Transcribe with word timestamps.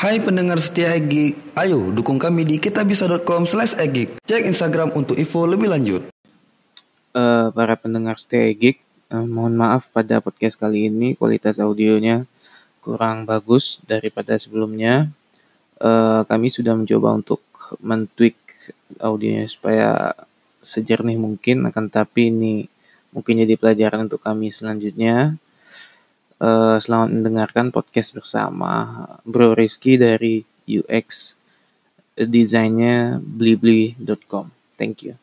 Hai 0.00 0.16
pendengar 0.16 0.56
setia 0.56 0.96
Egik, 0.96 1.36
ayo 1.52 1.92
dukung 1.92 2.16
kami 2.16 2.48
di 2.48 2.56
kitabisa.com 2.56 3.44
slash 3.44 3.76
egik. 3.76 4.16
Cek 4.24 4.48
Instagram 4.48 4.96
untuk 4.96 5.12
info 5.20 5.44
lebih 5.44 5.68
lanjut. 5.68 6.08
Eh, 7.12 7.46
para 7.52 7.76
pendengar 7.76 8.16
Stay 8.16 8.56
Geek, 8.56 8.80
eh, 8.80 9.26
mohon 9.28 9.60
maaf 9.60 9.92
pada 9.92 10.24
podcast 10.24 10.56
kali 10.56 10.88
ini 10.88 11.20
kualitas 11.20 11.60
audionya 11.60 12.24
kurang 12.80 13.28
bagus 13.28 13.76
daripada 13.84 14.40
sebelumnya. 14.40 15.12
Eh, 15.76 16.24
kami 16.24 16.48
sudah 16.48 16.72
mencoba 16.72 17.20
untuk 17.20 17.44
men-tweak 17.84 18.40
audionya 19.04 19.52
supaya 19.52 20.16
sejernih 20.64 21.20
mungkin, 21.20 21.68
akan 21.68 21.92
tapi 21.92 22.32
ini 22.32 22.64
mungkin 23.12 23.44
jadi 23.44 23.52
pelajaran 23.52 24.08
untuk 24.08 24.24
kami 24.24 24.48
selanjutnya. 24.48 25.36
Eh, 26.40 26.78
selamat 26.80 27.12
mendengarkan 27.12 27.68
podcast 27.68 28.16
bersama 28.16 29.04
Bro 29.28 29.60
Rizky 29.60 30.00
dari 30.00 30.40
UX 30.64 31.36
desainnya 32.16 33.20
blibli.com. 33.20 34.48
Thank 34.80 35.04
you. 35.04 35.20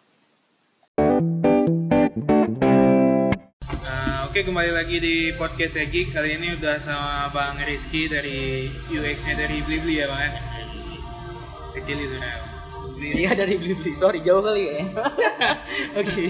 Nah, 3.81 4.29
oke 4.29 4.45
kembali 4.45 4.69
lagi 4.69 5.01
di 5.01 5.33
podcast 5.33 5.81
Egi. 5.81 6.13
Kali 6.13 6.37
ini 6.37 6.53
udah 6.53 6.77
sama 6.77 7.33
Bang 7.33 7.65
Rizky 7.65 8.05
dari 8.05 8.69
UX-nya 8.93 9.41
dari 9.41 9.65
Blibli 9.65 9.97
ya 9.97 10.05
Bang 10.13 10.21
ya? 10.21 10.31
Kecil 11.81 11.97
itu 11.97 12.13
ya. 12.21 12.37
Iya 13.25 13.31
dari 13.33 13.57
beli. 13.57 13.97
Sorry 13.97 14.21
jauh 14.21 14.45
kali 14.45 14.69
ya. 14.69 14.85
Oke. 15.97 16.29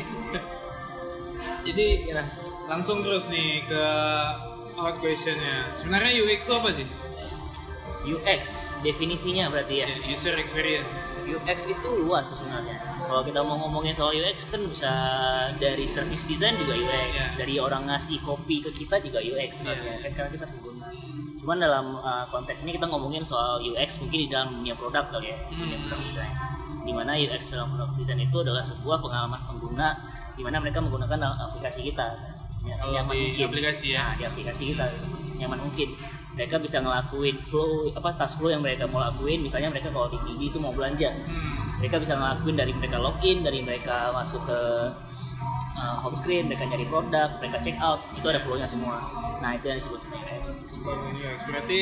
Jadi 1.68 1.88
ya, 2.08 2.24
langsung 2.72 3.04
terus 3.04 3.28
nih 3.28 3.68
ke 3.68 3.84
out 4.78 4.96
questionnya. 5.02 5.74
Sebenarnya 5.76 6.12
UX 6.22 6.40
itu 6.46 6.54
apa 6.54 6.70
sih? 6.74 6.88
UX 8.08 8.44
definisinya 8.88 9.52
berarti 9.52 9.84
ya. 9.84 9.88
Ya, 9.92 10.16
User 10.16 10.32
experience. 10.40 10.96
UX 11.28 11.68
itu 11.68 11.90
luas 12.08 12.24
sebenarnya. 12.32 12.80
Kalau 13.04 13.20
kita 13.20 13.44
mau 13.44 13.60
ngomongin 13.60 13.92
soal 13.92 14.16
UX 14.16 14.48
kan 14.48 14.64
bisa 14.64 14.92
dari 15.60 15.84
service 15.84 16.24
design 16.24 16.56
juga 16.56 16.72
UX, 16.78 17.12
Iya. 17.12 17.36
dari 17.36 17.56
orang 17.60 17.92
ngasih 17.92 18.24
kopi 18.24 18.64
ke 18.64 18.72
kita 18.72 19.04
juga 19.04 19.20
UX 19.20 19.60
sebenarnya. 19.60 20.00
Kan 20.08 20.12
karena 20.16 20.30
kita 20.40 20.46
pengguna. 20.48 20.88
Cuman 21.38 21.58
dalam 21.60 21.86
uh, 22.00 22.26
konteks 22.32 22.64
ini 22.64 22.80
kita 22.80 22.88
ngomongin 22.88 23.24
soal 23.28 23.60
UX 23.60 24.00
mungkin 24.00 24.20
di 24.24 24.28
dalam 24.32 24.56
dunia 24.56 24.76
produk 24.80 25.04
kali 25.12 25.28
ya, 25.28 25.38
Hmm. 25.52 25.60
dunia 25.68 25.78
produk 25.84 26.00
design. 26.08 26.32
Di 26.88 26.92
mana 26.96 27.12
UX 27.20 27.42
dalam 27.52 27.68
produk 27.76 27.92
design 28.00 28.20
itu 28.24 28.38
adalah 28.40 28.64
sebuah 28.64 29.04
pengalaman 29.04 29.42
pengguna 29.44 29.88
di 30.32 30.48
mana 30.48 30.64
mereka 30.64 30.80
menggunakan 30.80 31.20
aplikasi 31.52 31.84
kita. 31.92 32.37
Ya, 32.68 32.76
Kalau 32.78 32.92
di 32.94 33.00
mungkin. 33.02 33.46
aplikasi 33.48 33.88
ya. 33.90 34.04
Nah, 34.04 34.14
di 34.14 34.24
aplikasi 34.26 34.64
kita 34.72 34.86
senyaman 35.30 35.60
mungkin 35.60 35.90
mereka 36.34 36.56
bisa 36.58 36.78
ngelakuin 36.78 37.36
flow 37.42 37.90
apa 37.92 38.14
task 38.14 38.38
flow 38.38 38.50
yang 38.50 38.62
mereka 38.62 38.86
mau 38.86 39.02
lakuin 39.02 39.42
misalnya 39.42 39.70
mereka 39.70 39.90
kalau 39.90 40.06
di 40.06 40.18
PD 40.20 40.42
itu 40.48 40.58
mau 40.58 40.70
belanja 40.70 41.10
Hmm. 41.10 41.78
mereka 41.78 41.98
bisa 41.98 42.14
ngelakuin 42.14 42.54
dari 42.54 42.74
mereka 42.74 42.98
login 42.98 43.42
dari 43.42 43.60
mereka 43.62 44.10
masuk 44.12 44.46
ke 44.46 44.60
uh, 45.74 45.98
home 45.98 46.14
screen 46.14 46.46
mereka 46.46 46.66
nyari 46.66 46.86
produk 46.86 47.38
mereka 47.38 47.58
check 47.60 47.78
out 47.80 48.06
itu 48.14 48.22
ada 48.24 48.38
flow-nya 48.38 48.66
semua 48.66 49.02
nah 49.38 49.54
itu 49.54 49.66
yang 49.66 49.78
disebut 49.78 49.98
UX 50.08 50.44
UX 51.16 51.40
berarti 51.44 51.80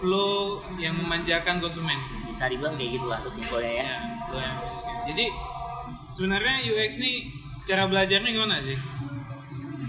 flow 0.00 0.60
yang 0.76 0.96
memanjakan 0.96 1.60
konsumen. 1.60 1.96
bisa 2.24 2.48
dibilang 2.48 2.74
kayak 2.74 2.96
gitulah 2.96 3.20
tuh 3.20 3.32
simpelnya 3.32 3.72
ya 3.74 3.84
Ya, 3.84 3.96
flow 4.24 4.40
yang 4.40 4.56
Jadi 5.04 5.24
sebenarnya 6.08 6.64
UX 6.64 6.96
nih 6.96 7.28
cara 7.62 7.84
belajarnya 7.84 8.30
gimana 8.30 8.56
sih? 8.60 8.76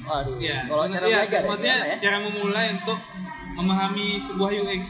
Waduh 0.06 0.36
Ya, 0.38 0.58
kalau 0.66 0.84
cara 0.86 1.06
iya, 1.06 1.18
belajar 1.22 1.42
ya, 1.42 1.48
maksudnya 1.48 1.78
gimana 1.78 1.90
ya 1.90 1.98
cara 2.00 2.18
memulai 2.22 2.68
untuk 2.74 3.00
memahami 3.56 4.08
sebuah 4.22 4.50
UX. 4.58 4.84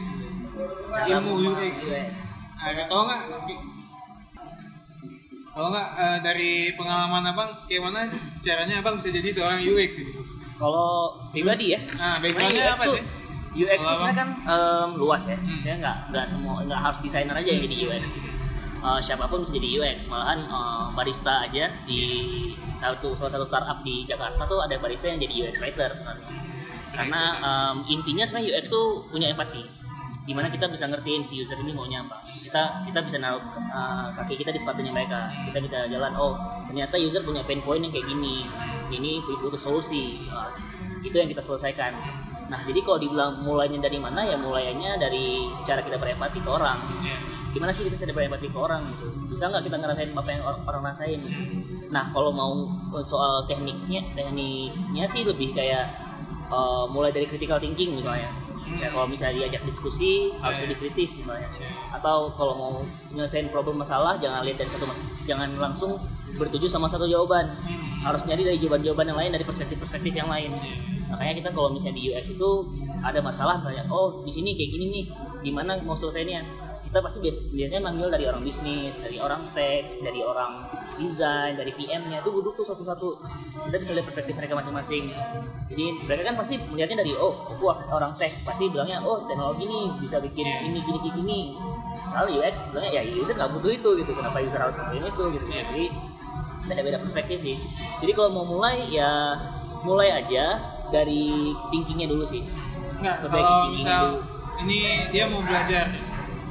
Cara 0.88 1.06
ilmu 1.12 1.32
UX. 1.44 1.74
UX. 1.80 2.12
Nah, 2.56 2.72
kalau 2.84 3.02
nggak 3.04 3.20
kalau 5.50 5.68
nggak 5.72 5.88
eh, 5.96 6.18
dari 6.20 6.52
pengalaman 6.72 7.22
abang, 7.26 7.50
kayak 7.64 7.82
mana 7.82 8.00
caranya 8.40 8.74
abang 8.78 9.00
bisa 9.00 9.08
jadi 9.10 9.28
seorang 9.32 9.60
UX 9.62 9.90
gitu? 9.96 10.20
kalau 10.56 11.12
pribadi 11.30 11.76
ya 11.76 11.80
Nah, 11.94 12.16
backgroundnya 12.16 12.72
apa 12.72 12.84
sih? 12.88 13.04
UX 13.56 13.76
itu 13.78 13.88
sebenarnya 13.90 14.16
kan 14.16 14.28
em, 14.44 14.88
luas 14.96 15.22
ya 15.24 15.36
Hmm. 15.36 15.60
ya 15.60 15.74
nggak 15.76 15.96
nggak 16.12 16.24
semua 16.24 16.60
nggak 16.60 16.80
harus 16.80 16.98
desainer 17.00 17.32
aja 17.34 17.48
yang 17.50 17.62
jadi 17.64 17.76
UX 17.88 18.04
gitu 18.08 18.28
Eh, 18.76 19.00
siapa 19.00 19.24
pun 19.26 19.40
bisa 19.40 19.56
jadi 19.56 19.68
UX. 19.80 20.06
Malahan 20.12 20.44
eh, 20.44 20.84
barista 20.92 21.48
aja 21.48 21.66
di 21.88 22.00
satu 22.76 23.16
salah 23.16 23.32
satu 23.32 23.46
startup 23.48 23.80
di 23.80 24.04
Jakarta 24.04 24.44
tuh 24.44 24.60
ada 24.60 24.76
barista 24.76 25.08
yang 25.08 25.18
jadi 25.18 25.48
UX 25.48 25.58
writer 25.64 25.90
sebenarnya. 25.96 26.28
Karena 26.92 27.22
em, 27.44 27.76
intinya 27.92 28.24
sebenarnya 28.24 28.56
UX 28.56 28.72
tuh 28.72 29.04
punya 29.12 29.28
empati 29.28 29.64
di 30.26 30.34
mana 30.34 30.50
kita 30.50 30.66
bisa 30.66 30.90
ngertiin 30.90 31.22
si 31.22 31.38
user 31.38 31.60
ini 31.60 31.76
maunya 31.76 32.02
apa. 32.02 32.24
Kita 32.40 32.82
kita 32.84 33.00
bisa 33.04 33.16
naruh 33.20 33.42
eh, 33.56 34.06
kaki 34.16 34.34
kita 34.44 34.50
di 34.52 34.60
sepatunya 34.60 34.92
mereka. 34.92 35.28
Kita 35.48 35.58
bisa 35.60 35.78
jalan 35.88 36.12
oh 36.16 36.36
ternyata 36.68 37.00
user 37.00 37.24
punya 37.24 37.44
pain 37.44 37.60
point 37.64 37.80
yang 37.80 37.92
kayak 37.92 38.06
gini. 38.06 38.44
Ini 38.86 39.18
butuh 39.42 39.58
solusi. 39.58 40.24
Nah, 40.30 40.54
itu 41.02 41.16
yang 41.16 41.26
kita 41.26 41.42
selesaikan. 41.42 41.90
Nah 42.46 42.60
jadi 42.62 42.78
kalau 42.86 42.98
dibilang 43.02 43.42
mulainya 43.42 43.82
dari 43.82 43.98
mana? 43.98 44.22
Ya 44.22 44.38
mulainya 44.38 44.94
dari 45.00 45.50
cara 45.66 45.82
kita 45.82 45.98
berempati 45.98 46.38
ke 46.38 46.50
orang. 46.50 46.78
Gimana 47.56 47.72
sih 47.72 47.88
kita 47.88 47.96
bisa 47.96 48.12
berempati 48.12 48.52
ke 48.52 48.58
orang 48.60 48.84
gitu? 48.92 49.06
Bisa 49.32 49.48
nggak 49.48 49.64
kita 49.64 49.76
ngerasain 49.80 50.10
apa 50.12 50.30
yang 50.30 50.42
or- 50.44 50.62
orang 50.68 50.82
rasain 50.92 51.20
nah 51.86 52.10
kalau 52.10 52.34
mau 52.34 52.52
soal 53.00 53.46
tekniknya 53.46 54.02
tekniknya 54.12 55.04
sih 55.06 55.22
lebih 55.24 55.54
kayak 55.54 55.86
eh, 56.50 56.84
mulai 56.90 57.10
dari 57.10 57.26
critical 57.26 57.58
thinking 57.58 57.96
misalnya. 57.96 58.30
Kayak 58.66 58.98
kalau 58.98 59.06
misalnya 59.06 59.46
diajak 59.46 59.62
diskusi 59.62 60.34
harus 60.42 60.58
lebih 60.66 60.76
kritis 60.82 61.22
misalnya. 61.22 61.46
Atau 61.94 62.34
kalau 62.34 62.54
mau 62.58 62.72
nyelesain 63.14 63.46
problem 63.54 63.78
masalah 63.78 64.18
jangan 64.18 64.42
lihat 64.42 64.58
dari 64.58 64.70
satu 64.70 64.90
mas- 64.90 65.06
jangan 65.22 65.54
langsung 65.54 65.94
bertuju 66.34 66.66
sama 66.66 66.90
satu 66.90 67.06
jawaban. 67.06 67.46
Harus 68.02 68.26
nyari 68.26 68.42
dari 68.42 68.58
jawaban-jawaban 68.58 69.06
yang 69.14 69.18
lain 69.18 69.30
dari 69.38 69.44
perspektif-perspektif 69.46 70.12
yang 70.14 70.26
lain. 70.26 70.50
Makanya 71.06 71.34
kita 71.38 71.50
kalau 71.54 71.70
misalnya 71.70 72.02
di 72.02 72.10
UX 72.10 72.34
itu 72.34 72.50
ada 73.06 73.22
masalah 73.22 73.62
kayak 73.62 73.86
oh 73.86 74.26
di 74.26 74.34
sini 74.34 74.58
kayak 74.58 74.70
gini 74.74 74.84
nih 74.90 75.04
gimana 75.46 75.78
mau 75.86 75.94
selesainya 75.94 76.42
kita 76.96 77.04
pasti 77.04 77.20
bias- 77.20 77.44
biasanya 77.52 77.82
manggil 77.84 78.08
dari 78.08 78.24
orang 78.24 78.40
bisnis 78.40 78.96
dari 78.96 79.20
orang 79.20 79.52
tech 79.52 80.00
dari 80.00 80.24
orang 80.24 80.64
desain 80.96 81.52
dari 81.52 81.76
PM-nya 81.76 82.24
itu 82.24 82.30
duduk 82.32 82.56
tuh 82.56 82.64
satu-satu. 82.64 83.20
Kita 83.68 83.76
bisa 83.76 83.92
lihat 83.92 84.08
perspektif 84.08 84.32
mereka 84.32 84.56
masing-masing. 84.56 85.12
Jadi 85.68 85.84
mereka 86.08 86.22
kan 86.24 86.40
pasti 86.40 86.56
melihatnya 86.56 87.04
dari 87.04 87.12
oh 87.12 87.52
aku 87.52 87.68
orang 87.68 88.16
tech 88.16 88.32
pasti 88.48 88.72
bilangnya 88.72 89.04
oh 89.04 89.28
teknologi 89.28 89.68
nih 89.68 89.92
bisa 90.00 90.16
bikin 90.24 90.48
ini 90.64 90.80
gini 90.80 90.98
gini 91.04 91.10
gini. 91.20 91.40
Kalau 92.08 92.32
UX 92.32 92.64
bilangnya 92.72 92.92
ya 92.96 93.02
user 93.12 93.36
nggak 93.36 93.52
butuh 93.52 93.72
itu 93.76 93.88
gitu. 94.00 94.10
Kenapa 94.16 94.40
user 94.40 94.56
harus 94.56 94.76
butuhin 94.80 95.04
itu 95.04 95.22
gitu 95.36 95.44
jadi 95.52 95.84
beda-beda 96.64 96.96
perspektif 96.96 97.44
sih. 97.44 97.60
Jadi 98.00 98.12
kalau 98.16 98.32
mau 98.32 98.48
mulai 98.48 98.88
ya 98.88 99.36
mulai 99.84 100.16
aja 100.16 100.64
dari 100.88 101.52
thinkingnya 101.68 102.08
dulu 102.08 102.24
sih. 102.24 102.40
Nggak, 102.96 103.28
Perbaiki 103.28 103.44
kalau 103.44 103.68
misal 103.68 104.02
dulu. 104.08 104.18
ini 104.64 104.78
dia 105.12 105.24
mau 105.28 105.44
belajar, 105.44 105.84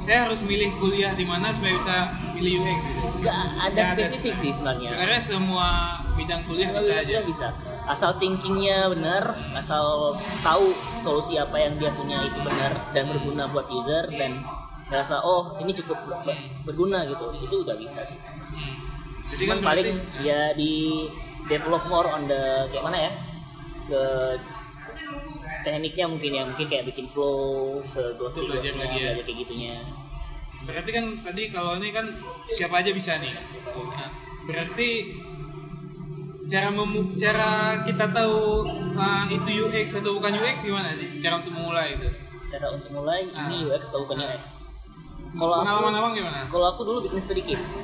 saya 0.06 0.18
harus 0.22 0.38
milih 0.40 0.70
kuliah 0.78 1.10
di 1.12 1.26
mana 1.26 1.50
supaya 1.50 1.74
bisa 1.74 1.96
pilih 2.32 2.62
UX 2.62 2.78
gitu. 2.80 3.06
nggak 3.18 3.36
ada 3.58 3.74
ada. 3.74 3.82
spesifik 3.84 4.34
sih 4.34 4.50
sebenarnya 4.50 4.90
Sebenarnya 4.92 5.20
semua 5.20 5.68
bidang 6.14 6.40
kuliah 6.46 6.68
Semua 6.68 6.80
bisa 6.80 6.94
bidang 6.94 7.10
aja. 7.18 7.20
bisa 7.26 7.46
asal 7.86 8.10
thinkingnya 8.16 8.78
benar 8.88 9.22
asal 9.52 10.14
tahu 10.40 10.70
solusi 10.98 11.34
apa 11.36 11.54
yang 11.56 11.74
dia 11.76 11.90
punya 11.90 12.22
itu 12.22 12.38
benar 12.38 12.70
dan 12.90 13.04
berguna 13.08 13.46
buat 13.46 13.66
user 13.68 14.06
dan 14.08 14.42
ngerasa 14.86 15.18
oh 15.20 15.58
ini 15.58 15.70
cukup 15.72 15.98
ber- 16.22 16.34
berguna 16.62 17.02
gitu 17.04 17.34
itu 17.36 17.54
udah 17.60 17.74
bisa 17.74 18.02
sih 18.02 18.18
Hmm. 18.46 18.78
Jadi 19.28 19.42
cuman 19.42 19.58
kan 19.58 19.66
paling 19.66 19.88
ya 20.20 20.54
di 20.54 21.02
develop 21.44 21.82
more 21.84 22.06
on 22.06 22.24
the 22.24 22.42
kayak 22.70 22.84
mana 22.84 22.98
ya 23.00 23.12
ke 23.84 24.02
tekniknya 25.66 26.06
mungkin 26.06 26.30
ya 26.30 26.42
mungkin 26.46 26.66
kayak 26.70 26.84
bikin 26.86 27.10
flow 27.10 27.82
ke 27.90 28.14
ghosting 28.14 28.46
belajar 28.46 28.78
lagi 28.78 28.96
ya. 29.02 29.10
belajar 29.10 29.24
kayak 29.26 29.38
gitunya 29.42 29.74
Berarti 30.66 30.90
kan 30.90 31.04
tadi 31.22 31.42
kalau 31.54 31.78
ini 31.78 31.94
kan 31.94 32.06
siapa 32.50 32.82
aja 32.82 32.90
bisa 32.90 33.22
nih. 33.22 33.38
Nah, 33.38 34.10
berarti 34.50 34.88
cara 36.46 36.74
memu 36.74 37.14
cara 37.14 37.82
kita 37.86 38.10
tahu 38.10 38.66
uh, 38.94 39.24
itu 39.30 39.50
UX 39.62 39.94
atau 39.98 40.18
bukan 40.18 40.34
UX 40.38 40.66
gimana 40.66 40.90
sih? 40.98 41.22
Cara 41.22 41.38
untuk 41.38 41.54
memulai 41.54 41.94
itu. 41.94 42.08
cara 42.46 42.66
untuk 42.70 42.90
mulai 42.94 43.26
Ah. 43.30 43.46
ini 43.46 43.66
UX 43.66 43.90
atau 43.90 44.06
bukan 44.06 44.22
UX 44.22 44.62
kalau 45.34 45.54
aku 45.66 45.86
abang 45.90 46.14
gimana? 46.14 46.46
kalau 46.46 46.66
aku 46.70 46.80
dulu 46.86 46.98
bikin 47.02 47.18
studi 47.18 47.42
case 47.42 47.82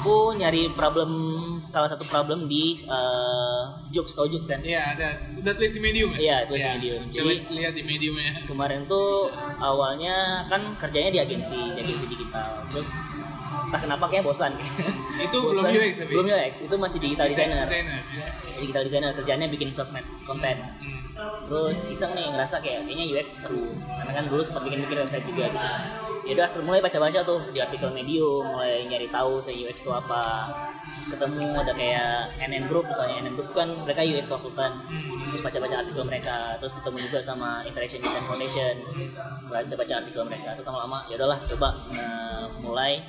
Aku 0.00 0.34
nyari 0.34 0.66
problem 0.74 1.10
salah 1.62 1.86
satu 1.86 2.02
problem 2.10 2.50
di 2.50 2.82
uh, 2.90 3.70
jokes 3.94 4.18
atau 4.18 4.26
jokes 4.26 4.50
kan. 4.50 4.58
Iya, 4.58 4.94
ada. 4.96 5.08
Udah 5.38 5.52
tulis 5.54 5.72
di 5.74 5.80
medium 5.80 6.10
ya? 6.14 6.18
Iya, 6.18 6.36
tulis 6.50 6.62
di 6.62 6.70
Medium. 6.78 7.02
Coba 7.10 7.30
Jadi- 7.30 7.44
lihat 7.54 7.72
di 7.78 7.82
mediumnya. 7.86 8.32
Kemarin 8.46 8.80
tuh 8.90 9.30
awalnya 9.62 10.42
kan 10.50 10.62
kerjanya 10.78 11.10
di 11.14 11.20
agensi, 11.22 11.58
di 11.74 11.78
agensi 11.78 12.04
digital. 12.10 12.64
Terus 12.74 12.90
entah 13.74 13.90
kenapa 13.90 14.06
kayak 14.06 14.22
bosan. 14.22 14.54
Itu 15.18 15.38
belum 15.50 15.66
Bosan. 15.66 15.74
UX 15.74 15.94
tapi? 15.98 16.12
Belum 16.14 16.26
UX, 16.30 16.54
itu 16.62 16.74
masih 16.78 16.98
digital 17.02 17.26
designer. 17.26 17.66
Desainer. 17.66 18.00
Digital 18.54 18.82
designer 18.86 19.10
kerjanya 19.18 19.46
bikin 19.50 19.74
sosmed 19.74 20.06
konten. 20.22 20.62
Hmm. 20.62 21.50
Terus 21.50 21.78
iseng 21.90 22.14
nih 22.14 22.30
ngerasa 22.30 22.62
kayak 22.62 22.86
kayaknya 22.86 23.06
UX 23.10 23.34
seru. 23.34 23.74
Karena 23.74 24.12
kan 24.14 24.24
dulu 24.30 24.46
sempat 24.46 24.62
bikin-bikin 24.70 25.02
website 25.02 25.26
juga 25.26 25.50
gitu. 25.50 25.68
Ya 26.24 26.32
udah 26.38 26.48
mulai 26.62 26.80
baca-baca 26.80 27.20
tuh 27.26 27.50
di 27.50 27.58
artikel 27.58 27.90
Medium, 27.90 28.46
mulai 28.46 28.86
nyari 28.86 29.10
tahu 29.10 29.42
saya 29.42 29.58
UX 29.58 29.82
itu 29.82 29.90
apa. 29.90 30.22
Terus 31.02 31.08
ketemu 31.18 31.46
ada 31.58 31.72
kayak 31.74 32.38
NN 32.46 32.70
Group 32.70 32.86
misalnya 32.86 33.26
NN 33.26 33.34
Group 33.34 33.50
kan 33.50 33.68
mereka 33.82 34.06
UX 34.06 34.30
konsultan. 34.30 34.86
Terus 35.34 35.42
baca-baca 35.42 35.82
artikel 35.82 36.04
mereka, 36.06 36.54
terus 36.62 36.78
ketemu 36.78 37.10
juga 37.10 37.18
sama 37.26 37.66
Interaction 37.66 38.06
Design 38.06 38.24
Foundation. 38.30 38.74
Baca-baca 39.50 39.94
artikel 39.98 40.22
mereka, 40.30 40.54
terus 40.54 40.66
lama-lama 40.70 41.02
ya 41.10 41.18
udahlah 41.18 41.38
coba 41.42 41.68
eh, 41.90 42.44
mulai 42.62 43.02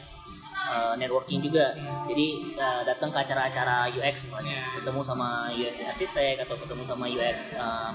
eh, 0.66 0.94
networking 0.98 1.40
juga. 1.40 1.74
Jadi 2.10 2.28
eh, 2.58 2.82
datang 2.84 3.14
ke 3.14 3.18
acara-acara 3.22 3.90
UX 3.94 4.26
misalnya, 4.26 4.74
ketemu 4.74 5.02
sama 5.06 5.54
UX 5.54 5.86
arsitek 5.86 6.44
atau 6.44 6.56
ketemu 6.58 6.84
sama 6.84 7.06
UX 7.06 7.54
eh, 7.54 7.92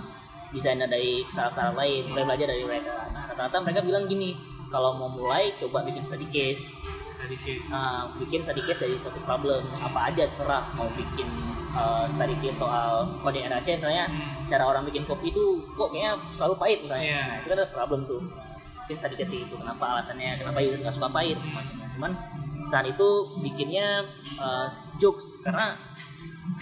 desainer 0.50 0.90
dari 0.90 1.22
startup-startup 1.30 1.78
lain, 1.78 2.10
mulai 2.10 2.24
belajar 2.26 2.46
dari 2.50 2.64
mereka. 2.66 3.06
Nah, 3.14 3.22
rata-rata 3.30 3.62
mereka 3.62 3.80
bilang 3.86 4.10
gini, 4.10 4.34
kalau 4.66 4.94
mau 4.98 5.10
mulai 5.10 5.54
coba 5.54 5.82
bikin 5.82 6.02
study 6.02 6.26
case. 6.30 6.78
Tadi 7.20 7.36
case. 7.36 7.68
Uh, 7.68 8.08
bikin 8.16 8.40
study 8.40 8.62
case 8.64 8.80
dari 8.80 8.96
suatu 8.96 9.20
problem 9.28 9.60
apa 9.76 10.08
aja 10.08 10.24
terserah 10.24 10.72
mau 10.72 10.88
bikin 10.96 11.28
uh, 11.76 12.08
study 12.08 12.32
case 12.40 12.56
soal 12.56 13.04
kode 13.20 13.44
NAC 13.44 13.76
misalnya 13.76 14.08
cara 14.48 14.64
orang 14.64 14.88
bikin 14.88 15.04
kopi 15.04 15.28
itu 15.28 15.60
kok 15.76 15.92
kayaknya 15.92 16.16
selalu 16.32 16.54
pahit 16.56 16.78
misalnya 16.80 17.04
Iya. 17.12 17.20
nah 17.20 17.36
itu 17.36 17.46
kan 17.52 17.56
ada 17.60 17.68
problem 17.68 18.00
tuh 18.08 18.20
bikin 18.88 18.96
study 18.96 19.14
case 19.20 19.28
kayak 19.28 19.42
gitu 19.46 19.54
kenapa 19.60 19.84
alasannya 19.84 20.30
kenapa 20.40 20.58
user 20.64 20.80
nggak 20.80 20.96
suka 20.96 21.08
pahit 21.12 21.38
semacamnya 21.44 21.86
cuman 21.92 22.12
saat 22.66 22.86
itu 22.88 23.08
bikinnya 23.40 24.04
uh, 24.36 24.66
jokes. 25.00 25.40
Karena 25.44 25.76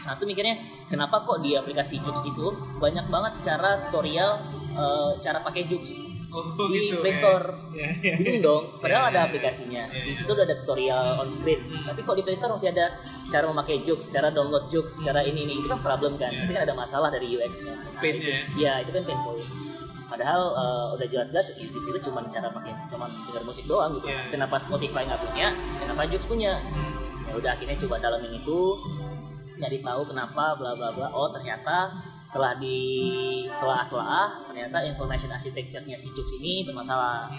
nah 0.05 0.15
tuh 0.15 0.29
mikirnya 0.29 0.57
kenapa 0.87 1.25
kok 1.25 1.41
di 1.41 1.57
aplikasi 1.57 1.99
jokes 2.05 2.21
itu 2.25 2.47
banyak 2.77 3.09
banget 3.09 3.33
cara 3.41 3.81
tutorial 3.89 4.41
uh, 4.77 5.17
cara 5.19 5.41
pakai 5.41 5.65
jokes 5.65 6.19
Oh, 6.29 6.45
di 6.69 6.93
gitu. 6.93 7.01
Play 7.01 7.15
Store. 7.17 7.73
Ya, 7.73 7.89
ya, 7.89 8.13
ya. 8.13 8.15
bingung 8.21 8.45
dong 8.45 8.63
padahal 8.85 9.09
Iya, 9.09 9.11
ada 9.17 9.21
iya, 9.25 9.29
aplikasinya. 9.33 9.83
Iya, 9.89 10.03
di 10.05 10.11
iya. 10.13 10.19
situ 10.21 10.31
udah 10.37 10.45
ada 10.45 10.57
tutorial 10.61 11.07
on 11.25 11.29
screen. 11.33 11.61
Tapi 11.73 12.01
kok 12.05 12.17
di 12.21 12.25
Play 12.25 12.37
Store 12.37 12.53
masih 12.53 12.69
ada 12.77 12.87
cara 13.33 13.45
memakai 13.49 13.81
jokes 13.81 14.13
cara 14.13 14.29
download 14.29 14.69
jokes 14.69 15.01
cara 15.01 15.25
ini 15.25 15.49
ini. 15.49 15.65
Itu 15.65 15.73
kan 15.73 15.81
problem 15.81 16.21
kan. 16.21 16.29
Iya. 16.29 16.45
tapi 16.45 16.53
kan 16.53 16.63
ada 16.69 16.77
masalah 16.77 17.09
dari 17.09 17.33
UX-nya 17.33 17.73
nah, 17.73 17.97
Pain-nya 17.97 18.45
itu, 18.45 18.61
ya 18.61 18.73
itu 18.85 18.91
kan 18.93 19.03
pain 19.09 19.21
point 19.25 19.49
padahal 20.19 20.43
eh, 20.51 20.87
udah 20.99 21.07
jelas-jelas 21.07 21.55
jokes 21.55 21.87
itu 21.87 21.99
cuma 22.11 22.27
cara 22.27 22.51
pakai 22.51 22.75
cuma 22.91 23.07
dengar 23.07 23.47
musik 23.47 23.71
doang 23.71 23.95
gitu. 24.03 24.11
Iya. 24.11 24.35
kenapa 24.35 24.59
Spotify 24.59 25.07
nggak 25.07 25.23
punya 25.23 25.55
kenapa 25.79 26.11
jokes 26.11 26.27
punya? 26.27 26.59
Ya 27.31 27.33
udah 27.39 27.51
akhirnya 27.55 27.79
coba 27.79 28.03
dalamin 28.03 28.43
itu 28.43 28.59
nyari 29.63 29.79
tahu 29.79 30.03
kenapa 30.11 30.59
bla 30.59 30.75
bla 30.75 30.91
bla. 30.91 31.07
Oh 31.15 31.31
ternyata 31.31 31.95
setelah 32.27 32.59
di 32.59 32.79
telah-telah 33.63 34.51
ternyata 34.51 34.83
information 34.91 35.31
architecture-nya 35.31 35.95
si 35.95 36.11
Jux 36.11 36.35
ini 36.43 36.67
bermasalah 36.67 37.31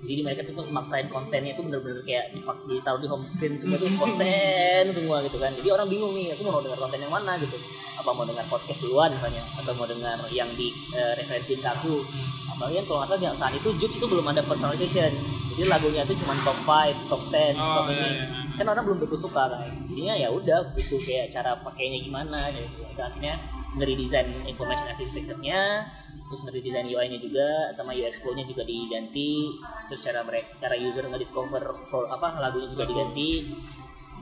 jadi 0.00 0.20
mereka 0.24 0.40
tuh 0.42 0.64
maksain 0.72 1.06
kontennya 1.06 1.52
itu 1.52 1.60
bener-bener 1.60 2.00
kayak 2.00 2.32
dipak- 2.32 2.64
ditaruh 2.64 2.96
di 2.96 3.04
home 3.04 3.28
screen 3.28 3.52
semua 3.54 3.76
tuh 3.76 3.92
konten 4.00 4.84
semua 4.90 5.20
gitu 5.20 5.36
kan. 5.36 5.52
Jadi 5.52 5.68
orang 5.68 5.86
bingung 5.86 6.16
nih 6.16 6.32
aku 6.32 6.42
mau 6.42 6.56
dengar 6.58 6.80
konten 6.80 6.98
yang 6.98 7.12
mana 7.12 7.36
gitu. 7.36 7.60
Apa 8.00 8.10
mau 8.10 8.24
dengar 8.24 8.48
podcast 8.48 8.80
duluan 8.80 9.12
misalnya 9.12 9.44
atau 9.54 9.76
mau 9.76 9.84
dengar 9.84 10.16
yang 10.32 10.48
di 10.56 10.72
eh, 10.96 11.12
referensiin 11.14 11.60
ke 11.60 11.68
aku. 11.68 12.00
Apalagi 12.48 12.80
kan 12.80 12.84
kalau 12.86 12.98
nggak 13.04 13.10
salah 13.12 13.36
saat 13.36 13.52
itu 13.52 13.68
Jux 13.76 13.92
itu 13.92 14.06
belum 14.08 14.24
ada 14.24 14.40
personalization. 14.40 15.12
Jadi 15.52 15.68
lagunya 15.68 16.00
itu 16.02 16.16
cuma 16.16 16.32
top 16.40 16.56
5, 16.64 16.96
top 17.12 17.22
10, 17.28 17.52
Oh, 17.52 17.84
top 17.84 17.84
iya, 17.86 18.00
ini 18.00 18.08
iya. 18.16 18.26
kan 18.56 18.66
orang 18.66 18.84
belum 18.88 18.98
tentu 19.04 19.16
suka 19.20 19.52
kan. 19.52 19.68
Jadinya 19.92 20.14
ya 20.16 20.28
udah 20.32 20.72
butuh 20.72 20.96
kayak 20.96 21.28
cara 21.28 21.60
pakainya 21.60 22.00
gimana 22.00 22.48
gitu. 22.48 22.80
Akhirnya 22.96 23.36
ngeri 23.72 23.94
desain 23.94 24.26
information 24.44 24.86
architecture-nya 24.86 25.86
terus 26.24 26.42
ngeri 26.42 26.60
desain 26.60 26.84
UI-nya 26.84 27.18
juga 27.18 27.48
sama 27.70 27.90
UX 27.92 28.18
flow-nya 28.18 28.42
juga 28.42 28.62
diganti 28.62 29.46
terus 29.84 30.00
cara 30.00 30.20
mereka 30.20 30.58
cara 30.58 30.74
user 30.74 31.04
nge-discover 31.04 31.62
pro- 31.86 32.06
apa 32.06 32.38
lagunya 32.38 32.66
juga 32.66 32.84
diganti 32.84 33.30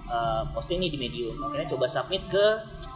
Eh, 0.09 0.43
posting 0.57 0.81
nih 0.81 0.89
di 0.89 0.97
Medium 0.97 1.37
akhirnya 1.37 1.69
coba 1.69 1.85
submit 1.85 2.25
ke 2.27 2.41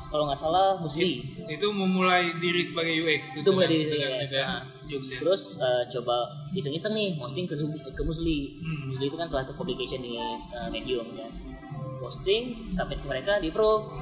kalau 0.09 0.25
nggak 0.25 0.39
salah 0.39 0.81
Musli 0.81 1.21
Itu 1.45 1.69
memulai 1.69 2.33
diri 2.35 2.65
sebagai 2.65 2.89
UX. 2.97 3.37
itu 3.37 3.53
mulai 3.53 3.69
dari 3.69 3.85
Dengan 3.85 4.17
UX, 4.17 4.25
beda 4.27 4.41
nah. 4.41 4.61
ya. 4.89 5.19
terus 5.21 5.43
eh, 5.61 5.85
coba 5.91 6.17
iseng-iseng 6.53 6.97
nih 6.97 7.21
posting 7.21 7.45
ke 7.45 7.53
ke 7.93 8.01
Musli 8.01 8.57
Hmm. 8.57 8.89
Musli 8.89 9.13
itu 9.13 9.17
kan 9.21 9.29
salah 9.29 9.45
satu 9.45 9.53
publication 9.53 10.01
di 10.01 10.17
eh, 10.17 10.33
Medium 10.73 11.05
kan 11.13 11.29
posting 11.99 12.73
submit 12.73 12.99
ke 12.99 13.07
mereka 13.07 13.37
di 13.37 13.53
approve 13.53 13.93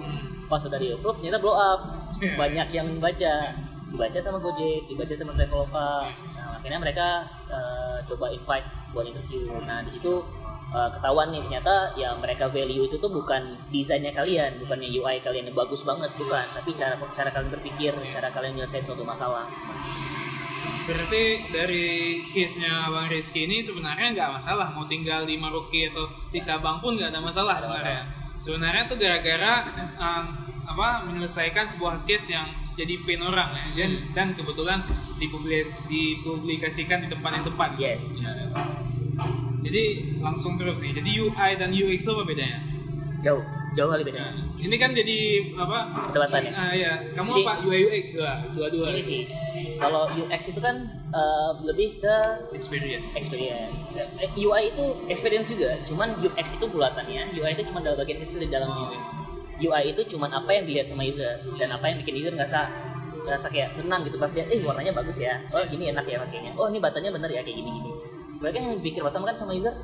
pas 0.47 0.63
udah 0.63 0.79
di 0.79 0.89
approve 0.91 1.19
ternyata 1.19 1.39
blow 1.39 1.53
up 1.53 2.10
Iya. 2.21 2.37
banyak 2.37 2.69
yang 2.77 2.89
baca. 3.01 3.35
Dibaca 3.91 4.19
sama 4.23 4.39
Gojek 4.39 4.87
dibaca 4.87 5.15
sama 5.19 5.35
Traveloka. 5.35 6.07
Nah, 6.39 6.55
akhirnya 6.55 6.79
mereka 6.79 7.27
eh, 7.51 7.99
coba 8.07 8.31
invite 8.31 8.67
buat 8.95 9.03
interview. 9.03 9.51
Nah 9.67 9.83
di 9.83 9.91
situ 9.91 10.23
eh, 10.71 10.89
ketahuan 10.95 11.35
nih 11.35 11.43
ternyata 11.43 11.91
ya 11.99 12.15
mereka 12.15 12.47
value 12.47 12.87
itu 12.87 12.95
tuh 13.03 13.11
bukan 13.11 13.51
desainnya 13.75 14.15
kalian 14.15 14.63
bukannya 14.63 14.87
UI 14.95 15.19
kalian 15.19 15.51
yang 15.51 15.57
bagus 15.59 15.83
banget 15.83 16.07
bukan. 16.15 16.45
Tapi 16.55 16.71
cara 16.79 16.95
cara 17.11 17.35
kalian 17.35 17.51
berpikir 17.51 17.91
cara 18.15 18.31
kalian 18.31 18.63
nyelesain 18.63 18.85
suatu 18.85 19.03
masalah. 19.03 19.51
Berarti 20.87 21.51
dari 21.51 22.19
case-nya 22.31 22.91
Bang 22.91 23.11
Rizky 23.11 23.47
ini 23.47 23.63
sebenarnya 23.63 24.15
nggak 24.15 24.31
masalah 24.39 24.71
mau 24.71 24.87
tinggal 24.87 25.27
di 25.27 25.35
Maroke 25.35 25.91
atau 25.91 26.07
di 26.31 26.39
Sabang 26.39 26.79
pun 26.79 26.95
nggak 26.95 27.11
ada 27.11 27.21
masalah 27.23 27.59
sebenarnya. 27.59 28.03
Sebenarnya 28.41 28.83
tuh 28.89 28.97
gara-gara 28.97 29.53
um, 30.01 30.50
apa 30.71 31.03
menyelesaikan 31.11 31.67
sebuah 31.67 32.07
case 32.07 32.31
yang 32.31 32.47
jadi 32.79 32.95
pain 33.03 33.21
orang 33.21 33.51
ya. 33.53 33.85
Dan, 33.85 33.91
dan 34.15 34.29
kebetulan 34.39 34.79
dipublik, 35.19 35.67
dipublikasikan 35.91 37.05
di 37.05 37.09
tempat 37.11 37.31
yang 37.37 37.45
tepat. 37.45 37.71
yes. 37.77 38.15
Jadi 39.61 39.83
langsung 40.23 40.57
terus 40.57 40.81
nih. 40.81 40.95
Jadi 40.97 41.11
UI 41.21 41.51
dan 41.61 41.69
UX 41.75 42.01
itu 42.07 42.13
apa 42.15 42.25
bedanya? 42.25 42.61
jauh. 43.21 43.45
Jauh 43.71 43.87
kali 43.87 44.03
beda 44.03 44.35
Ini 44.59 44.77
kan 44.83 44.91
jadi 44.91 45.19
apa? 45.55 46.11
perdebatan 46.11 46.43
ya? 46.43 46.53
Ah 46.59 46.73
ya, 46.75 46.93
kamu 47.15 47.39
Jadi- 47.39 47.47
apa? 47.47 47.53
UI 47.63 47.79
UX 47.87 48.07
lah, 48.19 48.43
dua-dua. 48.51 48.91
Ini 48.91 49.03
sih. 49.05 49.23
Kalau 49.79 50.11
UX 50.11 50.41
itu 50.51 50.59
kan 50.59 50.91
eh, 51.15 51.51
lebih 51.63 52.03
ke 52.03 52.17
experience. 52.51 53.07
experience. 53.15 53.87
Eh, 54.19 54.31
UI 54.35 54.75
itu 54.75 54.87
experience 55.07 55.49
juga. 55.55 55.79
Cuman 55.87 56.19
UX 56.19 56.59
itu 56.59 56.67
bulatannya 56.67 57.31
UI 57.31 57.55
itu 57.55 57.63
cuma 57.71 57.79
dalam 57.79 58.01
bagian 58.01 58.19
kecil 58.27 58.43
di 58.43 58.51
dalamnya 58.51 58.91
UI 58.91 59.20
itu 59.61 60.01
cuma 60.17 60.33
apa 60.33 60.49
yang 60.49 60.65
dilihat 60.65 60.89
sama 60.89 61.05
user 61.05 61.37
dan 61.61 61.69
apa 61.77 61.85
yang 61.93 62.01
bikin 62.01 62.25
user 62.25 62.33
ngerasa 62.33 62.61
ngerasa 63.29 63.47
kayak 63.53 63.69
senang 63.77 64.01
gitu. 64.09 64.17
Pas 64.17 64.33
lihat 64.33 64.49
eh 64.49 64.65
warnanya 64.65 64.97
bagus 64.97 65.21
ya. 65.21 65.37
Oh 65.53 65.61
gini 65.69 65.93
enak 65.93 66.09
ya 66.09 66.17
pakainya. 66.25 66.57
Oh 66.57 66.73
ini 66.73 66.81
buttonnya 66.81 67.13
bener 67.13 67.29
ya 67.29 67.45
kayak 67.45 67.57
gini 67.61 67.71
gini 67.71 67.91
mereka 68.41 68.57
yang 68.57 68.81
pikir 68.81 69.01
button 69.05 69.23
kan 69.23 69.37
sama 69.37 69.53
user 69.53 69.75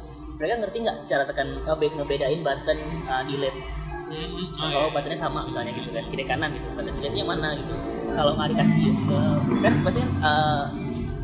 mereka 0.41 0.55
ngerti 0.65 0.77
nggak 0.85 0.97
cara 1.05 1.23
tekan 1.29 1.49
nge- 1.61 1.95
ngebedain 2.01 2.41
button 2.41 2.79
uh, 3.07 3.23
delete 3.29 3.61
Hmm, 4.07 4.39
oh, 4.63 4.87
kalau 4.87 5.03
iya. 5.03 5.19
sama 5.19 5.43
misalnya 5.43 5.75
gitu 5.75 5.91
kan 5.91 6.07
kiri 6.15 6.23
kanan 6.23 6.55
gitu. 6.55 6.63
Button 6.79 6.95
delete 6.95 7.11
nya 7.19 7.27
mana 7.27 7.59
gitu. 7.59 7.75
Kalau 8.15 8.39
nggak 8.39 8.55
dikasih 8.55 8.87
eh, 8.87 9.37
kan 9.67 9.73
pasti 9.83 9.99
kan 9.99 10.11
eh, 10.23 10.65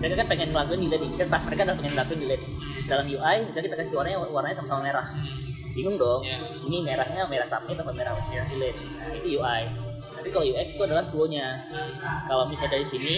mereka 0.03 0.15
kan 0.19 0.27
pengen 0.27 0.49
ngelakuin 0.51 0.91
delete 0.91 1.03
nih 1.07 1.11
misalnya 1.15 1.31
tas 1.31 1.47
mereka 1.47 1.63
udah 1.63 1.77
pengen 1.79 1.93
ngelakuin 1.95 2.21
delete 2.27 2.45
dalam 2.91 3.07
UI 3.07 3.37
misalnya 3.47 3.65
kita 3.71 3.77
kasih 3.79 3.95
warnanya 3.95 4.19
warnanya 4.27 4.57
sama-sama 4.59 4.83
merah 4.83 5.07
bingung 5.73 5.97
dong. 5.97 6.21
Iya. 6.23 6.39
ini 6.69 6.79
merahnya 6.85 7.25
merah 7.27 7.49
submit 7.49 7.77
atau 7.81 7.93
merah 7.93 8.13
merah 8.29 8.47
delete 8.47 8.81
nah 8.97 9.13
itu 9.13 9.41
UI 9.41 9.63
tapi 10.13 10.29
kalau 10.31 10.47
UX 10.47 10.79
itu 10.79 10.83
adalah 10.87 11.03
flow-nya 11.11 11.47
kalau 12.31 12.47
misalnya 12.47 12.79
dari 12.79 12.87
sini 12.87 13.17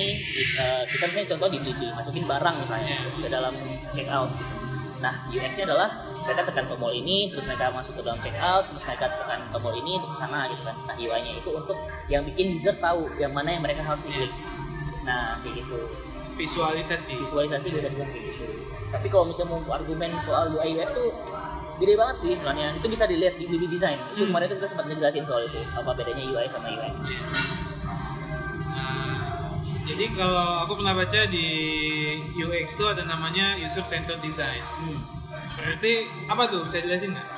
eh, 0.56 0.82
kita 0.88 1.04
misalnya 1.04 1.28
contoh 1.36 1.48
di 1.52 1.58
Blibli 1.60 1.88
masukin 1.92 2.24
barang 2.24 2.56
misalnya 2.64 2.96
ke 3.20 3.28
dalam 3.28 3.54
checkout 3.92 4.30
nah 5.04 5.28
UX-nya 5.28 5.68
adalah 5.68 6.14
mereka 6.24 6.42
tekan 6.48 6.64
tombol 6.64 6.88
ini 6.88 7.28
terus 7.28 7.44
mereka 7.44 7.68
masuk 7.68 8.00
ke 8.00 8.02
dalam 8.08 8.16
checkout 8.24 8.64
terus 8.72 8.82
mereka 8.88 9.06
tekan 9.12 9.40
tombol 9.52 9.76
ini 9.76 10.00
ke 10.00 10.06
sana 10.16 10.48
gitu 10.48 10.62
kan. 10.64 10.76
Nah 10.88 10.96
UI-nya 10.96 11.32
itu 11.36 11.50
untuk 11.52 11.76
yang 12.08 12.24
bikin 12.24 12.56
user 12.56 12.72
tahu 12.80 13.12
yang 13.20 13.30
mana 13.36 13.52
yang 13.52 13.62
mereka 13.62 13.84
harus 13.84 14.00
diklik 14.08 14.32
nah 15.04 15.36
kayak 15.44 15.60
gitu. 15.60 15.76
Visualisasi. 16.34 17.14
visualisasi 17.20 17.66
beda 17.70 17.92
dengan 17.92 18.08
kayak 18.08 18.24
gitu. 18.34 18.44
Tapi 18.88 19.06
kalau 19.12 19.28
misalnya 19.28 19.52
mau 19.52 19.60
argumen 19.76 20.10
soal 20.24 20.48
UI 20.56 20.80
UX 20.80 20.96
tuh 20.96 21.12
gede 21.80 21.94
banget 21.98 22.16
sih 22.22 22.32
sebenarnya 22.38 22.74
itu 22.78 22.86
bisa 22.86 23.04
dilihat 23.06 23.34
di 23.34 23.44
BB 23.50 23.66
Design 23.66 23.98
itu 24.14 24.24
kemarin 24.26 24.46
tuh 24.46 24.56
kita 24.62 24.68
sempat 24.70 24.84
ngejelasin 24.86 25.24
soal 25.26 25.42
itu 25.46 25.60
apa 25.74 25.90
bedanya 25.94 26.22
UI 26.22 26.46
sama 26.46 26.70
UX 26.70 26.96
Nah, 28.74 29.62
jadi 29.86 30.10
kalau 30.18 30.66
aku 30.66 30.82
pernah 30.82 30.94
baca 30.98 31.20
di 31.30 31.46
UX 32.34 32.74
itu 32.74 32.84
ada 32.90 33.06
namanya 33.06 33.54
user 33.54 33.86
centered 33.86 34.18
design. 34.18 34.58
hmm. 34.82 34.98
Berarti 35.54 35.92
apa 36.26 36.42
tuh? 36.50 36.66
Bisa 36.66 36.82
jelasin 36.82 37.14
nggak? 37.14 37.28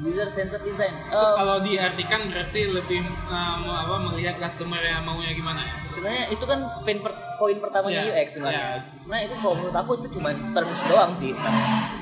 User 0.00 0.28
centered 0.32 0.64
design. 0.64 0.94
Eh, 1.12 1.32
kalau 1.36 1.60
diartikan 1.60 2.32
berarti 2.32 2.60
lebih 2.72 3.04
uh, 3.28 3.56
mau 3.60 3.74
apa 3.76 3.96
melihat 4.10 4.40
customer 4.40 4.80
yang 4.80 5.04
maunya 5.04 5.36
gimana 5.36 5.60
sebenarnya 5.92 6.24
itu 6.32 6.44
kan 6.48 6.58
poin 6.80 6.98
per, 7.04 7.12
poin 7.36 7.56
pertamanya 7.60 8.00
Iya, 8.08 8.24
UX 8.24 8.28
sebenarnya. 8.40 8.64
sebenarnya 8.96 9.24
itu 9.28 9.36
kalau 9.42 9.54
menurut 9.60 9.76
aku 9.76 9.90
itu 10.00 10.08
cuma 10.16 10.30
terms 10.32 10.80
doang 10.88 11.12
sih. 11.12 11.32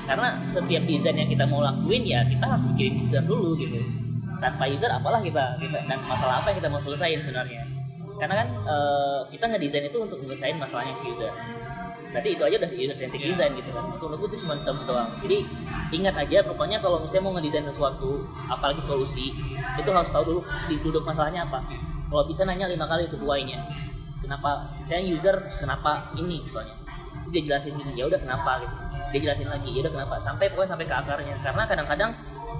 Karena 0.07 0.27
setiap 0.47 0.83
desain 0.87 1.15
yang 1.17 1.29
kita 1.29 1.43
mau 1.43 1.59
lakuin 1.59 2.03
ya 2.07 2.23
kita 2.23 2.45
harus 2.47 2.63
mikirin 2.71 3.03
user 3.03 3.23
dulu 3.27 3.59
gitu. 3.59 3.83
Tanpa 4.39 4.63
user 4.71 4.87
apalah 4.87 5.19
kita, 5.19 5.59
kita 5.59 5.79
dan 5.83 5.99
masalah 6.07 6.39
apa 6.39 6.55
yang 6.55 6.63
kita 6.63 6.69
mau 6.71 6.79
selesaiin 6.79 7.19
sebenarnya. 7.27 7.67
Karena 8.19 8.35
kan 8.45 8.47
eh, 8.63 9.19
kita 9.35 9.45
ngedesain 9.51 9.85
itu 9.91 9.99
untuk 9.99 10.17
menyelesaikan 10.23 10.59
masalahnya 10.59 10.95
si 10.95 11.11
user 11.11 11.31
berarti 12.09 12.29
itu 12.33 12.41
aja 12.41 12.55
udah 12.57 12.69
user 12.73 12.97
centric 12.97 13.21
Iya. 13.21 13.29
design 13.33 13.51
gitu 13.57 13.69
kan. 13.69 13.85
Untuk 13.85 14.09
menurutku 14.09 14.25
itu 14.33 14.37
cuma 14.45 14.57
terms 14.61 14.83
doang. 14.89 15.09
Jadi 15.21 15.37
ingat 15.93 16.15
aja 16.17 16.37
pokoknya 16.45 16.77
kalau 16.81 16.97
misalnya 17.01 17.23
mau 17.29 17.33
ngedesain 17.37 17.65
sesuatu 17.65 18.25
apalagi 18.49 18.81
solusi 18.81 19.33
itu 19.77 19.89
harus 19.89 20.09
tahu 20.09 20.23
dulu 20.25 20.41
di 20.65 20.75
duduk 20.81 21.05
masalahnya 21.05 21.45
apa. 21.45 21.61
Kalau 22.09 22.25
bisa 22.25 22.41
nanya 22.49 22.65
lima 22.65 22.89
kali 22.89 23.05
untuk 23.05 23.21
why-nya 23.25 23.61
kenapa 24.19 24.73
misalnya 24.81 25.05
user 25.13 25.35
kenapa 25.61 26.09
ini 26.17 26.41
terus 26.45 26.65
dia 27.29 27.41
jelasin 27.45 27.77
gini 27.77 27.93
ya 27.93 28.09
udah 28.09 28.17
kenapa 28.17 28.65
gitu. 28.65 28.75
Dia 29.09 29.19
jelasin 29.29 29.47
lagi 29.49 29.69
ya 29.69 29.85
udah 29.85 29.93
kenapa. 29.93 30.15
Sampai 30.17 30.49
pokoknya 30.49 30.69
sampai 30.73 30.85
ke 30.89 30.95
akarnya. 30.97 31.35
Karena 31.41 31.63
kadang-kadang 31.65 32.11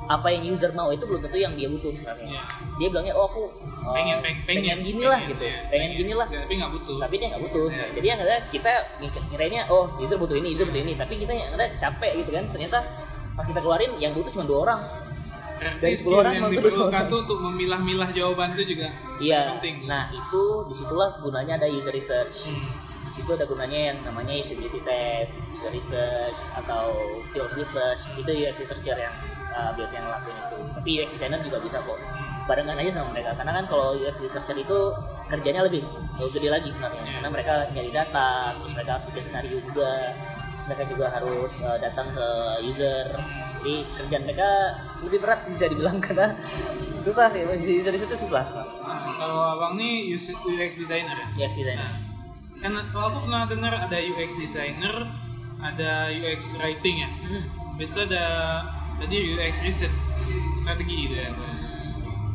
apa 0.10 0.28
yang 0.34 0.42
user 0.50 0.74
mau 0.74 0.90
itu 0.90 1.06
belum 1.06 1.22
tentu 1.22 1.38
yang 1.38 1.54
dia 1.54 1.70
butuh 1.70 1.94
sebenarnya. 1.94 2.26
Iya. 2.26 2.44
dia 2.82 2.88
bilangnya 2.90 3.14
oh 3.14 3.30
aku 3.30 3.46
oh, 3.86 3.94
pengen 3.94 4.26
pengen 4.26 4.42
pengen 4.50 4.78
gini 4.82 5.06
lah 5.06 5.22
pengen, 5.22 5.32
gitu. 5.38 5.44
ya, 5.46 5.60
pengen 5.70 5.90
gini 5.94 6.14
lah. 6.18 6.28
Tapi 6.28 6.54
nggak 6.58 6.72
butuh. 6.74 6.98
Tapi 6.98 7.14
dia 7.22 7.28
nggak 7.30 7.44
butuh. 7.46 7.66
Sebenarnya. 7.70 7.94
jadi 7.94 8.08
yang 8.10 8.20
ada 8.26 8.36
kita 8.50 8.74
ngiranya 9.30 9.62
oh 9.70 9.86
user 10.02 10.18
butuh 10.18 10.36
ini 10.42 10.50
user 10.50 10.66
butuh 10.66 10.82
ini. 10.82 10.94
Tapi 10.98 11.14
kita 11.22 11.34
yang 11.38 11.54
ada 11.54 11.70
capek 11.78 12.12
gitu 12.26 12.30
kan. 12.34 12.46
Ternyata 12.50 12.78
pas 13.38 13.46
kita 13.46 13.60
keluarin 13.62 13.92
yang 14.02 14.18
butuh 14.18 14.34
cuma 14.34 14.50
dua 14.50 14.60
orang. 14.66 14.82
Dari 15.60 15.92
10 15.92 16.00
skill 16.00 16.24
orang 16.24 16.34
yang 16.40 16.48
diperlukan 16.56 17.04
tuh 17.12 17.20
untuk 17.28 17.40
memilah-milah 17.44 18.16
jawaban 18.16 18.56
itu 18.56 18.80
juga 18.80 18.96
iya. 19.20 19.60
penting 19.60 19.92
nah 19.92 20.08
itu 20.08 20.64
di 20.72 20.72
situlah 20.72 21.20
gunanya 21.20 21.60
ada 21.60 21.68
user 21.68 21.92
research. 21.92 22.48
Hmm. 22.48 22.88
di 23.12 23.12
situ 23.12 23.36
ada 23.36 23.44
gunanya 23.44 23.92
yang 23.92 23.98
namanya 24.08 24.40
usability 24.40 24.80
test 24.88 25.44
user 25.52 25.68
research 25.76 26.40
atau 26.56 26.96
field 27.36 27.52
research. 27.60 28.08
Itu 28.16 28.32
UX 28.32 28.64
researcher 28.64 28.96
yang 28.96 29.12
uh, 29.54 29.72
biasanya 29.74 30.02
ngelakuin 30.08 30.38
itu. 30.38 30.58
Tapi 30.76 30.90
UX 31.02 31.10
designer 31.16 31.42
juga 31.42 31.58
bisa 31.62 31.78
kok. 31.82 32.00
Barengan 32.50 32.78
aja 32.82 32.92
sama 33.02 33.14
mereka. 33.14 33.38
Karena 33.38 33.52
kan 33.62 33.66
kalau 33.70 33.88
UX 33.98 34.16
researcher 34.22 34.58
itu 34.58 34.80
kerjanya 35.30 35.62
lebih 35.62 35.86
gede 36.18 36.50
lagi 36.50 36.70
sebenarnya. 36.74 37.02
Iya. 37.06 37.14
karena 37.20 37.30
mereka 37.30 37.54
nyari 37.74 37.92
data 37.94 38.30
terus 38.58 38.74
mereka 38.74 38.92
harus 38.98 39.06
bikin 39.14 39.24
skenario 39.24 39.58
juga. 39.62 39.94
Terus 40.58 40.66
mereka 40.70 40.84
juga 40.90 41.06
harus 41.14 41.54
uh, 41.62 41.78
datang 41.78 42.08
ke 42.14 42.28
user. 42.66 43.08
Jadi 43.60 43.76
kerjaan 44.00 44.24
mereka 44.24 44.50
lebih 45.04 45.20
berat 45.22 45.40
sih 45.46 45.52
bisa 45.54 45.66
dibilang. 45.70 45.98
Karena 46.06 46.34
susah 47.06 47.30
sih. 47.30 47.46
User 47.46 47.94
research 47.94 48.14
itu 48.14 48.18
susah 48.26 48.42
sebenarnya. 48.42 48.74
Nah, 48.82 49.14
kalau 49.18 49.40
abang 49.58 49.74
nih 49.78 50.18
UX 50.18 50.74
designer 50.78 51.16
ya? 51.16 51.28
UX 51.46 51.54
designer. 51.54 51.90
Kan 52.60 52.76
kalau 52.92 53.06
aku 53.08 53.20
pernah 53.24 53.48
dengar 53.48 53.72
ada 53.72 53.98
UX 54.04 54.36
designer 54.36 55.08
ada 55.60 56.12
UX 56.12 56.40
writing 56.60 56.96
ya? 57.04 57.10
Hmm. 57.10 57.44
Itu 57.80 58.04
ada 58.04 58.26
tadi 59.00 59.16
UX 59.34 59.56
research 59.64 59.96
strategi 60.60 60.96
gitu 61.08 61.16
ya 61.18 61.32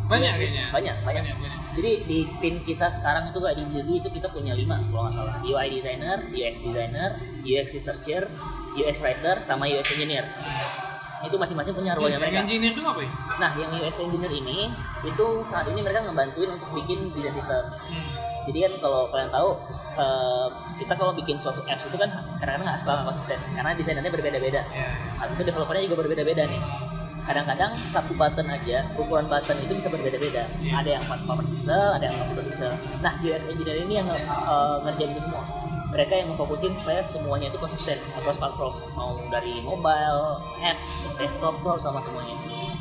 banyak 0.05 0.29
Yes, 0.29 0.37
kayaknya 0.37 0.65
banyak 0.69 0.97
banyak 1.01 1.23
banyak, 1.25 1.37
banyak. 1.41 1.61
Jadi 1.75 1.93
di 2.05 2.19
tim 2.37 2.55
kita 2.61 2.93
sekarang 2.93 3.33
itu 3.33 3.41
kayak 3.41 3.57
di 3.57 3.65
Billy 3.65 3.95
itu 4.05 4.09
kita 4.13 4.29
punya 4.29 4.53
lima 4.53 4.77
kalau 4.93 5.09
nggak 5.09 5.15
salah. 5.17 5.35
UI 5.41 5.67
designer, 5.73 6.19
UX 6.29 6.55
designer, 6.61 7.11
UX 7.41 7.67
researcher, 7.73 8.23
UX 8.77 9.01
writer, 9.01 9.41
sama 9.41 9.65
UX 9.65 9.97
engineer. 9.97 10.29
Itu 11.25 11.41
masing-masing 11.41 11.73
punya 11.73 11.97
role 11.97 12.13
Yang 12.13 12.21
mereka. 12.21 12.45
engineer 12.45 12.73
itu 12.77 12.83
apa 12.85 13.01
ya? 13.01 13.11
Nah, 13.41 13.51
yang 13.57 13.71
UX 13.81 13.95
engineer 13.97 14.33
ini 14.37 14.59
itu 15.09 15.27
saat 15.49 15.67
ini 15.73 15.81
mereka 15.81 16.05
ngebantuin 16.05 16.51
untuk 16.53 16.69
bikin 16.77 17.09
desain 17.17 17.33
system. 17.33 17.65
Hmm. 17.65 18.05
Jadi 18.45 18.59
kan 18.69 18.73
kalau 18.81 19.01
kalian 19.09 19.31
tahu 19.33 19.49
eh, 19.73 20.47
kita 20.81 20.93
kalau 20.97 21.13
bikin 21.17 21.37
suatu 21.41 21.65
apps 21.65 21.89
itu 21.89 21.97
kan 21.97 22.09
kadang-kadang 22.37 22.67
nggak 22.69 22.81
suka 22.81 22.91
nggak 22.93 23.07
konsisten 23.09 23.39
karena 23.57 23.71
desainernya 23.73 24.13
berbeda-beda. 24.13 24.61
Ya, 24.69 24.89
Habis 25.17 25.41
itu 25.41 25.45
developernya 25.49 25.83
juga 25.89 25.97
berbeda-beda 26.05 26.43
nih. 26.45 26.63
Kadang-kadang 27.25 27.73
satu 27.73 28.13
button 28.21 28.53
aja, 28.53 28.85
ukuran 29.01 29.25
button 29.33 29.57
itu 29.65 29.73
bisa 29.81 29.89
berbeda-beda. 29.89 30.45
Iya. 30.61 30.73
Ada 30.85 30.89
yang 31.01 31.03
44 31.09 31.53
pixel, 31.57 31.87
ada 31.97 32.05
yang 32.05 32.17
60 32.37 32.49
pixel. 32.53 32.73
Nah, 33.01 33.13
UX 33.25 33.43
engineer 33.49 33.79
ini 33.81 33.95
yang 33.97 34.09
eh, 34.13 34.77
ngerjain 34.85 35.17
itu 35.17 35.23
semua. 35.25 35.45
Mereka 35.89 36.13
yang 36.13 36.29
ngefokusin 36.35 36.75
supaya 36.77 37.01
semuanya 37.01 37.49
itu 37.49 37.57
konsisten 37.57 37.97
across 38.19 38.37
platform. 38.37 38.77
Mau 38.93 39.17
dari 39.31 39.63
mobile, 39.63 40.43
apps, 40.61 41.07
desktop, 41.17 41.57
itu 41.63 41.69
harus 41.71 41.85
sama 41.87 42.03
semuanya. 42.03 42.35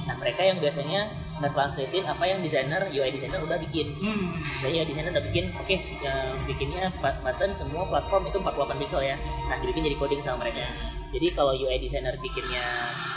Nah, 0.04 0.16
mereka 0.20 0.44
yang 0.44 0.60
biasanya 0.60 1.08
nge-translatein 1.40 2.06
apa 2.06 2.24
yang 2.24 2.40
desainer, 2.40 2.82
UI 2.88 3.10
designer 3.10 3.42
udah 3.42 3.58
bikin. 3.58 3.94
Hmm. 3.98 4.38
saya 4.60 4.84
desainer 4.84 5.10
udah 5.10 5.24
bikin 5.24 5.50
oke 5.52 5.76
si- 5.80 5.98
eh, 6.00 6.34
bikinnya 6.46 6.94
bu- 6.94 7.20
button 7.22 7.52
semua 7.52 7.88
platform 7.88 8.30
itu 8.30 8.38
48 8.38 8.78
pixel 8.78 9.02
ya. 9.04 9.18
Nah 9.50 9.58
dibikin 9.58 9.82
jadi 9.84 9.98
coding 9.98 10.22
sama 10.22 10.46
mereka. 10.46 10.68
Jadi 11.10 11.28
kalau 11.32 11.54
UI 11.54 11.78
designer 11.78 12.14
bikinnya 12.18 12.66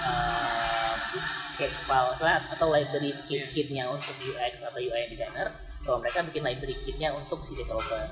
eh, 0.05 0.93
sketch 1.47 1.85
file 1.85 2.13
misalnya, 2.13 2.41
atau 2.53 2.67
library 2.69 3.11
kit 3.25 3.49
kitnya 3.51 3.89
untuk 3.89 4.13
UX 4.21 4.61
atau 4.63 4.77
UI 4.77 5.09
designer 5.09 5.49
kalau 5.87 5.99
mereka 5.99 6.19
bikin 6.25 6.43
library 6.43 6.75
kitnya 6.83 7.09
untuk 7.13 7.39
si 7.41 7.55
developer 7.55 8.03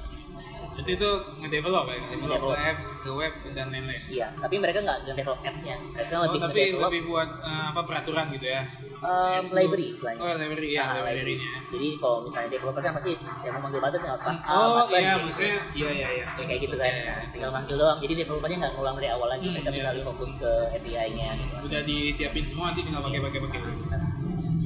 Jadi 0.75 0.91
itu 0.93 1.07
ngedevelop 1.39 1.87
ya, 1.87 1.97
ngedevelop 2.01 2.35
Ngedevelop. 2.35 2.51
ke 2.51 2.67
app, 2.67 2.79
ke 2.99 3.11
web 3.13 3.33
dan 3.53 3.67
lain-lain. 3.69 4.03
iya 4.09 4.27
tapi 4.35 4.59
mereka 4.59 4.79
nggak 4.81 4.99
nge-develop 5.05 5.39
apps-nya 5.45 5.77
mereka 5.89 6.13
Oh, 6.13 6.23
lebih 6.25 6.39
tapi 6.41 6.59
nge-develop 6.65 6.91
lebih 6.91 7.03
buat 7.07 7.29
eh, 7.41 7.65
apa 7.71 7.81
peraturan 7.85 8.27
gitu 8.33 8.47
ya? 8.49 8.63
um, 8.99 9.43
library 9.53 9.87
istilahnya 9.93 10.19
Oh, 10.19 10.35
library 10.35 10.71
ya, 10.73 10.83
Ah, 10.83 10.91
library. 10.97 11.15
library-nya. 11.15 11.51
jadi 11.71 11.89
kalau 11.97 12.19
misalnya 12.21 12.49
developer 12.51 12.81
kan 12.81 12.93
pasti 12.93 13.11
bisa 13.15 13.47
mau 13.53 13.61
manggil 13.63 13.81
button 13.81 14.01
tinggal 14.01 14.19
pas 14.19 14.39
A 14.41 14.51
Oh 14.51 14.67
button 14.83 14.99
iya, 14.99 15.13
gitu. 15.13 15.23
maksudnya 15.25 15.55
iya 15.73 15.89
iya 15.93 16.09
iya. 16.11 16.27
Ya, 16.33 16.45
kayak 16.45 16.61
gitu 16.61 16.75
kan 16.75 16.91
nah, 16.91 17.19
tinggal 17.31 17.51
manggil 17.53 17.77
doang 17.77 17.99
jadi 18.01 18.13
developernya 18.17 18.57
nggak 18.59 18.73
ngulang 18.75 18.95
dari 18.97 19.09
awal 19.11 19.29
lagi 19.29 19.45
Hmm, 19.45 19.55
mereka 19.55 19.71
bisa 19.71 19.85
iya. 19.85 19.93
lebih 19.93 20.05
fokus 20.09 20.31
ke 20.35 20.51
API-nya 20.73 21.29
gitu. 21.39 21.55
Udah 21.65 21.81
disiapin 21.85 22.45
semua 22.45 22.65
nanti 22.69 22.83
tinggal 22.83 23.03
pakai 23.05 23.21
pakai 23.21 23.41
pakai. 23.41 23.61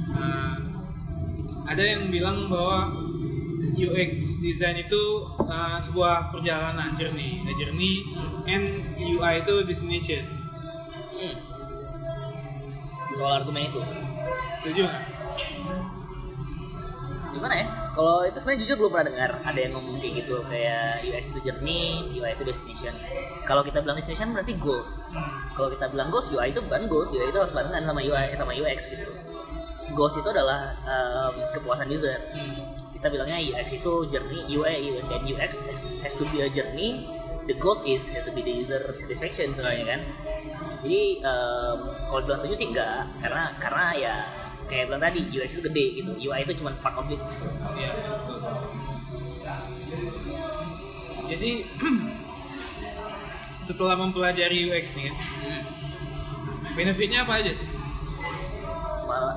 Nah, 0.09 0.48
ada 1.69 1.83
yang 1.85 2.09
bilang 2.09 2.49
bahwa 2.49 2.89
UX 3.77 4.41
design 4.41 4.81
itu 4.81 5.03
uh, 5.45 5.77
sebuah 5.77 6.33
perjalanan 6.33 6.97
journey, 6.97 7.45
a 7.45 7.53
journey 7.53 8.09
and 8.49 8.65
UI 8.97 9.45
itu 9.45 9.55
destination. 9.69 10.23
Hmm. 11.19 11.35
soal 13.13 13.43
argumen 13.43 13.67
itu? 13.69 13.81
Setuju 14.61 14.81
nggak? 14.89 15.03
gimana 17.29 17.53
ya? 17.61 17.67
Kalau 17.93 18.25
itu 18.25 18.37
sebenarnya 18.41 18.61
jujur 18.65 18.75
belum 18.81 18.89
pernah 18.89 19.07
dengar 19.13 19.31
ada 19.45 19.59
yang 19.61 19.71
ngomong 19.77 20.01
kayak 20.01 20.25
gitu. 20.25 20.35
Kayak 20.49 21.05
UX 21.05 21.23
itu 21.29 21.39
journey 21.45 22.09
UI 22.17 22.31
itu 22.33 22.43
destination. 22.43 22.93
Kalau 23.45 23.61
kita 23.61 23.85
bilang 23.85 24.01
destination 24.01 24.33
berarti 24.33 24.57
goals. 24.57 25.05
Kalau 25.53 25.69
kita 25.69 25.85
bilang 25.93 26.09
goals 26.09 26.33
UI 26.33 26.49
itu 26.49 26.59
bukan 26.65 26.89
goals. 26.89 27.13
UI 27.13 27.29
itu 27.29 27.37
harus 27.37 27.53
barengan 27.53 27.85
sama 27.85 28.01
UI 28.01 28.25
sama 28.33 28.51
UX 28.57 28.89
gitu 28.89 29.05
goals 29.93 30.15
itu 30.17 30.29
adalah 30.29 30.73
um, 30.85 31.33
kepuasan 31.53 31.89
user 31.89 32.17
Hmm. 32.33 32.75
kita 32.93 33.07
bilangnya 33.07 33.39
UX 33.39 33.79
itu 33.79 33.93
journey 34.11 34.43
UI 34.49 34.99
dan 35.07 35.21
UX 35.23 35.63
has 36.03 36.13
to 36.15 36.27
be 36.29 36.43
a 36.43 36.49
journey 36.51 37.07
the 37.47 37.55
goals 37.57 37.81
is 37.87 38.11
has 38.13 38.25
to 38.27 38.33
be 38.35 38.43
the 38.43 38.53
user 38.53 38.79
satisfaction 38.91 39.55
sebenarnya 39.55 39.97
kan 39.97 40.01
jadi 40.79 41.01
um, 41.23 41.77
kalau 42.07 42.21
bilang 42.23 42.39
setuju 42.39 42.55
sih 42.55 42.67
enggak 42.71 43.07
karena 43.19 43.43
karena 43.59 43.85
ya 43.95 44.15
kayak 44.69 44.85
bilang 44.91 45.01
tadi 45.01 45.19
UX 45.33 45.57
itu 45.57 45.61
gede 45.65 45.85
gitu 46.03 46.11
UI 46.29 46.39
itu 46.45 46.53
cuma 46.61 46.71
part 46.79 46.95
of 46.99 47.07
it 47.09 47.21
Iya. 47.79 47.91
Jadi 51.29 51.61
setelah 53.69 53.95
mempelajari 54.01 54.65
UX 54.65 54.97
nih 54.97 55.03
kan, 55.09 55.15
benefitnya 56.73 57.21
apa 57.21 57.37
aja 57.37 57.53
sih? 57.53 57.69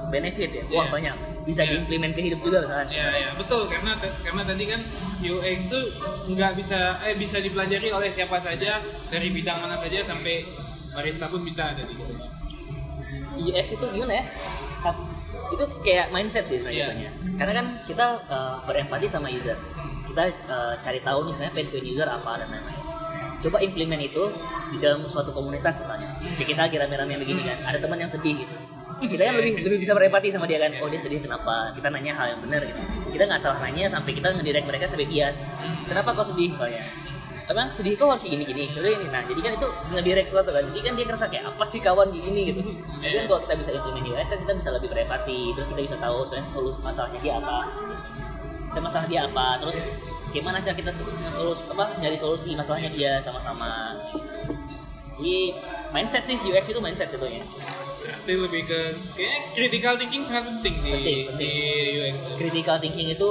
Benefit 0.08 0.50
ya 0.52 0.62
wah 0.68 0.84
Iya. 0.84 0.92
banyak 0.92 1.14
bisa 1.42 1.60
Iya. 1.60 1.70
diimplement 1.74 2.12
ke 2.12 2.22
hidup 2.22 2.40
juga 2.40 2.58
misalnya 2.60 2.92
Ya, 2.92 3.08
ya 3.18 3.30
betul 3.34 3.62
karena 3.66 3.92
karena 3.98 4.42
tadi 4.42 4.64
kan 4.64 4.80
UX 5.20 5.58
tuh 5.66 5.84
nggak 6.28 6.52
bisa 6.54 6.78
eh 7.02 7.14
bisa 7.14 7.36
dipelajari 7.38 7.88
oleh 7.88 8.10
siapa 8.10 8.38
saja 8.38 8.78
dari 9.08 9.28
bidang 9.28 9.58
mana 9.58 9.74
saja 9.74 9.98
sampai 10.02 10.44
barista 10.92 11.26
pun 11.26 11.40
bisa 11.40 11.62
ada 11.68 11.82
di 11.82 11.94
gitu. 11.94 12.14
UX 13.42 13.66
itu 13.72 13.86
gimana 13.88 14.14
ya 14.14 14.24
itu 15.48 15.64
kayak 15.82 16.08
mindset 16.08 16.44
sih 16.44 16.56
sebenarnya 16.56 16.76
Iya. 16.78 16.86
jatuhnya. 16.88 17.10
karena 17.36 17.52
kan 17.54 17.66
kita 17.84 18.06
uh, 18.26 18.56
berempati 18.62 19.04
sama 19.04 19.28
user 19.28 19.56
kita 20.04 20.22
uh, 20.46 20.74
cari 20.78 21.00
tahu 21.00 21.24
nih 21.24 21.32
sebenarnya 21.32 21.54
pain 21.54 21.68
point 21.68 21.86
user 21.86 22.08
apa 22.08 22.32
dan 22.36 22.48
lain-lain 22.48 22.80
coba 23.38 23.58
implement 23.60 24.00
itu 24.00 24.22
di 24.70 24.78
dalam 24.78 25.02
suatu 25.04 25.30
komunitas 25.30 25.82
misalnya 25.82 26.08
kayak 26.34 26.48
kita 26.48 26.60
lagi 26.62 26.76
rame-rame 26.78 27.14
begini 27.18 27.42
kan 27.42 27.58
ada 27.64 27.78
teman 27.78 27.98
yang 27.98 28.08
sedih 28.08 28.38
gitu 28.38 28.54
kita 29.11 29.23
kan 29.26 29.35
lebih 29.38 29.52
lebih 29.62 29.78
bisa 29.82 29.92
berempati 29.97 30.28
sama 30.30 30.47
dia 30.47 30.62
kan. 30.62 30.73
Oh 30.82 30.88
dia 30.88 31.00
sedih 31.00 31.18
kenapa? 31.18 31.75
Kita 31.75 31.88
nanya 31.90 32.12
hal 32.14 32.37
yang 32.37 32.40
benar 32.42 32.62
gitu. 32.62 32.80
Kita 33.14 33.25
nggak 33.26 33.40
salah 33.40 33.59
nanya 33.62 33.90
sampai 33.90 34.12
kita 34.14 34.30
ngedirect 34.35 34.66
mereka 34.66 34.85
sampai 34.87 35.06
bias. 35.09 35.50
Kenapa 35.87 36.14
kau 36.14 36.25
sedih 36.26 36.54
soalnya 36.54 36.85
emang 37.52 37.68
sedih 37.68 37.99
kok 37.99 38.06
harus 38.09 38.25
gini 38.25 38.47
gini 38.47 38.71
terus 38.73 38.97
ini 38.97 39.06
nah 39.12 39.21
jadi 39.26 39.40
kan 39.42 39.52
itu 39.59 39.68
ngedirect 39.92 40.28
sesuatu 40.30 40.50
kan. 40.54 40.64
Jadi 40.73 40.80
kan 40.80 40.92
dia 40.94 41.04
ngerasa 41.04 41.26
kayak 41.28 41.44
apa 41.52 41.64
sih 41.66 41.80
kawan 41.82 42.09
gini? 42.14 42.40
gitu. 42.52 42.61
Jadi 43.02 43.14
kan 43.23 43.25
kalau 43.28 43.40
kita 43.44 43.54
bisa 43.59 43.71
implement 43.75 44.06
UX 44.09 44.26
kan 44.30 44.38
kita 44.40 44.52
bisa 44.56 44.68
lebih 44.73 44.88
berempati. 44.88 45.40
Terus 45.59 45.66
kita 45.68 45.80
bisa 45.82 45.97
tahu 45.99 46.25
sebenarnya 46.25 46.47
solusi 46.49 46.78
masalahnya 46.80 47.21
dia 47.21 47.35
apa. 47.42 47.59
Saya 48.73 48.82
masalah 48.82 49.06
dia 49.11 49.21
apa. 49.28 49.47
Terus 49.61 49.78
gimana 50.32 50.56
cara 50.64 50.75
kita 50.75 50.90
ngesolus 51.28 51.68
apa 51.68 51.85
nyari 52.00 52.16
solusi 52.16 52.56
masalahnya 52.56 52.90
dia 52.94 53.21
sama-sama. 53.21 53.99
Jadi 55.21 55.54
mindset 55.92 56.25
sih 56.25 56.40
UX 56.40 56.73
itu 56.73 56.80
mindset 56.80 57.12
gitu 57.12 57.26
Berarti 58.22 58.38
lebih 58.38 58.62
ke 58.64 58.80
kayaknya 59.12 59.38
critical 59.50 59.94
thinking 59.98 60.22
sangat 60.22 60.46
penting 60.46 60.74
di 60.76 60.90
Penting, 60.92 61.20
penting. 61.26 61.42
di 61.42 61.52
UX. 61.98 62.14
critical 62.38 62.76
thinking 62.78 63.08
itu 63.10 63.30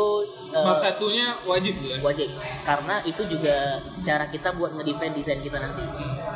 uh, 0.52 0.66
Bab 0.68 0.78
satunya 0.78 1.32
wajib 1.42 1.72
wajib. 2.04 2.28
Karena 2.62 3.00
itu 3.02 3.24
juga 3.24 3.56
cara 4.02 4.28
kita 4.28 4.52
buat 4.52 4.76
ngedefend 4.76 5.16
desain 5.16 5.40
kita 5.40 5.58
nanti. 5.58 5.80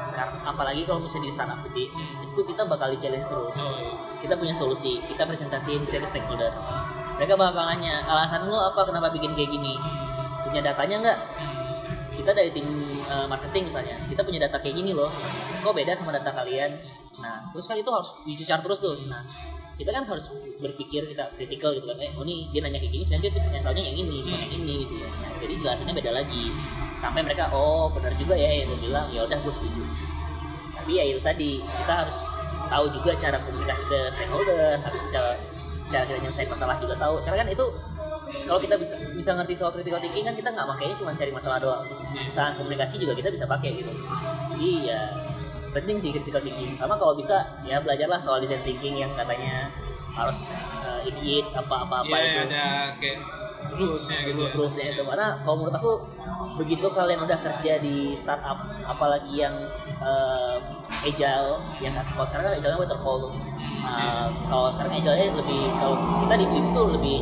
Kar- 0.09 0.39
apalagi 0.41 0.87
kalau 0.87 1.03
misalnya 1.03 1.27
di 1.27 1.33
startup 1.33 1.59
gede 1.65 1.91
itu 2.23 2.39
kita 2.41 2.63
bakal 2.63 2.87
di 2.87 2.97
challenge 2.97 3.27
terus. 3.27 3.51
Oh, 3.53 3.75
iya. 3.75 3.91
kita 4.17 4.33
punya 4.35 4.55
solusi 4.55 5.03
kita 5.03 5.27
presentasiin 5.27 5.83
bisa 5.83 5.99
ke 5.99 6.07
stakeholder. 6.07 6.55
Mereka 7.15 7.35
bakal 7.35 7.67
nanya 7.67 8.07
alasan 8.07 8.47
lo 8.47 8.55
apa 8.65 8.87
kenapa 8.87 9.11
bikin 9.11 9.35
kayak 9.35 9.51
gini? 9.51 9.75
Punya 10.41 10.63
datanya 10.63 10.95
nggak 11.01 11.19
kita 12.15 12.31
dari 12.31 12.49
tim 12.49 12.65
uh, 13.11 13.27
marketing 13.27 13.67
misalnya 13.67 13.95
kita 14.07 14.23
punya 14.23 14.39
data 14.47 14.57
kayak 14.57 14.75
gini 14.79 14.95
loh. 14.95 15.11
Kok 15.61 15.75
beda 15.75 15.91
sama 15.93 16.15
data 16.15 16.31
kalian? 16.31 16.71
Nah 17.19 17.51
terus 17.51 17.67
kan 17.67 17.75
itu 17.75 17.91
harus 17.91 18.15
dicecar 18.23 18.59
terus 18.63 18.79
tuh. 18.79 18.95
Nah 19.05 19.21
kita 19.75 19.91
kan 19.91 20.07
harus 20.07 20.31
berpikir 20.63 21.03
kita 21.11 21.27
kritikal 21.35 21.75
gitu 21.75 21.83
kan. 21.83 21.99
Eh 21.99 22.11
oh 22.15 22.23
nih 22.23 22.47
dia 22.55 22.63
nanya 22.63 22.79
kayak 22.79 22.95
gini 22.95 23.03
sebenarnya 23.03 23.23
dia 23.27 23.35
tuh 23.35 23.41
yang 23.51 23.63
taunya 23.63 23.83
yang 23.91 23.97
ini 23.99 24.17
bukan 24.23 24.39
yang 24.39 24.53
ini 24.55 24.73
gitu 24.87 24.93
ya. 25.03 25.09
Nah, 25.11 25.31
jadi 25.43 25.53
jelasannya 25.59 25.93
beda 25.99 26.11
lagi. 26.15 26.45
Sampai 26.95 27.21
mereka 27.21 27.51
oh 27.51 27.91
benar 27.91 28.15
juga 28.15 28.33
ya 28.39 28.63
yang 28.63 28.71
bilang. 28.79 29.07
Ya 29.11 29.27
udah 29.27 29.37
gue 29.43 29.53
setuju. 29.53 29.83
Tapi 30.79 30.91
ya 30.95 31.03
itu 31.03 31.19
tadi 31.19 31.59
kita 31.59 31.93
harus 32.05 32.31
tahu 32.71 32.85
juga 32.89 33.11
cara 33.19 33.37
komunikasi 33.43 33.83
ke 33.85 33.99
stakeholder 34.09 34.79
harus 34.81 35.01
cara 35.11 35.37
cara 35.85 36.03
kita 36.07 36.17
nyelesain 36.23 36.47
masalah 36.47 36.79
juga 36.79 36.95
tahu. 36.95 37.19
Karena 37.27 37.43
kan 37.43 37.47
itu 37.51 37.65
kalau 38.45 38.59
kita 38.59 38.75
bisa 38.75 38.93
bisa 39.13 39.31
ngerti 39.33 39.53
soal 39.53 39.71
critical 39.71 39.97
thinking 39.97 40.25
kan 40.25 40.35
kita 40.35 40.49
nggak 40.49 40.67
makainya 40.67 40.95
cuma 40.97 41.11
cari 41.13 41.31
masalah 41.31 41.57
doang. 41.57 41.83
Saat 42.29 42.57
komunikasi 42.57 42.97
juga 42.97 43.13
kita 43.13 43.29
bisa 43.31 43.45
pakai 43.45 43.81
gitu. 43.81 43.91
Jadi 44.53 44.69
ya 44.89 45.01
penting 45.71 45.95
sih 45.99 46.09
critical 46.13 46.41
thinking. 46.41 46.73
Sama 46.75 46.95
kalau 46.95 47.13
bisa 47.13 47.43
ya 47.63 47.79
belajarlah 47.79 48.17
soal 48.17 48.39
design 48.39 48.61
thinking 48.63 48.95
yang 48.97 49.11
katanya 49.13 49.69
harus 50.15 50.55
uh, 50.79 51.03
idiot 51.03 51.51
apa-apa 51.51 52.07
apa 52.07 52.15
Iya, 52.15 52.23
itu. 52.23 52.41
ada 52.47 52.65
kayak 53.03 53.17
rulesnya 53.75 54.17
gitu. 54.23 54.29
ya. 54.31 54.35
rules-rulesnya 54.39 54.85
itu. 54.95 55.01
Karena 55.03 55.27
kalau 55.43 55.55
menurut 55.59 55.75
aku 55.75 55.91
begitu 56.55 56.87
kalian 56.87 57.19
udah 57.19 57.35
kerja 57.35 57.83
di 57.83 58.15
startup 58.15 58.55
apalagi 58.87 59.43
yang 59.43 59.51
uh, 59.99 60.55
agile 61.03 61.59
yang 61.83 61.91
kalau 62.15 62.23
sekarang 62.23 62.47
kan 62.47 62.53
agile 62.59 62.79
waterfall 62.79 63.19
tuh 63.29 63.33
Uh, 63.85 64.33
kalau 64.49 64.73
sekarang 64.73 64.97
agile 64.97 65.29
lebih 65.45 65.69
kalau 65.77 65.93
kita 66.17 66.33
di 66.41 66.45
tuh 66.73 66.87
lebih 66.97 67.21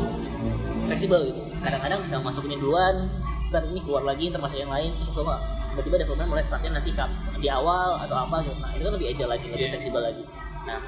fleksibel 0.88 1.20
gitu. 1.28 1.42
Kadang-kadang 1.62 2.00
bisa 2.04 2.16
masukin 2.20 2.60
duluan 2.60 3.10
ntar 3.54 3.70
ini 3.70 3.80
keluar 3.86 4.02
lagi 4.02 4.34
ntar 4.34 4.42
masuk 4.42 4.58
yang 4.58 4.74
lain 4.74 4.90
terus 4.98 5.14
coba 5.14 5.38
tiba-tiba 5.70 6.02
development 6.02 6.30
mulai 6.34 6.42
startnya 6.42 6.74
nanti 6.74 6.90
kap 6.90 7.10
di 7.38 7.48
awal 7.50 8.02
atau 8.02 8.16
apa 8.18 8.42
gitu. 8.42 8.58
Nah 8.58 8.72
itu 8.74 8.82
kan 8.82 8.94
lebih 8.98 9.08
agile 9.14 9.30
lagi 9.30 9.46
lebih 9.46 9.66
Iya. 9.70 9.72
fleksibel 9.78 10.02
lagi. 10.02 10.24
Nah 10.66 10.80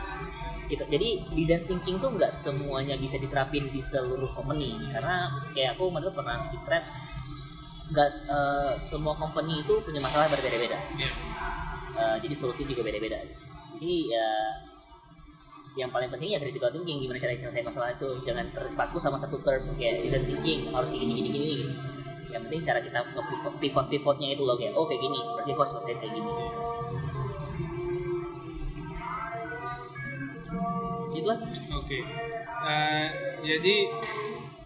kita 0.66 0.84
jadi 0.90 1.10
design 1.38 1.62
thinking 1.70 2.02
tuh 2.02 2.10
nggak 2.10 2.34
semuanya 2.34 2.98
bisa 2.98 3.22
diterapin 3.22 3.70
di 3.70 3.78
seluruh 3.78 4.34
company. 4.34 4.74
Karena 4.90 5.30
kayak 5.54 5.78
aku 5.78 5.94
kemarin 5.94 6.10
pernah 6.10 6.38
di 6.50 6.58
thread 6.66 6.84
nggak 7.86 8.10
eh, 8.10 8.74
semua 8.82 9.14
company 9.14 9.62
itu 9.62 9.78
punya 9.86 10.02
masalah 10.02 10.26
berbeda-beda. 10.26 10.78
Iya. 10.98 11.10
Eh, 11.96 12.16
jadi 12.26 12.34
solusi 12.34 12.66
juga 12.66 12.82
beda-beda. 12.82 13.22
Jadi 13.78 14.10
ya 14.10 14.28
yang 15.76 15.92
paling 15.92 16.08
penting 16.08 16.32
ya 16.32 16.40
critical 16.40 16.72
thinking 16.72 17.04
gimana 17.04 17.20
cara 17.20 17.36
selesai 17.36 17.64
masalah 17.68 17.90
itu 17.92 18.08
jangan 18.24 18.48
terpaku 18.56 18.96
sama 18.96 19.20
satu 19.20 19.44
term 19.44 19.68
kayak 19.76 20.00
design 20.08 20.24
thinking 20.24 20.72
harus 20.72 20.88
kayak 20.88 21.04
gini 21.04 21.12
gini 21.20 21.28
gini 21.30 21.68
yang 22.32 22.42
penting 22.48 22.64
cara 22.64 22.80
kita 22.80 23.00
pivot 23.60 23.86
pivotnya 23.92 24.28
itu 24.32 24.44
loh 24.48 24.56
kayak 24.56 24.72
oh 24.72 24.88
kayak 24.88 25.04
gini 25.04 25.20
berarti 25.36 25.52
aku 25.52 25.62
harus 25.62 25.74
selesai 25.80 25.96
kayak 26.00 26.14
gini 26.16 26.32
gitu 31.16 31.28
lah 31.32 31.40
Oke. 31.86 32.02
Eh, 32.66 33.08
jadi 33.46 33.76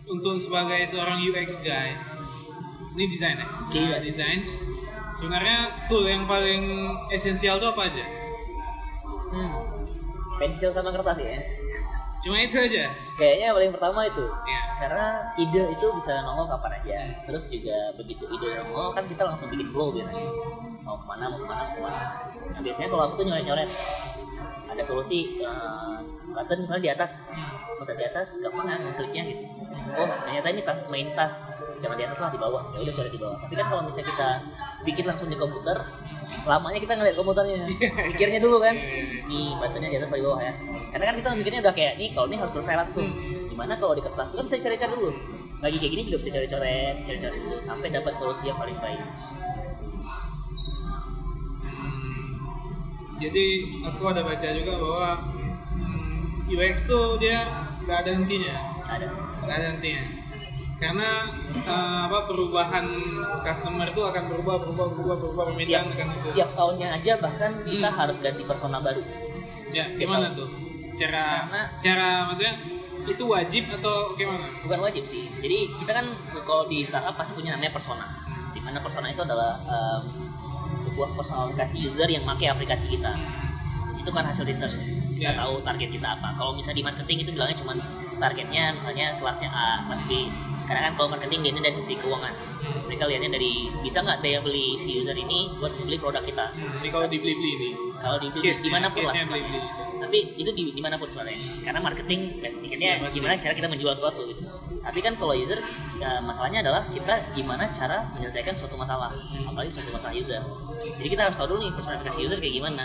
untuk 0.07 0.39
sebagai 0.39 0.87
seorang 0.87 1.19
UX 1.19 1.59
guy, 1.59 1.99
ini 2.95 3.05
desain 3.11 3.35
ya? 3.35 3.47
Iya. 3.75 3.87
Nah, 3.91 3.99
desain. 3.99 4.39
Sebenarnya 5.19 5.83
tool 5.91 6.07
yang 6.07 6.23
paling 6.23 6.63
esensial 7.11 7.59
itu 7.59 7.67
apa 7.67 7.81
aja? 7.91 8.05
hmm. 9.35 9.68
Pensil 10.39 10.69
sama 10.69 10.89
kertas 10.89 11.19
ya 11.19 11.37
Cuma 12.19 12.35
itu 12.35 12.51
aja. 12.53 12.91
kayaknya 13.15 13.45
yang 13.47 13.55
paling 13.55 13.71
pertama 13.71 14.03
itu 14.03 14.25
Iya. 14.43 14.61
karena 14.77 15.05
ide 15.35 15.63
itu 15.69 15.85
bisa 15.93 16.19
nongol 16.19 16.47
kapan 16.49 16.71
aja 16.77 16.99
terus 17.23 17.47
juga 17.47 17.77
begitu 17.95 18.23
ide 18.25 18.59
nongol 18.59 18.91
kan 18.91 19.03
kita 19.05 19.23
langsung 19.23 19.47
bikin 19.47 19.63
flow 19.65 19.91
biasanya 19.91 20.27
mau 20.89 20.97
ke 20.97 21.05
mana 21.05 21.23
mau 21.29 21.37
ke 21.37 21.45
mana 21.45 21.61
mau 21.61 21.73
ke 21.77 21.81
mana. 21.85 22.01
Nah, 22.49 22.61
biasanya 22.65 22.87
kalau 22.89 23.03
aku 23.05 23.13
tuh 23.21 23.25
nyoret 23.29 23.45
nyoret 23.45 23.69
ada 24.69 24.83
solusi 24.85 25.37
eh, 25.37 25.97
button 26.33 26.57
misalnya 26.65 26.83
di 26.89 26.91
atas. 26.97 27.21
Button 27.77 27.95
di 27.95 28.05
atas 28.09 28.27
gampang 28.41 28.65
kan 28.65 28.79
ngekliknya 28.89 29.23
gitu. 29.29 29.43
Oh 29.93 30.09
ternyata 30.25 30.47
ini 30.49 30.61
tas 30.65 30.79
main 30.89 31.07
tas. 31.13 31.35
Jangan 31.77 31.95
di 31.97 32.05
atas 32.09 32.17
lah 32.17 32.29
di 32.33 32.39
bawah. 32.41 32.63
Ya 32.73 32.79
udah 32.81 32.93
coret 32.97 33.13
di 33.13 33.21
bawah. 33.21 33.37
Tapi 33.37 33.53
kan 33.53 33.65
kalau 33.69 33.81
misalnya 33.85 34.07
kita 34.09 34.29
bikin 34.81 35.05
langsung 35.05 35.29
di 35.29 35.37
komputer 35.37 35.77
lamanya 36.45 36.79
kita 36.81 36.93
ngeliat 36.97 37.15
komputernya. 37.17 37.61
Mikirnya 38.09 38.39
dulu 38.41 38.57
kan 38.61 38.73
nih 39.29 39.49
buttonnya 39.61 39.89
di 39.93 39.97
atas 40.01 40.09
di 40.09 40.23
bawah 40.25 40.41
ya. 40.41 40.53
Karena 40.89 41.05
kan 41.13 41.15
kita 41.21 41.29
mikirnya 41.37 41.61
udah 41.69 41.73
kayak 41.77 41.93
nih 42.01 42.09
kalau 42.17 42.25
ini 42.33 42.37
harus 42.41 42.53
selesai 42.57 42.75
langsung. 42.81 43.07
Gimana 43.45 43.77
kalau 43.77 43.93
di 43.93 44.01
kertas 44.01 44.33
itu 44.33 44.35
kan 44.41 44.45
bisa 44.49 44.57
cari-cari 44.57 44.93
dulu. 44.97 45.11
Lagi 45.59 45.75
kayak 45.75 45.91
gini 45.91 46.01
juga 46.07 46.17
bisa 46.23 46.29
cari-coret 46.33 46.95
cari-cari 47.03 47.37
dulu 47.37 47.57
sampai 47.59 47.91
dapat 47.91 48.13
solusi 48.15 48.47
yang 48.47 48.55
paling 48.55 48.79
baik 48.79 49.01
Jadi 53.19 53.45
aku 53.81 54.03
ada 54.05 54.21
baca 54.21 54.47
juga 54.49 54.73
bahwa 54.73 55.09
hmm, 55.69 56.47
UX 56.49 56.75
tuh 56.85 57.19
dia 57.19 57.43
nggak 57.81 57.97
ada 57.99 58.11
hentinya, 58.13 58.55
ada 58.85 59.05
nggak 59.41 59.55
ada 59.55 59.67
hentinya. 59.69 60.03
Karena 60.79 61.09
eh, 61.59 61.99
apa 62.07 62.23
perubahan 62.23 62.85
customer 63.41 63.87
itu 63.87 63.99
akan 64.01 64.23
berubah, 64.25 64.55
berubah, 64.57 64.87
berubah, 64.89 65.15
berubah, 65.17 65.43
setiap 65.45 65.83
akan 65.85 66.07
berubah. 66.09 66.23
setiap 66.23 66.49
tahunnya 66.53 66.87
aja 66.93 67.13
bahkan 67.17 67.51
kita 67.63 67.89
harus 67.89 68.17
ganti 68.17 68.43
persona 68.43 68.79
baru 68.79 69.03
Ya, 69.69 69.83
setiap 69.85 70.07
gimana 70.07 70.31
tahun. 70.31 70.39
tuh? 70.39 70.49
Cara 70.95 71.23
Karena- 71.45 71.69
cara 71.79 72.07
maksudnya 72.25 72.53
itu 73.01 73.23
wajib 73.25 73.63
atau 73.73 73.95
gimana? 74.13 74.45
bukan 74.61 74.79
wajib 74.81 75.03
sih 75.03 75.27
jadi 75.35 75.57
kita 75.75 75.91
kan 75.93 76.05
kalau 76.41 76.65
di 76.65 76.79
startup 76.79 77.13
pasti 77.13 77.33
punya 77.33 77.51
namanya 77.51 77.71
persona 77.71 78.05
di 78.49 78.59
mana 78.59 78.77
persona 78.77 79.07
itu 79.07 79.19
adalah 79.19 79.55
em, 79.61 80.03
sebuah 80.75 81.15
personifikasi 81.17 81.75
user 81.81 82.09
yang 82.09 82.23
pakai 82.25 82.53
aplikasi 82.53 82.97
kita. 82.97 83.13
Itu 83.99 84.09
kan 84.13 84.25
hasil 84.25 84.45
research. 84.47 84.89
Kita 85.19 85.35
Ya. 85.35 85.35
tahu 85.35 85.59
target 85.61 85.89
kita 85.91 86.15
apa. 86.15 86.31
Kalau 86.39 86.55
misalnya 86.55 86.79
di 86.79 86.85
marketing 86.87 87.17
itu 87.27 87.31
bilangnya 87.35 87.57
cuma 87.59 87.73
targetnya 88.19 88.71
misalnya 88.75 89.19
kelasnya 89.19 89.49
A 89.51 89.83
kelas 89.87 90.01
B 90.07 90.31
karena 90.69 90.81
kan 90.85 90.93
kalau 90.93 91.09
marketing 91.09 91.39
dia 91.41 91.51
dari 91.57 91.73
sisi 91.73 91.97
keuangan. 91.97 92.29
Mereka 92.85 93.05
lihatnya 93.05 93.31
dari 93.31 93.51
bisa 93.81 94.01
nggak 94.01 94.21
daya 94.21 94.39
beli 94.39 94.73
si 94.75 94.97
user 94.97 95.13
ini 95.13 95.49
buat 95.57 95.73
beli 95.73 95.97
produk 95.97 96.21
kita? 96.21 96.45
Jadi 96.53 96.89
kalau 96.89 97.05
di 97.05 97.17
Blibli 97.17 97.49
ini, 97.51 97.69
kalau 97.97 98.17
di 98.17 98.29
Case-nya- 98.29 98.61
di 98.61 98.69
mana 98.69 98.87
pun 98.87 99.01
lah 99.01 99.09
case-nya 99.09 99.25
sebenarnya. 99.25 99.49
Blibli. 99.49 99.87
tapi 99.99 100.17
itu 100.35 100.49
di 100.49 100.63
di 100.71 100.81
mana 100.81 100.95
pun 100.95 101.05
sebenarnya. 101.05 101.37
Karena 101.61 101.79
marketing 101.79 102.19
ya, 102.39 102.49
mikirnya 102.55 102.89
Iya, 102.89 103.03
pasti. 103.03 103.15
gimana 103.15 103.33
cara 103.35 103.53
kita 103.53 103.67
menjual 103.67 103.93
sesuatu 103.93 104.21
gitu. 104.25 104.41
Tapi 104.79 104.99
kan 104.99 105.13
kalau 105.13 105.33
user 105.33 105.59
ya, 105.97 106.17
masalahnya 106.19 106.59
adalah 106.63 106.81
kita 106.87 107.13
gimana 107.31 107.67
cara 107.69 108.09
menyelesaikan 108.13 108.53
suatu 108.53 108.73
masalah. 108.73 109.11
Apalagi 109.43 109.69
suatu 109.69 109.89
masalah 109.89 110.13
user. 110.13 110.41
Jadi 110.97 111.07
kita 111.09 111.21
harus 111.25 111.35
tahu 111.35 111.47
dulu 111.51 111.59
nih 111.61 111.71
personifikasi 111.73 112.19
user 112.21 112.37
kayak 112.37 112.53
gimana. 112.55 112.83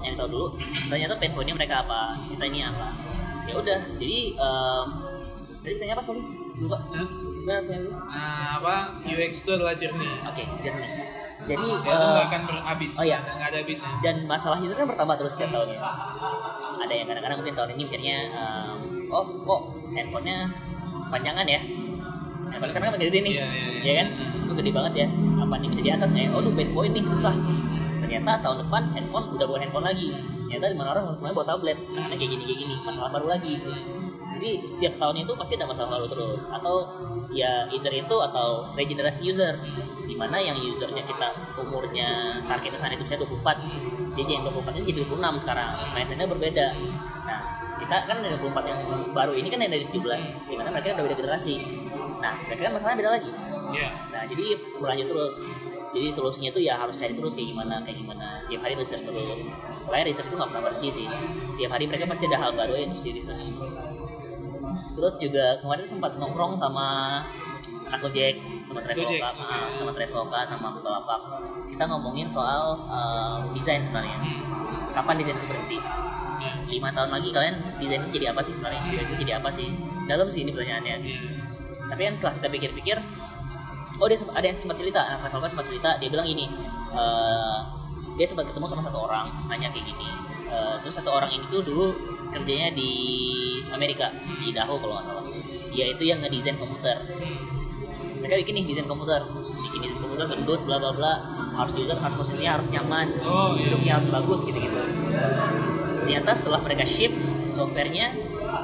Yang 0.00 0.14
tahu 0.16 0.28
dulu 0.28 0.46
ternyata 0.86 1.14
pain 1.16 1.32
pointnya 1.32 1.54
mereka 1.56 1.82
apa 1.82 2.00
kita 2.26 2.44
ini 2.46 2.60
apa. 2.62 2.88
Ya 3.44 3.54
udah 3.56 3.78
jadi 3.96 4.18
em, 4.32 4.86
tadi 5.60 5.74
tanya 5.76 5.92
apa 5.94 6.04
sorry 6.04 6.22
lupa? 6.60 6.78
Nah, 7.40 8.60
apa 8.60 8.74
UX 9.02 9.42
itu 9.42 9.50
adalah 9.56 9.74
journey. 9.74 10.10
Oke, 10.28 10.44
journey. 10.60 10.88
Jadi 11.40 11.56
Itu 11.56 11.88
eh, 11.88 11.96
nggak 11.96 12.26
akan 12.28 12.40
berhabis. 12.52 12.92
oh 13.00 13.04
iya. 13.04 13.18
nggak 13.24 13.48
ada 13.48 13.58
habisnya. 13.64 13.90
dan 14.04 14.16
masalah 14.28 14.60
user 14.60 14.76
kan 14.76 14.84
bertambah 14.84 15.16
terus 15.16 15.32
setiap 15.34 15.50
tahunnya. 15.56 15.80
Ada 16.84 16.92
yang 16.92 17.06
kadang-kadang 17.08 17.38
mungkin 17.40 17.54
tahun 17.56 17.68
ini 17.74 17.82
mikirnya, 17.88 18.16
ehm, 18.28 18.78
oh 19.08 19.24
kok 19.48 19.60
handphonenya 19.96 20.52
panjangan 21.08 21.46
ya? 21.48 21.60
Handphone 22.52 22.70
sekarang 22.70 22.86
kan 22.92 23.00
gede 23.00 23.18
nih, 23.24 23.32
Iya, 23.40 23.46
iya, 23.48 23.66
iya. 23.72 23.80
ya 23.80 23.92
kan? 24.04 24.06
Kok 24.52 24.54
gede 24.60 24.70
banget 24.70 24.92
ya? 25.00 25.06
Apa 25.40 25.54
nih 25.56 25.68
bisa 25.72 25.80
di 25.80 25.90
atas 25.96 26.10
ya? 26.12 26.28
Oh, 26.28 26.44
pain 26.52 26.70
point 26.76 26.92
nih 26.92 27.04
susah. 27.08 27.32
Ternyata 28.04 28.30
tahun 28.44 28.56
depan 28.68 28.82
handphone 28.92 29.26
udah 29.32 29.46
bukan 29.48 29.60
handphone 29.64 29.86
lagi. 29.88 30.08
Ternyata 30.44 30.64
di 30.68 30.76
mana 30.76 30.88
orang 30.92 31.04
harus 31.08 31.18
mulai 31.24 31.32
bawa 31.32 31.46
tablet. 31.48 31.78
Karena 31.88 32.14
kayak 32.20 32.30
gini 32.36 32.42
kayak 32.44 32.58
gini, 32.68 32.74
masalah 32.84 33.10
baru 33.16 33.26
lagi. 33.32 33.54
Jadi 34.40 34.64
setiap 34.64 34.96
tahun 34.96 35.28
itu 35.28 35.36
pasti 35.36 35.60
ada 35.60 35.68
masalah 35.68 36.00
baru 36.00 36.08
terus. 36.08 36.48
Atau 36.48 36.88
ya 37.28 37.68
either 37.68 37.92
itu 37.92 38.16
atau 38.16 38.72
regenerasi 38.72 39.20
user. 39.28 39.54
di 40.10 40.18
mana 40.18 40.42
yang 40.42 40.58
usernya 40.58 41.06
kita 41.06 41.54
umurnya 41.54 42.42
targetnya 42.42 42.74
saat 42.74 42.98
itu 42.98 43.06
misalnya 43.06 43.30
24 43.30 44.18
jadi 44.18 44.30
yang 44.34 44.42
24 44.42 44.82
ini 44.82 44.84
jadi 44.90 44.98
26 45.06 45.38
sekarang 45.46 45.70
mindsetnya 45.94 46.26
berbeda 46.26 46.66
nah 47.30 47.40
kita 47.78 47.96
kan 48.10 48.18
dari 48.18 48.34
24 48.34 48.70
yang 48.74 48.80
baru 49.14 49.32
ini 49.38 49.48
kan 49.54 49.62
yang 49.62 49.70
dari 49.70 49.86
17 49.86 50.50
di 50.50 50.54
mana 50.58 50.74
mereka 50.74 50.98
udah 50.98 51.04
beda 51.06 51.14
generasi 51.14 51.62
nah 52.18 52.34
mereka 52.42 52.60
kan 52.66 52.72
masalahnya 52.74 52.98
beda 53.06 53.12
lagi 53.22 53.30
Iya. 53.70 53.88
Nah, 54.10 54.22
jadi 54.26 54.46
berlanjut 54.82 55.06
terus. 55.14 55.36
Jadi 55.90 56.08
solusinya 56.10 56.50
tuh 56.50 56.62
ya 56.62 56.74
harus 56.78 56.98
cari 56.98 57.14
terus 57.14 57.34
kayak 57.34 57.54
gimana, 57.54 57.82
kayak 57.82 57.98
gimana. 58.02 58.42
Tiap 58.46 58.60
hari 58.62 58.74
research 58.78 59.06
terus. 59.06 59.46
Pokoknya 59.86 60.04
research 60.06 60.28
itu 60.30 60.36
nggak 60.38 60.50
pernah 60.50 60.62
berhenti 60.70 60.88
sih. 60.90 61.06
Tiap 61.58 61.70
hari 61.70 61.84
mereka 61.90 62.06
pasti 62.06 62.24
ada 62.30 62.38
hal 62.38 62.50
baru 62.54 62.74
yang 62.78 62.90
harus 62.90 63.02
di 63.02 63.14
research. 63.14 63.54
Terus 64.94 65.14
juga 65.16 65.46
kemarin 65.58 65.84
sempat 65.84 66.16
nongkrong 66.16 66.54
sama 66.54 67.20
anak 67.90 68.00
Gojek, 68.00 68.38
sama 68.64 68.78
Traveloka, 68.80 69.28
oke. 69.34 69.42
ah, 69.42 69.66
sama 69.74 69.90
Traveloka, 69.90 70.38
sama 70.46 70.66
Bukalapak. 70.70 71.20
Kita 71.66 71.84
ngomongin 71.86 72.26
soal 72.26 72.78
eh, 72.86 73.38
desain 73.52 73.82
sebenarnya. 73.82 74.18
Kapan 74.90 75.14
desain 75.18 75.34
itu 75.34 75.46
berhenti? 75.46 75.78
Lima 76.70 76.94
tahun 76.94 77.10
lagi 77.10 77.28
kalian 77.30 77.54
desain 77.78 78.00
itu 78.00 78.16
jadi 78.16 78.30
apa 78.30 78.40
sih 78.40 78.54
sebenarnya? 78.54 78.82
Itu 78.94 79.14
jadi 79.18 79.42
apa 79.42 79.50
sih? 79.50 79.74
Dalam 80.06 80.26
sih 80.26 80.42
ini 80.42 80.50
pertanyaannya 80.50 80.96
Iya. 81.00 81.18
tapi 81.86 82.06
kan 82.06 82.14
setelah 82.14 82.34
kita 82.38 82.48
pikir-pikir 82.50 82.96
oh 83.98 84.06
dia 84.06 84.14
sempat 84.14 84.38
ada 84.38 84.46
yang 84.46 84.58
sempat 84.58 84.78
cerita 84.78 85.02
nah 85.02 85.18
Traveloka 85.20 85.50
sempat 85.50 85.66
cerita 85.66 85.90
dia 85.98 86.06
bilang 86.06 86.22
gini 86.22 86.46
eh, 86.94 87.58
dia 88.14 88.26
sempat 88.26 88.46
ketemu 88.46 88.66
sama 88.66 88.82
satu 88.82 89.06
orang 89.06 89.26
nanya 89.46 89.70
kayak 89.70 89.90
gini 89.90 90.06
Eh, 90.50 90.74
terus 90.82 90.94
satu 90.98 91.10
orang 91.14 91.30
ini 91.30 91.46
tuh 91.46 91.62
dulu 91.62 91.94
kerjanya 92.34 92.74
di 92.74 92.90
Amerika 93.70 94.10
di 94.42 94.50
Idaho 94.50 94.74
kalau 94.82 94.98
nggak 94.98 95.06
salah. 95.06 95.24
Dia 95.70 95.86
itu 95.94 96.02
yang 96.02 96.18
ngedesain 96.20 96.58
komputer. 96.58 96.98
Mereka 98.20 98.34
bikin 98.42 98.54
nih 98.58 98.64
desain 98.66 98.88
komputer. 98.90 99.22
Bikin 99.70 99.78
desain 99.86 100.00
komputer 100.02 100.26
gendut 100.26 100.60
bla 100.66 100.76
bla 100.82 100.90
bla. 100.90 101.14
Harus 101.54 101.72
user 101.78 101.94
harus 101.94 102.16
posisinya 102.18 102.58
harus 102.58 102.68
nyaman. 102.74 103.06
Oh, 103.22 103.54
iya. 103.54 103.70
duduknya 103.70 103.92
harus 104.02 104.08
bagus 104.10 104.42
gitu 104.42 104.58
gitu 104.58 104.80
ternyata 106.10 106.34
setelah 106.34 106.58
mereka 106.66 106.82
ship 106.82 107.14
softwarenya 107.46 108.10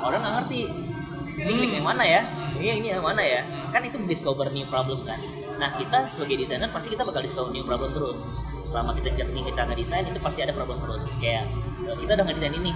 orang 0.03 0.19
nggak 0.19 0.35
ngerti. 0.43 0.63
Ini 1.37 1.53
klik 1.55 1.73
yang 1.79 1.87
mana 1.87 2.03
ya? 2.03 2.27
Ini 2.59 2.83
ini 2.83 2.89
yang 2.91 3.07
mana 3.07 3.23
ya? 3.23 3.47
Kan 3.71 3.87
itu 3.87 4.03
discover 4.03 4.51
new 4.51 4.67
problem 4.67 5.07
kan 5.07 5.23
nah 5.57 5.73
kita 5.73 6.05
sebagai 6.07 6.37
desainer 6.45 6.69
pasti 6.69 6.93
kita 6.93 7.03
bakal 7.03 7.25
discover 7.25 7.49
new 7.49 7.65
problem 7.65 7.91
terus. 7.97 8.29
Selama 8.61 8.93
kita 8.93 9.09
journey 9.17 9.41
kita 9.41 9.65
ngedesain 9.65 10.05
itu 10.05 10.21
pasti 10.21 10.41
ada 10.45 10.53
problem 10.53 10.79
terus. 10.85 11.09
Kayak 11.17 11.49
eh, 11.85 11.97
kita 11.97 12.13
udah 12.17 12.25
ngedesain 12.29 12.53
ini. 12.53 12.73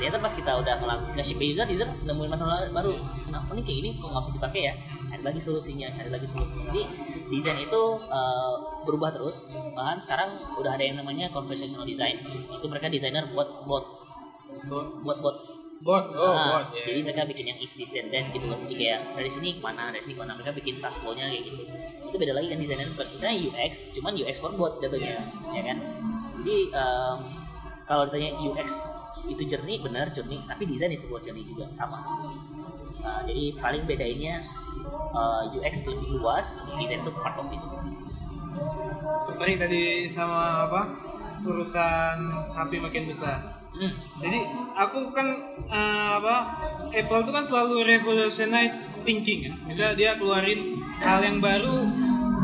Ternyata 0.00 0.16
pas 0.16 0.32
kita 0.32 0.52
udah 0.56 0.74
ngelakuin 0.80 1.12
nge-ship 1.12 1.36
ke 1.36 1.44
user 1.52 1.68
user 1.68 1.88
nemuin 2.08 2.30
masalah 2.32 2.64
baru. 2.72 2.96
Kenapa 3.28 3.52
nih 3.52 3.64
kayak 3.66 3.76
gini 3.84 3.90
kok 4.00 4.08
nggak 4.08 4.22
bisa 4.24 4.32
dipakai 4.32 4.60
ya? 4.64 4.74
Cari 5.10 5.22
lagi 5.26 5.40
solusinya 5.42 5.86
cari 5.92 6.08
lagi 6.08 6.24
solusinya. 6.24 6.64
Jadi 6.72 6.82
desain 7.28 7.58
itu 7.60 7.82
eh, 8.08 8.54
berubah 8.88 9.10
terus. 9.12 9.52
Bahkan 9.76 9.98
sekarang 10.00 10.30
udah 10.56 10.72
ada 10.72 10.84
yang 10.86 10.96
namanya 10.96 11.28
conversational 11.28 11.84
design. 11.84 12.16
Itu 12.48 12.64
mereka 12.70 12.88
desainer 12.88 13.28
buat 13.28 13.66
bot. 13.68 13.84
Buat 15.04 15.18
bot. 15.20 15.36
Bot, 15.80 16.12
oh 16.12 16.36
Nah, 16.36 16.60
bot. 16.60 16.76
ya. 16.76 16.92
Jadi 16.92 17.00
mereka 17.00 17.24
bikin 17.24 17.56
yang 17.56 17.58
if 17.60 17.72
this 17.72 17.88
then 17.88 18.12
then 18.12 18.28
gitu 18.36 18.44
loh. 18.44 18.60
Jadi 18.68 18.76
kayak 18.76 19.16
dari 19.16 19.30
sini 19.32 19.56
ke 19.56 19.64
mana, 19.64 19.88
dari 19.88 20.04
sini 20.04 20.12
ke 20.12 20.20
mana. 20.20 20.36
Mereka 20.36 20.52
bikin 20.52 20.76
task 20.76 21.00
flow-nya 21.00 21.24
kayak 21.32 21.40
gitu. 21.40 21.62
Itu 22.10 22.18
beda 22.18 22.34
lagi 22.34 22.50
kan 22.50 22.58
desainnya. 22.58 22.86
Misalnya 22.90 23.38
UX, 23.46 23.72
cuman 23.94 24.12
UX 24.18 24.34
for 24.42 24.52
bot 24.58 24.82
jatuhnya, 24.82 25.22
ya 25.54 25.62
kan. 25.62 25.78
Jadi 26.42 26.56
em, 26.74 27.18
kalau 27.86 28.02
ditanya 28.10 28.34
UX 28.42 28.98
itu 29.30 29.42
jernih, 29.46 29.78
benar 29.78 30.10
jernih. 30.10 30.42
Tapi 30.50 30.66
desain 30.66 30.90
is 30.90 31.06
sebuah 31.06 31.22
jernih 31.22 31.46
juga 31.46 31.70
sama. 31.70 32.02
Nah, 33.00 33.22
jadi 33.24 33.54
paling 33.56 33.86
bedainnya 33.86 34.42
eh, 35.14 35.42
UX 35.54 35.86
lebih 35.86 36.18
luas, 36.18 36.66
desain 36.74 37.00
itu 37.00 37.12
part 37.14 37.38
of 37.38 37.48
it. 37.54 37.62
Tertarik 39.30 39.56
tadi 39.62 40.10
sama 40.10 40.66
apa? 40.66 40.80
Urusan 41.46 42.16
HP 42.52 42.82
makin 42.82 43.08
besar. 43.08 43.49
Hmm. 43.70 43.92
Jadi 44.18 44.38
aku 44.74 45.14
kan 45.14 45.26
eh, 45.70 46.10
apa 46.18 46.36
Apple 46.90 47.20
itu 47.22 47.30
kan 47.30 47.44
selalu 47.46 47.86
revolutionize 47.86 48.90
thinking 49.06 49.46
ya. 49.46 49.54
Misalnya 49.64 49.94
dia 49.94 50.10
keluarin 50.18 50.82
hal 50.98 51.22
yang 51.22 51.38
baru. 51.38 51.86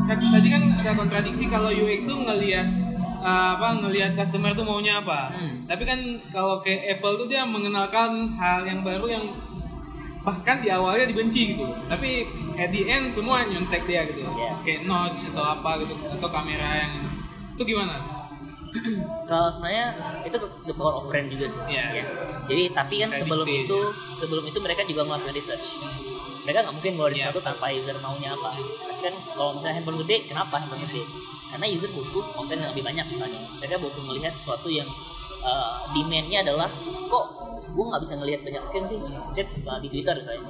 Kan 0.06 0.22
Tadi 0.22 0.48
kan 0.54 0.62
ada 0.78 0.92
kontradiksi 0.94 1.50
kalau 1.50 1.74
UX 1.74 2.06
tuh 2.06 2.22
ngelihat 2.22 2.66
eh, 3.20 3.48
apa 3.58 3.82
ngelihat 3.82 4.14
customer 4.14 4.54
tuh 4.54 4.64
maunya 4.64 5.02
apa. 5.02 5.34
Hmm. 5.34 5.66
Tapi 5.66 5.82
kan 5.82 6.00
kalau 6.30 6.62
kayak 6.62 6.98
Apple 6.98 7.26
tuh 7.26 7.26
dia 7.26 7.42
mengenalkan 7.42 8.38
hal 8.38 8.62
yang 8.62 8.86
baru 8.86 9.06
yang 9.10 9.24
bahkan 10.26 10.58
di 10.58 10.70
awalnya 10.70 11.10
dibenci 11.10 11.54
gitu. 11.54 11.66
Tapi 11.86 12.26
at 12.58 12.70
the 12.70 12.82
end 12.86 13.10
semua 13.10 13.46
nyontek 13.46 13.82
dia 13.86 14.06
gitu. 14.06 14.22
Iya. 14.26 14.52
Kayak 14.62 14.80
notch 14.86 15.30
atau 15.30 15.42
apa 15.42 15.82
gitu 15.82 15.94
atau 16.06 16.28
kamera 16.30 16.86
yang 16.86 16.92
itu 17.54 17.62
gimana? 17.62 18.25
Kalau 19.30 19.48
sebenarnya 19.50 19.86
itu 20.22 20.36
the 20.64 20.74
power 20.74 20.94
of 20.98 21.04
brand 21.08 21.28
juga 21.28 21.46
sih. 21.48 21.62
Iya. 21.66 21.84
ya. 22.00 22.04
Jadi 22.46 22.62
tapi 22.70 22.94
kan 23.02 23.10
Predictive. 23.10 23.20
sebelum 23.26 23.46
itu 23.48 23.78
sebelum 24.16 24.44
itu 24.46 24.58
mereka 24.62 24.82
juga 24.86 25.02
ngelakuin 25.04 25.34
research. 25.34 25.66
Mereka 26.46 26.58
nggak 26.62 26.74
mungkin 26.74 26.92
ngeluarin 26.94 27.16
Iya. 27.16 27.22
sesuatu 27.26 27.40
tanpa 27.42 27.66
user 27.70 27.96
maunya 27.98 28.30
apa. 28.32 28.50
Pasti 28.86 29.02
kan 29.06 29.14
kalau 29.34 29.50
misalnya 29.58 29.74
handphone 29.76 29.98
gede, 30.06 30.16
kenapa 30.30 30.54
handphone 30.62 30.82
gede? 30.86 31.02
Karena 31.46 31.66
user 31.66 31.90
butuh 31.90 32.24
konten 32.34 32.56
yang 32.58 32.70
lebih 32.70 32.84
banyak 32.84 33.06
misalnya. 33.08 33.40
Mereka 33.58 33.76
butuh 33.78 34.02
melihat 34.06 34.32
sesuatu 34.34 34.68
yang 34.70 34.86
uh, 35.42 35.74
demand-nya 35.90 36.42
adalah 36.42 36.70
kok 37.06 37.26
gue 37.66 37.84
nggak 37.84 38.02
bisa 38.02 38.14
ngelihat 38.16 38.40
banyak 38.40 38.62
screen 38.62 38.86
sih 38.88 38.98
chat 39.36 39.44
uh, 39.68 39.76
di 39.76 39.90
Twitter 39.92 40.16
misalnya 40.16 40.40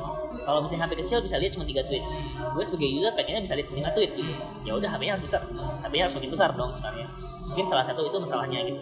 kalau 0.47 0.63
misalnya 0.63 0.87
HP 0.87 1.03
kecil 1.03 1.19
bisa 1.19 1.37
lihat 1.43 1.53
cuma 1.59 1.67
tiga 1.67 1.83
tweet. 1.83 2.07
Gue 2.55 2.63
sebagai 2.63 2.87
user 2.87 3.13
pengennya 3.19 3.43
bisa 3.43 3.59
lihat 3.59 3.69
lima 3.75 3.91
tweet 3.91 4.11
gitu. 4.15 4.33
Ya 4.63 4.73
udah 4.79 4.89
HP-nya 4.95 5.19
harus 5.19 5.25
besar. 5.27 5.43
HP-nya 5.83 6.05
harus 6.07 6.17
makin 6.23 6.31
besar 6.31 6.51
dong 6.55 6.71
sebenarnya. 6.71 7.07
Mungkin 7.51 7.65
salah 7.67 7.83
satu 7.83 8.07
itu 8.07 8.17
masalahnya 8.23 8.63
gitu. 8.63 8.79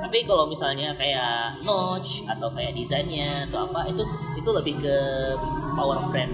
Tapi 0.00 0.18
kalau 0.24 0.48
misalnya 0.48 0.96
kayak 0.96 1.60
notch 1.60 2.24
atau 2.24 2.48
kayak 2.56 2.72
desainnya 2.72 3.44
atau 3.52 3.68
apa 3.68 3.84
itu 3.92 4.00
itu 4.40 4.48
lebih 4.48 4.80
ke 4.80 4.96
power 5.76 6.08
brand. 6.08 6.32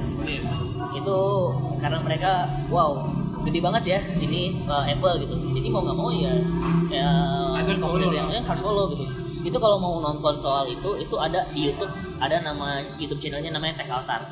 Itu 0.94 1.18
karena 1.82 1.98
mereka 1.98 2.46
wow 2.70 3.10
gede 3.42 3.58
banget 3.58 3.82
ya 3.90 4.00
ini 4.22 4.62
uh, 4.70 4.86
Apple 4.86 5.18
gitu. 5.26 5.34
Jadi 5.50 5.66
mau 5.66 5.82
nggak 5.82 5.98
mau 5.98 6.14
ya 6.14 6.30
ya 6.94 7.10
Agar 7.58 7.74
komponen 7.82 8.14
yang 8.14 8.30
lain 8.30 8.46
harus 8.46 8.62
follow 8.62 8.86
gitu 8.94 9.25
itu 9.46 9.56
kalau 9.62 9.78
mau 9.78 10.02
nonton 10.02 10.34
soal 10.34 10.66
itu 10.66 10.98
itu 10.98 11.14
ada 11.22 11.46
di 11.54 11.70
YouTube 11.70 11.94
ada 12.18 12.42
nama 12.42 12.82
YouTube 12.98 13.22
channelnya 13.22 13.54
namanya 13.54 13.78
Tech 13.78 13.90
Altar. 13.94 14.26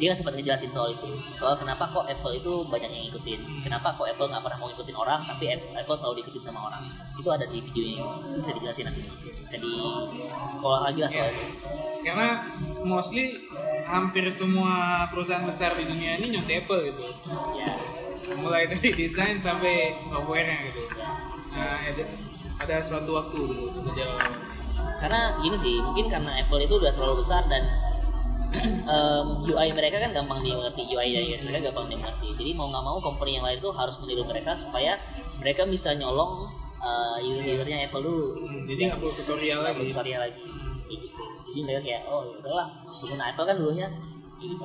Dia 0.00 0.16
sempat 0.16 0.32
ngejelasin 0.32 0.72
soal 0.72 0.96
itu. 0.96 1.12
Soal 1.36 1.60
kenapa 1.60 1.84
kok 1.92 2.08
Apple 2.08 2.32
itu 2.32 2.64
banyak 2.64 2.88
yang 2.88 3.04
ngikutin. 3.04 3.68
Kenapa 3.68 3.92
kok 3.92 4.08
Apple 4.08 4.32
nggak 4.32 4.40
pernah 4.40 4.56
mau 4.56 4.72
ngikutin 4.72 4.96
orang 4.96 5.20
tapi 5.28 5.52
Apple 5.52 5.96
selalu 6.00 6.24
diikutin 6.24 6.40
sama 6.48 6.72
orang. 6.72 6.88
Itu 7.20 7.28
ada 7.28 7.44
di 7.44 7.60
videonya. 7.60 8.00
Itu 8.32 8.36
bisa 8.40 8.52
dijelasin 8.56 8.84
nanti. 8.88 9.02
Bisa 9.44 9.56
di 9.60 9.72
kalau 10.56 10.80
lagi 10.80 11.00
lah 11.04 11.10
soal 11.12 11.28
Iya. 11.28 11.36
itu 11.36 11.46
Karena 12.00 12.28
mostly 12.80 13.44
hampir 13.84 14.24
semua 14.32 15.04
perusahaan 15.12 15.44
besar 15.44 15.76
di 15.76 15.84
dunia 15.84 16.16
ini 16.16 16.32
nyontek 16.32 16.64
Apple 16.64 16.80
gitu. 16.88 17.04
ya 17.60 17.76
Mulai 18.40 18.72
dari 18.72 18.88
desain 18.96 19.36
sampai 19.36 20.00
softwarenya 20.08 20.64
gitu. 20.72 20.80
Nah, 21.50 21.76
ada, 22.60 22.76
suatu 22.84 23.10
waktu 23.16 23.36
dulu 23.40 23.66
sejauh 23.72 24.20
karena 25.00 25.20
gini 25.40 25.56
sih 25.56 25.74
mungkin 25.80 26.12
karena 26.12 26.44
Apple 26.44 26.60
itu 26.60 26.76
udah 26.76 26.92
terlalu 26.92 27.24
besar 27.24 27.40
dan 27.48 27.64
em, 28.84 29.26
UI 29.48 29.68
mereka 29.72 29.96
kan 29.96 30.10
gampang 30.12 30.44
dimengerti 30.44 30.84
UI 30.92 31.08
dan 31.16 31.22
UX 31.30 31.40
mereka 31.46 31.70
gampang 31.70 31.86
dimengerti. 31.88 32.34
Jadi 32.34 32.50
mau 32.52 32.66
nggak 32.68 32.84
mau 32.84 32.98
company 32.98 33.38
yang 33.38 33.46
lain 33.46 33.56
itu 33.62 33.70
harus 33.70 33.94
meniru 34.02 34.26
mereka 34.26 34.52
supaya 34.58 34.98
mereka 35.38 35.64
bisa 35.64 35.94
nyolong 35.94 36.44
eh, 36.82 37.28
user-usernya 37.30 37.88
Apple 37.88 38.02
dulu. 38.02 38.26
Hmm, 38.42 38.66
jadi 38.66 38.80
nggak 38.92 38.98
perlu 39.00 39.12
tutorial 39.22 39.60
lagi. 39.64 39.88
tutorial 39.94 40.20
lagi. 40.28 40.42
Gitu. 40.90 41.06
jadi 41.54 41.60
mereka 41.62 41.80
kayak 41.86 42.02
oh 42.10 42.26
ya 42.26 42.34
udahlah 42.42 42.66
pengguna 42.98 43.24
Apple 43.30 43.46
kan 43.46 43.56
dulunya. 43.56 43.86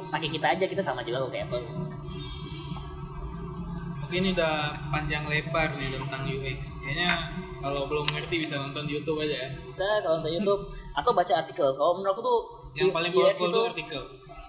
Pakai 0.09 0.29
kita 0.33 0.47
aja 0.57 0.65
kita 0.65 0.81
sama 0.81 1.05
juga 1.05 1.21
kok 1.23 1.31
kayak 1.31 1.45
Apple 1.47 1.63
Oke 4.05 4.21
ini 4.21 4.37
udah 4.37 4.69
panjang 4.93 5.25
lebar 5.25 5.73
nih 5.73 5.97
tentang 5.97 6.21
UX. 6.23 6.77
Kayaknya 6.77 7.09
kalau 7.57 7.89
belum 7.89 8.05
ngerti 8.13 8.45
bisa 8.45 8.55
nonton 8.55 8.85
YouTube 8.85 9.17
aja 9.17 9.35
ya. 9.35 9.49
bisa 9.65 9.81
kalau 9.99 10.21
nonton 10.21 10.29
YouTube. 10.31 10.61
Atau 10.93 11.11
baca 11.11 11.33
artikel. 11.35 11.67
Kalau 11.73 11.91
menurut 11.97 12.13
aku 12.13 12.21
tuh 12.21 12.39
Yang 12.77 12.93
paling 12.93 13.11
UX 13.11 13.17
powerful 13.33 13.49
itu 13.49 13.61
artikel. 13.65 14.01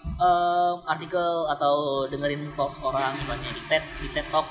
em, 0.07 0.77
artikel 0.85 1.29
atau 1.49 1.75
dengerin 2.07 2.53
talks 2.53 2.79
orang 2.79 3.17
misalnya 3.17 3.49
di 3.49 3.63
TED 3.65 3.85
di 3.99 4.09
TED 4.13 4.29
Talk. 4.29 4.45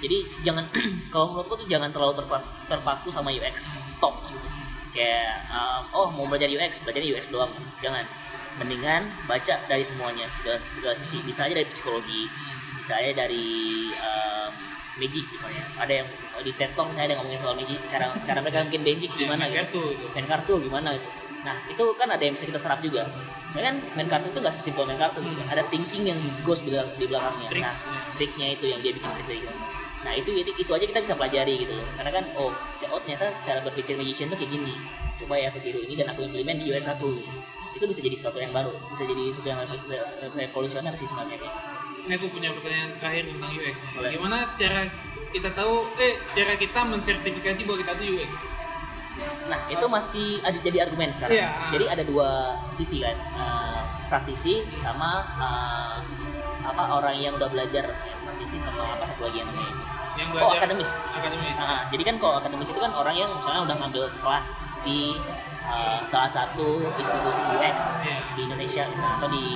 Jadi 0.00 0.18
jangan 0.40 0.64
kalau 1.12 1.26
menurutku 1.30 1.60
tuh 1.60 1.68
jangan 1.68 1.92
terlalu 1.92 2.16
terpa- 2.16 2.46
terpaku 2.66 3.12
sama 3.12 3.28
UX 3.28 3.68
top 4.00 4.16
gitu. 4.24 4.48
Kayak 4.90 5.36
em, 5.52 5.84
oh 5.92 6.08
mau 6.10 6.24
belajar 6.24 6.48
UX 6.48 6.80
belajar 6.80 7.04
UX 7.04 7.28
doang. 7.28 7.52
Jangan. 7.78 8.08
Mendingan 8.56 9.04
baca 9.24 9.56
dari 9.68 9.84
semuanya 9.84 10.24
segala, 10.32 10.58
segala 10.58 10.94
sisi. 10.96 11.20
Bisa 11.22 11.44
aja 11.44 11.54
dari 11.54 11.68
psikologi 11.68 12.24
aja 12.92 13.12
dari 13.14 13.46
em, 13.88 14.50
magic 14.98 15.24
misalnya 15.30 15.62
ada 15.78 15.92
yang 16.02 16.08
di 16.40 16.52
TED 16.52 16.70
Talk 16.74 16.86
misalnya 16.88 17.08
ada 17.12 17.16
ngomongin 17.20 17.40
soal 17.40 17.54
magic 17.56 17.78
cara 17.88 18.06
cara 18.20 18.38
mereka 18.40 18.66
bikin 18.68 18.82
magic 18.82 19.10
gimana 19.14 19.44
Main 19.44 19.52
gitu 19.52 19.58
kartu 19.60 19.82
main 20.14 20.26
kartu 20.26 20.52
gimana 20.60 20.90
gitu 20.94 21.08
Nah 21.40 21.56
itu 21.72 21.84
kan 21.96 22.04
ada 22.04 22.20
yang 22.20 22.36
bisa 22.36 22.44
kita 22.44 22.60
serap 22.60 22.84
juga. 22.84 23.08
Soalnya 23.48 23.72
kan 23.72 23.76
main 23.96 24.08
kartu 24.12 24.28
itu 24.28 24.44
nggak 24.44 24.52
sesimpel 24.52 24.84
main 24.84 25.00
kartu, 25.00 25.24
gitu. 25.24 25.40
ada 25.48 25.64
thinking 25.72 26.04
yang 26.04 26.20
goes 26.44 26.60
di, 26.60 26.68
belak- 26.68 26.92
di 27.00 27.08
belakangnya. 27.08 27.48
Nah 27.48 27.52
Tricks. 27.72 27.78
triknya 28.20 28.46
itu 28.52 28.64
yang 28.68 28.80
dia 28.84 28.92
bikin 28.92 29.08
trik 29.24 29.40
gitu. 29.40 29.56
Nah 30.04 30.12
itu 30.12 30.30
itu, 30.36 30.50
itu 30.52 30.68
aja 30.68 30.84
kita 30.84 31.00
bisa 31.00 31.14
pelajari 31.16 31.64
gitu 31.64 31.72
loh. 31.72 31.88
Karena 31.96 32.12
kan 32.12 32.24
oh, 32.36 32.52
oh 32.92 33.00
ternyata 33.00 33.32
cara 33.40 33.64
berpikir 33.64 33.96
magician 33.96 34.28
tuh 34.28 34.36
kayak 34.36 34.52
gini. 34.52 34.76
Coba 35.16 35.40
ya 35.40 35.48
aku 35.48 35.64
tiru 35.64 35.80
ini 35.80 35.96
dan 35.96 36.12
aku 36.12 36.28
implement 36.28 36.60
di 36.60 36.76
US 36.76 36.84
1 36.84 37.00
itu 37.70 37.84
bisa 37.88 38.00
jadi 38.04 38.16
sesuatu 38.20 38.36
yang 38.36 38.52
baru, 38.52 38.76
bisa 38.92 39.02
jadi 39.08 39.22
sesuatu 39.32 39.48
yang 39.48 39.60
re- 39.64 39.88
re- 39.88 40.32
revolusioner 40.44 40.92
sih 40.92 41.08
sebenarnya. 41.08 41.40
Ini 42.00 42.12
aku 42.16 42.26
punya 42.28 42.50
pertanyaan 42.50 42.90
terakhir 42.96 43.24
tentang 43.28 43.50
UX. 43.52 43.76
Boleh. 43.92 44.10
Gimana 44.14 44.36
cara 44.56 44.80
kita 45.30 45.48
tahu, 45.52 45.74
eh 45.96 46.14
cara 46.32 46.52
kita 46.56 46.80
mensertifikasi 46.82 47.60
bahwa 47.62 47.78
kita 47.78 47.92
tuh 47.94 48.06
UX? 48.08 48.30
Nah, 49.46 49.60
itu 49.68 49.84
masih 49.84 50.28
ada 50.40 50.58
jadi 50.58 50.78
argumen 50.88 51.12
sekarang. 51.12 51.36
Iya. 51.36 51.48
Jadi 51.76 51.84
ada 51.86 52.02
dua 52.02 52.28
sisi 52.72 53.04
kan, 53.04 53.16
Eh, 53.16 53.80
praktisi 54.08 54.64
sama 54.74 55.20
eh, 55.38 55.98
apa 56.64 56.82
orang 56.88 57.16
yang 57.18 57.36
udah 57.36 57.50
belajar. 57.50 57.84
Ya, 57.84 58.14
praktisi 58.24 58.56
sama 58.56 58.96
apa 58.96 59.04
satu 59.06 59.28
lagi 59.28 59.44
yang 59.44 59.48
namanya? 59.52 59.74
Yang 60.18 60.28
Oh, 60.40 60.52
akademis. 60.52 60.90
Akademis. 61.14 61.56
Nah, 61.56 61.80
jadi 61.88 62.02
kan 62.02 62.16
kalau 62.18 62.34
akademis 62.40 62.68
itu 62.68 62.80
kan 62.80 62.92
orang 62.92 63.14
yang 63.14 63.30
misalnya 63.30 63.60
udah 63.62 63.76
ngambil 63.76 64.04
kelas 64.20 64.48
di 64.82 65.14
eh, 65.72 65.98
salah 66.02 66.28
satu 66.28 66.66
institusi 66.92 67.42
UX 67.50 67.76
Iya. 68.00 68.18
di 68.32 68.40
Indonesia 68.44 68.84
atau 68.88 69.28
di 69.28 69.54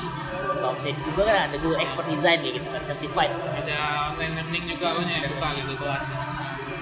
kalau 0.55 0.72
misalnya 0.72 0.96
di 0.96 1.05
Google 1.05 1.27
kan 1.27 1.37
ada 1.44 1.57
Google 1.57 1.81
Expert 1.81 2.07
Design 2.07 2.38
kayak 2.40 2.55
gitu 2.57 2.68
kan, 2.68 2.83
certified. 2.83 3.33
Ada 3.33 3.77
online 4.11 4.33
learning 4.35 4.64
juga 4.66 4.87
kan 4.92 5.05
ya, 5.05 5.18
buka 5.27 5.48
gitu 5.55 5.72
kelas. 5.77 6.05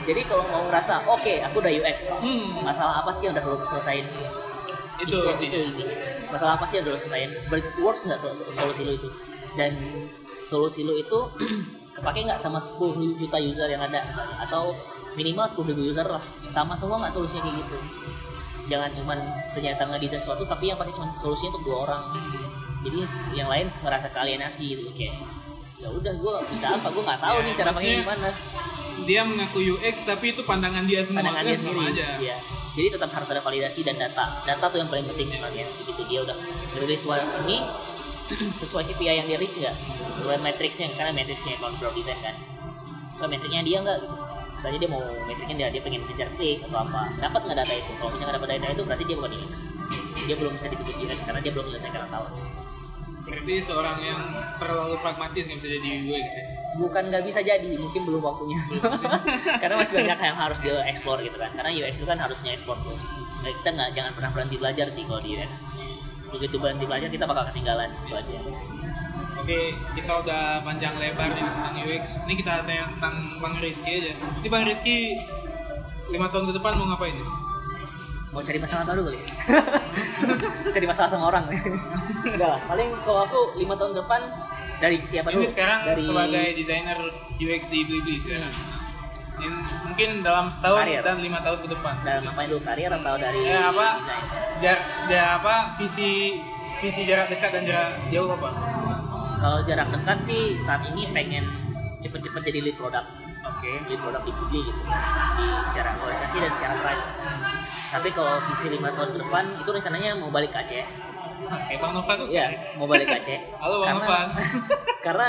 Jadi 0.02 0.20
kalau 0.24 0.44
mau 0.44 0.62
ngerasa, 0.64 0.94
oke, 1.04 1.34
aku 1.42 1.56
udah 1.58 1.72
UX, 1.72 1.98
Hmm. 2.16 2.58
masalah 2.60 3.00
apa 3.00 3.10
sih 3.10 3.26
yang 3.26 3.34
udah 3.34 3.44
lo 3.44 3.56
selesaiin? 3.62 4.06
Itu 4.98 5.18
itu, 5.40 5.42
itu, 5.42 5.58
itu. 5.72 5.84
masalah 6.26 6.54
apa 6.54 6.64
sih 6.64 6.78
yang 6.78 6.84
udah 6.84 6.94
lo 6.94 7.00
selesaiin 7.00 7.30
works 7.78 8.00
nggak 8.02 8.16
sol- 8.16 8.32
sol- 8.32 8.48
solusi 8.48 8.82
lo 8.82 8.92
itu 8.94 9.08
dan 9.52 9.76
solusi 10.40 10.80
lo 10.80 10.94
itu 10.94 11.18
kepake 11.94 12.24
nggak 12.24 12.40
sama 12.40 12.56
10 12.56 12.80
juta 13.14 13.36
user 13.36 13.68
yang 13.68 13.82
ada 13.82 14.00
atau 14.40 14.72
minimal 15.12 15.44
10 15.44 15.68
ribu 15.68 15.82
user 15.84 16.08
lah 16.08 16.22
sama 16.48 16.72
semua 16.72 16.96
nggak 16.98 17.12
solusinya 17.12 17.44
kayak 17.44 17.60
gitu 17.60 17.76
jangan 18.70 18.90
cuman 18.94 19.18
ternyata 19.52 19.82
ngedesain 19.90 20.22
sesuatu 20.22 20.46
tapi 20.46 20.70
yang 20.70 20.78
pakai 20.78 20.94
cuma 20.94 21.10
solusinya 21.18 21.58
untuk 21.58 21.64
dua 21.72 21.76
orang. 21.88 22.02
Jadi 22.82 22.96
yang 23.34 23.48
lain 23.50 23.66
ngerasa 23.82 24.10
kalienasi 24.10 24.74
gitu 24.74 24.90
kayak 24.94 25.14
ya 25.78 25.90
udah 25.90 26.12
gue 26.14 26.34
bisa 26.50 26.78
apa? 26.78 26.90
Gue 26.90 27.02
nggak 27.02 27.20
tahu 27.20 27.36
Ya, 27.42 27.46
nih 27.46 27.52
cara 27.58 27.70
pakai 27.74 27.94
gimana. 28.02 28.28
Dia 29.02 29.20
mengaku 29.26 29.58
UX 29.66 30.06
tapi 30.06 30.30
itu 30.30 30.42
pandangan 30.46 30.86
dia 30.86 31.02
semua. 31.02 31.26
pandangan 31.26 31.42
dia 31.42 31.56
sendiri 31.58 31.80
aja. 31.90 32.06
Iya. 32.18 32.36
jadi 32.72 32.88
tetap 32.96 33.12
harus 33.12 33.28
ada 33.28 33.42
validasi 33.44 33.84
dan 33.84 34.00
data. 34.00 34.24
Data 34.48 34.64
tuh 34.70 34.78
yang 34.80 34.88
paling 34.88 35.04
penting 35.04 35.28
sebenarnya. 35.28 35.66
Begitu 35.82 36.02
dia 36.08 36.20
udah 36.24 36.36
rilis 36.78 37.00
suara 37.02 37.20
ini 37.44 37.60
sesuai 38.62 38.88
KPI 38.88 39.20
yang 39.20 39.26
dia 39.28 39.36
reach 39.36 39.58
nggak? 39.60 39.76
Sesuai 40.16 40.38
matriksnya 40.40 40.88
karena 40.96 41.12
matriksnya 41.12 41.58
kalau 41.60 41.74
product 41.76 41.96
design 42.00 42.18
kan. 42.24 42.34
Sesuai 43.18 43.28
metriknya 43.36 43.60
dia 43.66 43.78
nggak? 43.84 43.98
gitu 44.00 44.31
misalnya 44.62 44.78
dia 44.78 44.90
mau 44.94 45.02
metriknya 45.26 45.56
dia 45.58 45.68
dia 45.74 45.82
pengen 45.82 46.06
kejar 46.06 46.30
klik 46.38 46.62
atau 46.62 46.86
apa 46.86 47.10
dapat 47.18 47.40
nggak 47.50 47.58
data 47.66 47.74
itu? 47.74 47.90
Kalau 47.98 48.10
misalnya 48.14 48.30
nggak 48.30 48.38
dapat 48.38 48.50
data 48.54 48.66
itu 48.70 48.82
berarti 48.86 49.04
dia 49.10 49.16
bukan 49.18 49.32
UX 49.34 49.52
dia 50.22 50.36
belum 50.38 50.52
bisa 50.54 50.66
disebut 50.70 50.94
UX 51.02 51.18
karena 51.26 51.40
dia 51.42 51.50
belum 51.50 51.64
menyelesaikan 51.66 52.00
masalah. 52.06 52.30
Berarti 53.26 53.54
seorang 53.58 53.98
yang 54.06 54.20
terlalu 54.62 54.94
pragmatis 55.02 55.50
nggak 55.50 55.58
bisa 55.58 55.68
jadi 55.74 55.88
UX 56.06 56.30
ya. 56.38 56.46
bukan 56.78 57.02
nggak 57.10 57.24
bisa 57.26 57.40
jadi 57.42 57.70
mungkin 57.74 58.02
belum 58.06 58.22
waktunya. 58.22 58.58
Karena 59.66 59.74
masih 59.82 59.94
banyak 59.98 60.18
yang 60.22 60.36
harus 60.38 60.58
dia 60.62 60.78
explore 60.86 61.18
gitu 61.26 61.34
kan. 61.34 61.50
Karena 61.58 61.70
UX 61.74 61.98
itu 61.98 62.06
kan 62.06 62.22
harusnya 62.22 62.54
ekspor 62.54 62.78
terus. 62.86 63.02
Nah, 63.42 63.50
kita 63.50 63.68
nggak 63.74 63.90
jangan 63.98 64.12
pernah 64.14 64.30
berhenti 64.30 64.56
belajar 64.62 64.86
sih 64.86 65.02
kalau 65.02 65.18
di 65.18 65.34
UX 65.34 65.66
begitu 66.32 66.56
berhenti 66.56 66.88
belajar 66.88 67.12
kita 67.12 67.28
bakal 67.28 67.44
ketinggalan 67.52 67.92
itu 67.92 68.14
aja 68.16 68.40
Oke, 69.42 69.60
kita 69.98 70.12
udah 70.22 70.62
panjang 70.62 70.94
lebar 70.96 71.34
nih 71.34 71.42
tentang 71.42 71.74
UX. 71.76 72.04
Ini 72.24 72.34
kita 72.38 72.52
tanya 72.62 72.84
tentang 72.86 73.14
Bang 73.42 73.54
Rizky 73.58 73.90
aja. 73.92 74.12
Ini 74.38 74.48
Bang 74.48 74.62
Rizky 74.62 74.96
lima 76.08 76.28
tahun 76.28 76.44
ke 76.46 76.60
depan 76.60 76.72
mau 76.76 76.86
ngapain 76.88 77.14
ya? 77.14 77.26
mau 78.32 78.40
cari 78.40 78.56
masalah 78.56 78.84
baru 78.86 79.04
kali 79.04 79.18
ya? 79.18 79.26
cari 80.74 80.86
masalah 80.86 81.04
sama 81.06 81.28
orang 81.28 81.44
enggak 82.24 82.48
lah 82.48 82.60
paling 82.64 82.88
kalau 83.04 83.28
aku 83.28 83.40
lima 83.56 83.76
tahun 83.76 83.92
depan 83.92 84.24
dari 84.78 84.96
sisi 84.96 85.20
apa 85.20 85.28
dulu 85.28 85.44
Ini 85.44 85.52
sekarang 85.52 85.78
dari 85.84 86.00
sebagai 86.00 86.46
desainer 86.56 86.98
UX 87.36 87.62
di 87.68 87.84
Blibli 87.84 88.16
sekarang. 88.16 88.48
Ini 89.36 89.48
mungkin 89.84 90.08
dalam 90.20 90.48
setahun 90.48 90.80
Karir. 90.80 91.04
dan 91.04 91.20
lima 91.20 91.44
tahun 91.44 91.58
ke 91.60 91.68
depan. 91.70 91.94
dalam 92.00 92.24
apa 92.24 92.40
dulu 92.46 92.60
karir 92.62 92.90
atau 92.90 93.14
dari 93.16 93.40
Ya 93.42 93.68
apa? 93.68 93.88
desain 94.00 94.24
Jar, 94.64 94.78
jar 95.12 95.26
apa? 95.36 95.54
Visi 95.76 96.40
visi 96.80 97.00
jarak 97.04 97.28
dekat 97.28 97.50
dan 97.52 97.62
jarak 97.68 97.92
jauh 98.08 98.32
apa? 98.32 98.48
Kalau 99.42 99.58
jarak 99.66 99.90
dekat 99.90 100.18
sih 100.22 100.42
saat 100.62 100.86
ini 100.86 101.10
pengen 101.10 101.44
cepet-cepet 101.98 102.40
jadi 102.46 102.58
lead 102.62 102.76
product 102.78 103.10
Oke. 103.42 103.70
lead 103.90 103.98
product 103.98 104.22
di 104.22 104.32
Budi 104.38 104.60
gitu 104.62 104.80
di 104.86 105.46
secara 105.66 105.98
organisasi 105.98 106.36
dan 106.38 106.50
secara 106.54 106.74
private 106.78 107.10
tapi 107.90 108.08
kalau 108.14 108.38
visi 108.46 108.66
lima 108.70 108.94
tahun 108.94 109.10
ke 109.12 109.18
depan 109.26 109.44
itu 109.58 109.70
rencananya 109.74 110.10
mau 110.14 110.30
balik 110.30 110.54
ke 110.54 110.62
Aceh 110.62 110.86
Kayak 111.42 111.82
Bang 111.82 111.92
Nova 111.92 112.12
tuh. 112.14 112.30
Iya, 112.30 112.48
mau 112.78 112.86
balik 112.86 113.10
ke 113.10 113.18
Aceh. 113.18 113.38
Halo, 113.58 113.82
Bang 113.82 113.98
karena, 113.98 114.06
Novan. 114.06 114.26
karena 115.10 115.26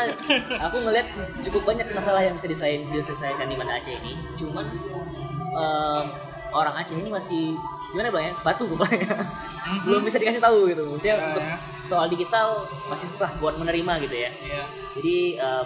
aku 0.61 0.75
ngeliat 0.85 1.07
cukup 1.41 1.61
banyak 1.73 1.87
masalah 1.89 2.21
yang 2.21 2.37
bisa 2.37 2.47
diselesaikan, 2.47 2.93
diselesaikan 2.93 3.47
di 3.49 3.57
mana 3.57 3.81
Aceh 3.81 3.91
ini. 3.91 4.13
Cuman 4.37 4.63
em, 5.57 6.05
orang 6.53 6.75
Aceh 6.79 6.95
ini 6.95 7.09
masih 7.09 7.57
gimana 7.91 8.09
bang 8.09 8.23
ya 8.29 8.33
batu 8.41 8.65
kepalanya 9.63 9.85
belum 9.87 10.01
bisa 10.03 10.17
dikasih 10.19 10.41
tahu 10.43 10.57
gitu. 10.67 10.83
Maksudnya 10.85 11.15
Ya, 11.15 11.25
untuk 11.31 11.43
ya. 11.43 11.55
soal 11.83 12.05
digital 12.07 12.47
masih 12.87 13.07
susah 13.07 13.29
buat 13.39 13.55
menerima 13.57 13.93
gitu 14.03 14.15
ya. 14.15 14.29
Iya. 14.29 14.63
jadi 14.93 15.17
eh, 15.39 15.63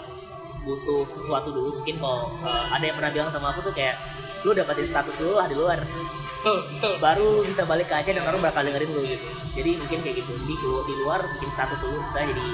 butuh 0.64 1.04
sesuatu 1.10 1.50
dulu. 1.50 1.82
Mungkin 1.82 1.98
kalau 1.98 2.30
eh, 2.40 2.66
ada 2.72 2.84
yang 2.86 2.96
pernah 2.96 3.12
bilang 3.12 3.30
sama 3.30 3.50
aku 3.50 3.66
tuh 3.66 3.74
kayak 3.74 3.98
lu 4.46 4.54
dapatin 4.54 4.86
status 4.86 5.16
dulu 5.18 5.36
lah 5.36 5.50
di 5.50 5.56
luar. 5.58 5.80
Betul, 6.38 6.64
betul. 6.70 6.94
baru 7.02 7.30
bisa 7.44 7.66
balik 7.66 7.90
ke 7.92 7.96
Aceh 7.98 8.14
dan 8.14 8.24
orang 8.24 8.40
bakal 8.40 8.62
dengerin 8.64 8.88
lu 8.94 9.02
gitu. 9.04 9.26
Jadi 9.58 9.72
mungkin 9.74 10.00
kayak 10.06 10.16
gitu. 10.22 10.32
Di 10.46 10.56
di 10.62 10.94
luar 11.04 11.20
bikin 11.26 11.50
status 11.50 11.82
dulu. 11.82 11.98
Misalnya 12.08 12.38
jadi 12.38 12.46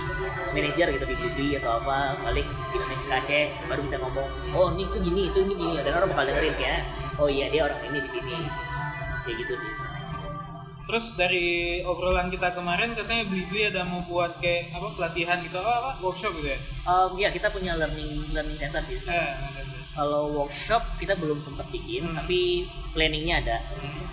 manajer 0.55 0.87
gitu 0.97 1.05
di 1.05 1.15
Budi 1.19 1.47
atau 1.59 1.77
apa 1.83 2.17
balik 2.23 2.47
di 2.47 2.73
Indonesia 2.79 3.05
ke 3.05 3.13
Aceh 3.21 3.43
baru 3.67 3.81
bisa 3.83 3.95
ngomong 4.01 4.27
oh 4.55 4.71
ini 4.73 4.87
tuh 4.89 5.01
gini 5.03 5.21
itu 5.29 5.37
ini 5.45 5.53
gini. 5.53 5.73
Dan 5.83 5.93
orang 5.93 6.09
bakal 6.15 6.25
dengerin 6.31 6.55
kayak 6.57 6.79
oh 7.19 7.27
iya 7.29 7.51
dia 7.51 7.61
orang 7.67 7.79
ini 7.91 7.99
di 8.01 8.09
sini. 8.09 8.37
Kayak 9.27 9.35
gitu 9.45 9.53
sih 9.61 9.69
Terus 10.83 11.15
dari 11.15 11.45
obrolan 11.81 12.27
kita 12.27 12.51
kemarin 12.51 12.91
katanya 12.91 13.23
Blibli 13.25 13.63
ada 13.63 13.83
mau 13.83 14.03
buat 14.03 14.35
kayak 14.37 14.67
apa 14.69 14.87
pelatihan 14.91 15.39
gitu 15.39 15.55
apa, 15.55 15.73
apa 15.79 15.91
workshop 15.97 16.35
gitu 16.35 16.49
ya? 16.49 16.59
Em, 16.83 17.11
ya 17.17 17.29
kita 17.29 17.47
punya 17.49 17.73
learning 17.73 18.29
learning 18.29 18.57
center 18.57 18.81
sih 18.81 18.99
Eh, 18.99 19.31
kalau 19.91 20.27
workshop 20.33 20.83
kita 20.97 21.15
belum 21.15 21.39
sempat 21.39 21.69
bikin 21.69 22.03
Hmm. 22.05 22.17
tapi 22.17 22.67
planningnya 22.91 23.35
ada 23.39 23.57
Hmm. 23.73 24.03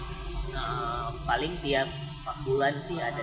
Eh, 0.50 1.06
paling 1.24 1.58
tiap 1.58 1.90
4 2.20 2.36
bulan 2.44 2.74
sih 2.78 2.96
ada 2.96 3.22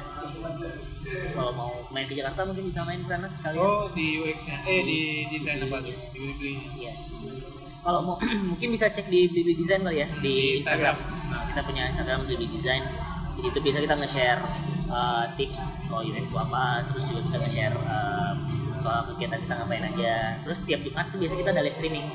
kalau 1.30 1.52
mau 1.54 1.72
main 1.88 2.04
ke 2.04 2.14
Jakarta 2.14 2.44
mungkin 2.44 2.68
bisa 2.68 2.84
main 2.84 3.00
ke 3.00 3.08
sana 3.08 3.28
sekalian 3.30 3.62
Oh 3.62 3.88
di 3.90 4.08
UX-nya, 4.18 4.58
eh 4.62 4.82
di 4.82 5.00
desain 5.30 5.60
apa 5.62 5.80
tuh? 5.80 5.96
Di 6.12 6.18
Blibli. 6.18 6.52
Iya. 6.78 6.94
Kalau 7.80 8.00
mau 8.02 8.16
mungkin 8.50 8.68
bisa 8.70 8.88
cek 8.88 9.08
di 9.08 9.28
Blibli 9.28 9.56
Design 9.56 9.82
kali 9.82 9.98
ya 9.98 10.08
di 10.10 10.20
Di 10.20 10.36
Instagram. 10.60 10.96
Instagram. 11.00 11.30
Nah, 11.30 11.42
kita 11.48 11.62
punya 11.64 11.84
Instagram 11.86 12.20
Blibli 12.26 12.48
Design. 12.50 12.84
Di 13.38 13.42
situ 13.46 13.60
biasa 13.62 13.78
kita 13.80 13.96
nge-share 13.96 14.42
uh, 14.90 15.26
tips 15.38 15.62
soal 15.86 16.02
UX 16.04 16.26
itu 16.28 16.38
apa, 16.38 16.82
terus 16.90 17.04
juga 17.06 17.22
kita 17.22 17.38
nge-share 17.38 17.76
uh, 17.86 18.34
soal 18.74 19.06
kegiatan 19.14 19.38
kita 19.40 19.54
ngapain 19.56 19.86
aja. 19.86 20.42
Terus 20.42 20.58
tiap 20.66 20.82
Jumat 20.82 21.06
tuh 21.08 21.18
biasa 21.22 21.34
kita 21.36 21.50
ada 21.54 21.62
live 21.62 21.78
streaming 21.78 22.08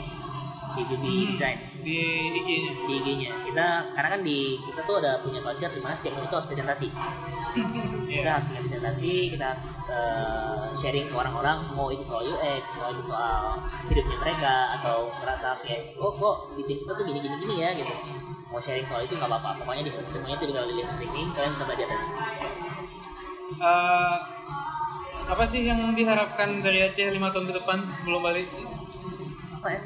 di 0.72 0.82
Blibli 0.88 1.12
Hmm. 1.12 1.30
Design 1.37 1.58
Di 1.85 1.98
IG-nya. 2.32 2.72
di 2.88 2.92
IG-nya. 2.96 3.30
Kita 3.44 3.66
karena 3.92 4.08
kan 4.08 4.20
di 4.24 4.56
kita 4.56 4.80
tuh 4.82 5.04
ada 5.04 5.20
punya 5.20 5.44
culture 5.44 5.68
di 5.68 5.80
mana 5.85 5.92
setiap 5.92 6.16
hari 6.16 6.24
itu 6.24 6.35
harus 6.35 6.48
presentasi. 6.48 6.88
Kita 6.88 8.08
Iya. 8.08 8.32
harus 8.32 8.46
punya 8.48 8.61
presentasi, 8.64 9.12
kita 9.37 9.44
harus 9.52 9.64
uh, 9.92 10.72
sharing 10.72 11.04
ke 11.04 11.14
orang-orang 11.14 11.61
mau 11.76 11.92
itu 11.92 12.00
soal 12.00 12.24
UX, 12.24 12.72
mau 12.80 12.88
itu 12.88 13.04
soal 13.04 13.61
hidupnya 13.85 14.16
mereka 14.16 14.54
atau 14.80 15.12
merasa 15.20 15.61
kayak 15.61 15.92
oh 16.00 16.16
kok 16.16 16.56
di 16.56 16.64
tim 16.64 16.76
kita 16.80 16.92
tuh 16.96 17.04
gini 17.04 17.20
gini 17.20 17.37
gini 17.37 17.54
ya 17.61 17.70
gitu. 17.76 17.92
Mau 18.52 18.60
sharing 18.60 18.84
soal 18.84 19.08
itu 19.08 19.16
nggak 19.16 19.32
apa-apa. 19.32 19.64
Pokoknya 19.64 19.82
di 19.82 19.92
semuanya 19.92 20.36
itu 20.36 20.44
di 20.44 20.52
kalau 20.52 20.68
live 20.68 20.92
streaming 20.92 21.28
kalian 21.32 21.50
bisa 21.56 21.64
belajar 21.64 21.86
dari 21.88 22.02
situ. 22.04 22.20
Eh, 23.62 24.16
apa 25.22 25.44
sih 25.48 25.64
yang 25.64 25.80
diharapkan 25.96 26.60
dari 26.60 26.84
Aceh 26.84 27.08
lima 27.08 27.32
tahun 27.32 27.48
ke 27.48 27.54
depan 27.56 27.78
sebelum 27.96 28.20
balik? 28.20 28.52
Apa 29.56 29.68
ya? 29.72 29.80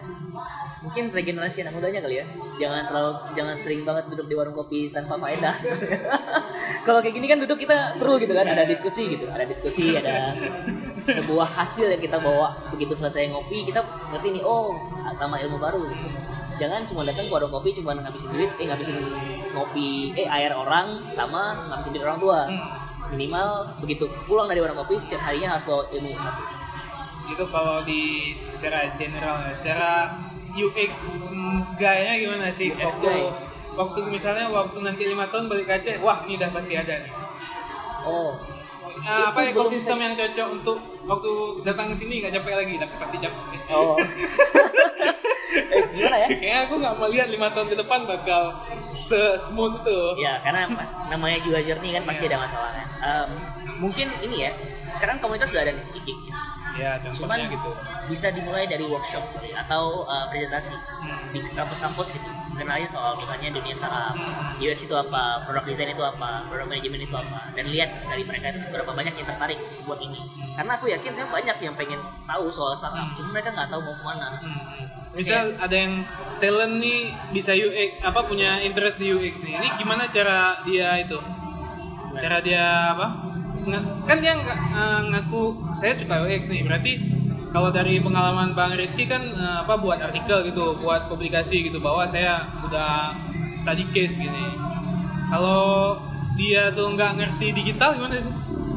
Mungkin 0.82 1.14
regenerasi 1.14 1.62
anak 1.62 1.78
mudanya 1.78 2.00
kali 2.02 2.18
ya. 2.18 2.26
Jangan 2.58 2.82
terlalu 2.90 3.10
jangan 3.38 3.54
sering 3.54 3.80
banget 3.86 4.04
duduk 4.10 4.26
di 4.26 4.34
warung 4.34 4.56
kopi 4.58 4.90
tanpa 4.90 5.14
faedah. 5.14 5.54
Kalau 6.86 6.98
kayak 6.98 7.14
gini 7.14 7.26
kan 7.30 7.38
duduk 7.38 7.58
kita 7.62 7.94
seru 7.94 8.18
gitu 8.18 8.34
kan, 8.34 8.46
ada 8.46 8.66
diskusi 8.66 9.14
gitu, 9.14 9.26
ada 9.30 9.46
diskusi, 9.46 9.94
ada 9.94 10.34
sebuah 11.06 11.46
hasil 11.46 11.94
yang 11.94 12.02
kita 12.02 12.18
bawa 12.18 12.54
begitu 12.74 12.94
selesai 12.94 13.30
ngopi 13.30 13.62
kita 13.62 13.78
ngerti 14.10 14.38
nih 14.38 14.42
oh 14.42 14.74
tambah 15.18 15.38
ilmu 15.38 15.58
baru 15.58 15.86
gitu. 15.86 16.06
Jangan 16.56 16.82
cuma 16.88 17.04
datang 17.04 17.28
ke 17.28 17.32
warung 17.32 17.52
kopi 17.52 17.70
cuma 17.72 17.92
ngabisin 17.92 18.32
duit 18.32 18.50
eh 18.56 18.66
ngabisin 18.66 18.96
kopi 19.52 20.12
eh 20.16 20.24
air 20.24 20.52
orang 20.52 21.04
sama 21.12 21.68
ngabisin 21.68 21.92
duit 21.96 22.04
orang 22.04 22.20
tua. 22.20 22.40
Hmm. 22.48 22.68
minimal 23.06 23.70
begitu. 23.78 24.10
Pulang 24.26 24.50
dari 24.50 24.58
warung 24.58 24.82
kopi 24.82 24.98
setiap 24.98 25.22
harinya 25.22 25.54
harus 25.54 25.62
bawa 25.62 25.86
ilmu 25.94 26.10
satu. 26.18 26.42
Itu 27.30 27.44
kalau 27.46 27.78
di 27.86 28.34
secara 28.34 28.98
general 28.98 29.46
ya 29.46 29.54
secara 29.54 29.90
UX 30.58 31.14
gayanya 31.78 32.14
gimana 32.18 32.46
sih? 32.50 32.74
UX 32.74 32.82
waktu 32.82 33.06
guy. 33.06 33.22
waktu 33.78 33.98
misalnya 34.10 34.50
waktu 34.50 34.78
nanti 34.82 35.06
lima 35.06 35.30
tahun 35.30 35.46
balik 35.46 35.70
Aceh 35.70 36.02
wah 36.02 36.26
ini 36.26 36.34
udah 36.34 36.50
pasti 36.50 36.74
ada 36.74 36.94
nih. 36.98 37.12
Oh. 38.02 38.34
Ah, 39.06 39.30
apa 39.30 39.54
ekosistem 39.54 39.98
bisa- 39.98 40.04
yang 40.08 40.14
cocok 40.18 40.48
untuk 40.50 40.78
waktu 41.06 41.30
datang 41.62 41.92
ke 41.92 41.94
sini 41.94 42.18
nggak 42.24 42.42
capek 42.42 42.54
lagi 42.58 42.74
tapi 42.80 42.94
pasti 42.98 43.16
capek 43.22 43.60
oh. 43.70 43.94
Eh 45.56 45.82
gimana 45.94 46.16
ya 46.26 46.28
aku 46.66 46.74
nggak 46.82 46.94
melihat 46.98 47.28
lima 47.30 47.48
tahun 47.54 47.66
ke 47.70 47.76
depan 47.78 48.00
bakal 48.04 48.42
se 48.92 49.38
smooth 49.38 49.80
itu 49.80 49.98
ya 50.20 50.42
karena 50.42 50.66
namanya 51.08 51.38
juga 51.40 51.62
journey 51.62 51.94
kan 51.94 52.02
pasti 52.04 52.26
ada 52.26 52.42
masalahnya. 52.42 52.84
Em, 53.00 53.30
mungkin 53.78 54.10
ini 54.20 54.46
ya 54.46 54.50
sekarang 54.92 55.22
komunitas 55.22 55.50
sudah 55.52 55.62
ada 55.62 55.72
nih 55.76 55.86
Ikik 56.02 56.18
ya 56.76 57.00
cuman 57.00 57.16
contohnya 57.16 57.46
gitu. 57.56 57.70
bisa 58.12 58.28
dimulai 58.36 58.68
dari 58.68 58.84
workshop 58.84 59.24
atau 59.56 60.04
uh, 60.04 60.28
presentasi 60.28 60.76
Hmm. 60.96 61.30
di 61.30 61.38
kampus-kampus 61.54 62.18
gitu 62.18 62.28
kenalin 62.56 62.88
soal 62.90 63.14
misalnya 63.14 63.52
dunia 63.52 63.70
startup 63.76 64.16
UX 64.58 64.88
itu 64.88 64.94
apa 64.96 65.44
product 65.46 65.68
design 65.70 65.92
itu 65.94 66.02
apa 66.02 66.42
product 66.50 66.66
management 66.66 67.04
itu 67.06 67.14
apa 67.14 67.52
dan 67.54 67.64
lihat 67.68 67.88
dari 68.10 68.26
mereka 68.26 68.50
itu 68.50 68.60
seberapa 68.66 68.90
banyak 68.90 69.14
yang 69.14 69.28
tertarik 69.28 69.60
buat 69.86 70.00
ini. 70.02 70.18
Karena 70.56 70.74
aku 70.74 70.88
yakin 70.88 71.12
saya 71.14 71.28
banyak 71.28 71.56
yang 71.62 71.74
pengen 71.76 72.00
tahu 72.26 72.48
soal 72.50 72.72
startup 72.74 73.12
cuma 73.14 73.28
mereka 73.36 73.52
nggak 73.54 73.68
tahu 73.70 73.80
mau 73.86 73.94
ke 73.94 74.04
mana. 74.04 74.26
Hmm. 74.40 75.05
Misal 75.16 75.56
ada 75.56 75.72
yang 75.72 76.04
talent 76.36 76.76
nih 76.76 77.08
bisa 77.32 77.56
UX 77.56 78.04
apa 78.04 78.28
punya 78.28 78.60
interest 78.60 79.00
di 79.00 79.08
UX 79.10 79.40
nih. 79.40 79.56
Ini 79.56 79.68
gimana 79.80 80.12
cara 80.12 80.60
dia 80.68 81.00
itu? 81.00 81.16
Cara 82.20 82.38
dia 82.44 82.92
apa? 82.92 83.06
Kan 84.04 84.16
dia 84.20 84.36
eh, 84.36 85.00
ngaku 85.10 85.72
saya 85.72 85.96
suka 85.96 86.20
UX 86.28 86.52
nih. 86.52 86.62
Berarti 86.68 86.92
kalau 87.50 87.72
dari 87.72 87.96
pengalaman 88.04 88.52
Bang 88.52 88.76
Rizky 88.76 89.08
kan 89.08 89.24
eh, 89.32 89.58
apa 89.64 89.80
buat 89.80 89.96
artikel 89.96 90.52
gitu 90.52 90.76
buat 90.84 91.08
publikasi 91.08 91.72
gitu 91.72 91.80
bahwa 91.80 92.04
saya 92.04 92.44
udah 92.60 93.16
study 93.56 93.88
case 93.96 94.20
gini. 94.20 94.46
Kalau 95.32 95.96
dia 96.36 96.68
tuh 96.76 96.92
nggak 96.92 97.16
ngerti 97.16 97.56
digital 97.56 97.96
gimana 97.96 98.20
sih? 98.20 98.34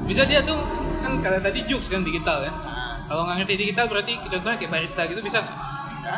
Bisa 0.08 0.24
dia 0.24 0.40
tuh 0.42 0.58
kan 1.04 1.20
kalau 1.20 1.38
tadi 1.44 1.68
jokes 1.68 1.92
kan 1.92 2.02
digital 2.02 2.48
ya. 2.48 2.50
Nah, 2.50 3.04
kalau 3.12 3.28
nggak 3.28 3.44
ngerti 3.44 3.56
digital 3.68 3.92
berarti 3.92 4.16
contohnya 4.24 4.58
kayak 4.58 4.72
barista 4.72 5.04
gitu 5.06 5.20
bisa? 5.20 5.44
Bisa. 5.90 6.14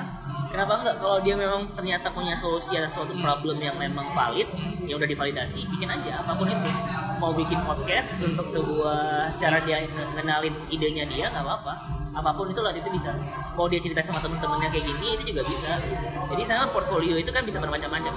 Kenapa 0.51 0.83
enggak? 0.83 0.95
Kalau 0.99 1.17
dia 1.23 1.35
memang 1.39 1.71
ternyata 1.73 2.11
punya 2.11 2.35
solusi 2.35 2.75
atas 2.75 2.91
suatu 2.91 3.15
problem 3.17 3.57
yang 3.63 3.79
memang 3.79 4.11
valid 4.11 4.51
yang 4.83 4.99
udah 4.99 5.07
divalidasi. 5.07 5.63
Bikin 5.71 5.87
aja 5.87 6.19
apa 6.21 6.35
pun 6.35 6.51
itu. 6.51 6.69
Mau 7.23 7.31
bikin 7.31 7.63
podcast 7.63 8.19
untuk 8.25 8.43
sebuah 8.45 9.31
cara 9.39 9.63
dia 9.63 9.87
nge- 9.87 10.11
ngenalin 10.19 10.55
idenya 10.67 11.07
dia 11.07 11.31
nggak 11.31 11.45
apa-apa. 11.47 11.73
Apa 12.11 12.35
pun 12.35 12.51
itu 12.51 12.59
lah 12.59 12.75
itu 12.75 12.91
bisa. 12.91 13.15
Mau 13.55 13.71
dia 13.71 13.79
cerita 13.79 14.03
sama 14.03 14.19
temen-temennya 14.19 14.67
kayak 14.67 14.85
gini 14.91 15.07
itu 15.15 15.23
juga 15.31 15.47
bisa. 15.47 15.79
Jadi 16.35 16.43
sama 16.43 16.67
portfolio 16.75 17.15
itu 17.15 17.31
kan 17.31 17.47
bisa 17.47 17.63
bermacam-macam. 17.63 18.13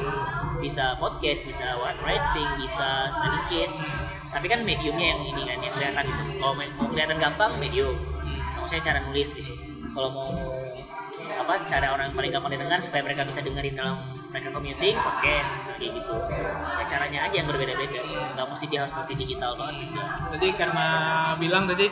Bisa 0.59 0.99
podcast 0.99 1.47
bisa 1.47 1.79
writing 1.79 2.49
bisa 2.59 3.15
study 3.15 3.41
case. 3.47 3.79
Tapi 4.35 4.51
kan 4.51 4.67
mediumnya 4.67 5.15
yang 5.15 5.23
ini 5.23 5.43
kan 5.47 5.59
yang 5.63 5.73
kelihatan 5.79 6.05
itu. 6.11 6.23
Kalau 6.43 6.55
mau 6.59 6.89
kelihatan 6.91 7.17
gampang 7.23 7.63
medium. 7.63 7.95
Maksudnya 8.59 8.83
cara 8.83 8.99
nulis 9.07 9.31
gitu. 9.31 9.53
Kalau 9.95 10.11
mau 10.11 10.27
apa 11.35 11.55
cara 11.67 11.87
orang 11.93 12.13
paling 12.13 12.31
gampang 12.31 12.53
didengar 12.55 12.79
supaya 12.79 13.03
mereka 13.03 13.27
bisa 13.27 13.41
dengerin 13.41 13.75
dalam 13.75 13.97
mereka 14.31 14.51
commuting 14.51 14.99
podcast 14.99 15.63
kayak 15.79 15.95
gitu 15.95 16.15
ya, 16.27 16.83
caranya 16.91 17.31
aja 17.31 17.35
yang 17.39 17.47
berbeda-beda 17.47 18.03
nggak 18.35 18.47
mesti 18.51 18.65
dia 18.67 18.83
harus 18.83 18.95
ngerti 18.95 19.15
digital 19.17 19.55
banget 19.55 19.75
sih. 19.83 19.89
Tadi 20.35 20.49
karena 20.59 20.87
bilang 21.39 21.71
tadi 21.71 21.87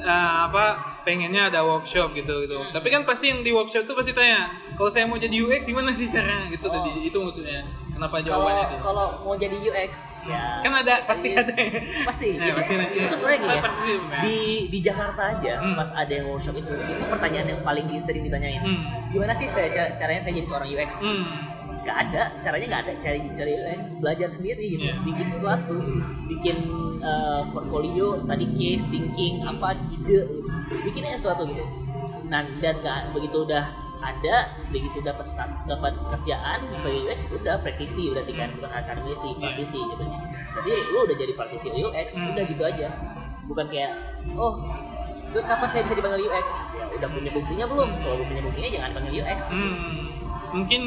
eh, 0.00 0.32
apa 0.44 0.64
pengennya 1.00 1.48
ada 1.48 1.64
workshop 1.64 2.12
gitu 2.12 2.44
gitu. 2.44 2.56
Tapi 2.68 2.88
kan 2.88 3.08
pasti 3.08 3.32
yang 3.32 3.40
di 3.40 3.48
workshop 3.50 3.88
tuh 3.88 3.96
pasti 3.96 4.12
tanya, 4.12 4.52
kalau 4.76 4.92
saya 4.92 5.08
mau 5.08 5.16
jadi 5.16 5.32
UX 5.32 5.64
gimana 5.64 5.96
sih 5.96 6.04
caranya 6.04 6.52
gitu 6.52 6.68
Oh. 6.68 6.72
tadi. 6.74 7.08
Itu 7.08 7.18
maksudnya. 7.24 7.64
Kenapa 8.00 8.16
jawabannya 8.18 8.64
itu? 8.64 8.76
kalau 8.80 9.06
mau 9.20 9.36
jadi 9.36 9.56
UX 9.60 9.92
ya 10.24 10.44
Kan 10.58 10.72
ada 10.74 10.94
pasti 11.04 11.28
Iya. 11.30 11.44
ada. 11.44 11.52
pasti 12.02 12.26
Ya, 12.30 12.40
itu, 12.42 12.56
pasti 12.56 12.72
itu 12.72 13.04
tuh 13.04 13.18
sebenarnya 13.18 13.38
gini 13.38 13.52
ya 13.52 13.62
di 14.18 14.36
di 14.66 14.78
Jakarta 14.80 15.22
aja 15.30 15.52
Hmm. 15.60 15.76
pas 15.76 15.90
ada 15.92 16.08
yang 16.10 16.26
workshop 16.26 16.56
itu 16.56 16.72
itu 16.72 17.04
pertanyaan 17.04 17.46
yang 17.46 17.60
paling 17.60 17.84
sering 17.98 18.24
ditanyain 18.24 18.56
Hmm. 18.58 18.80
gimana 19.10 19.30
sih 19.30 19.44
saya 19.46 19.68
cara- 19.68 19.92
caranya 19.94 20.16
saya 20.18 20.32
jadi 20.34 20.48
seorang 20.48 20.68
UX 20.70 20.90
Hmm. 20.98 21.24
nggak 21.80 21.96
ada 21.98 22.22
caranya 22.40 22.66
nggak 22.70 22.82
ada 22.82 22.92
cari 22.98 23.20
cari 23.30 23.52
UX 23.54 23.80
belajar 23.94 24.28
sendiri 24.28 24.64
gitu 24.70 24.84
Iya. 24.86 24.96
bikin 25.02 25.26
sesuatu 25.28 25.76
bikin 26.26 26.56
uh, 27.00 27.44
portfolio 27.50 28.16
study 28.16 28.48
case 28.50 28.84
thinking 28.86 29.40
apa 29.42 29.72
ide 29.90 30.24
bikin 30.82 31.04
aja 31.04 31.20
sesuatu 31.20 31.44
gitu 31.44 31.64
nah 32.26 32.40
dan 32.60 32.74
nggak 32.78 33.12
begitu 33.12 33.44
udah 33.44 33.64
ada 34.00 34.36
begitu 34.68 35.00
dapat 35.00 35.28
start 35.28 35.52
dapat 35.64 35.92
kerjaan 36.08 36.64
sebagai 36.66 37.00
UX 37.04 37.18
udah 37.30 37.60
praktisi 37.60 38.08
berarti 38.08 38.32
kan 38.32 38.48
bukan 38.56 38.70
akademisi 38.72 39.28
praktisi 39.36 39.76
gitu 39.76 40.04
jadi 40.50 40.72
lu 40.90 40.98
udah 41.04 41.16
jadi 41.16 41.32
praktisi 41.36 41.68
UX 41.70 42.08
Hmm. 42.16 42.32
udah 42.34 42.44
gitu 42.44 42.62
aja. 42.64 42.88
Bukan 43.46 43.66
kayak 43.66 43.92
oh 44.34 44.62
terus 45.30 45.46
kapan 45.46 45.68
saya 45.70 45.82
bisa 45.86 45.94
dipanggil 45.94 46.26
UX 46.26 46.46
ya 46.74 46.84
udah 46.96 47.08
punya 47.08 47.30
buktinya 47.30 47.64
belum? 47.66 47.88
Kalau 48.00 48.14
belum 48.18 48.28
punya 48.28 48.42
buktinya 48.42 48.68
jangan 48.72 48.90
panggil 48.96 49.12
UX 49.20 49.38
Hmm. 49.46 49.78
Mungkin 50.50 50.82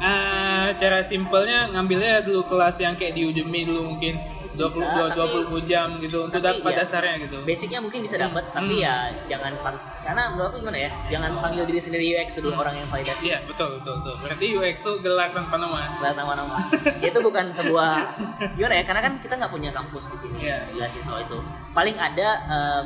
eh, 0.00 0.68
cara 0.74 0.98
simpelnya 1.04 1.68
ngambilnya 1.68 2.24
dulu 2.24 2.48
kelas 2.48 2.80
yang 2.80 2.96
kayak 2.96 3.12
di 3.12 3.28
Udemy 3.28 3.68
dulu 3.68 3.94
mungkin. 3.94 4.16
20 4.16 4.43
Bisa, 4.54 4.86
tapi- 5.10 5.44
20 5.44 5.62
jam 5.64 5.88
gitu 5.98 6.18
untuk 6.22 6.38
tapi 6.38 6.58
dapat 6.58 6.70
ya, 6.70 6.78
dasarnya 6.80 7.14
gitu. 7.20 7.36
basicnya 7.42 7.78
mungkin 7.78 8.00
bisa 8.00 8.16
dapat 8.16 8.44
tapi 8.48 8.74
Hmm. 8.76 8.84
ya 8.84 8.94
jangan 9.26 9.52
pang 9.58 9.74
karena 10.00 10.22
menurut 10.30 10.48
aku 10.48 10.56
gimana 10.60 10.78
ya 10.78 10.90
jangan 11.08 11.30
panggil 11.38 11.64
diri 11.64 11.80
sendiri 11.80 12.04
UX 12.14 12.28
sebelum 12.34 12.54
orang 12.56 12.74
yang 12.74 12.86
validasi 12.86 13.22
Iya, 13.26 13.38
betul 13.44 13.68
betul 13.76 13.94
betul. 13.98 14.14
Berarti 14.20 14.46
UX 14.52 14.76
tuh 14.80 14.94
gelar 14.98 15.28
tanpa 15.28 15.56
nama. 15.56 15.78
Lihat 15.98 16.14
nama-nama 16.14 16.56
itu 17.00 17.18
bukan 17.18 17.44
sebuah 17.50 17.90
gimana 18.56 18.74
ya 18.74 18.84
karena 18.84 19.00
kan 19.02 19.12
kita 19.18 19.34
nggak 19.34 19.50
punya 19.50 19.70
kampus 19.70 20.04
di 20.10 20.18
sini 20.20 20.38
Iya. 20.44 20.58
jelasin 20.72 21.02
soal 21.02 21.20
itu 21.20 21.38
paling 21.70 21.96
ada 21.96 22.28
eh, 22.46 22.82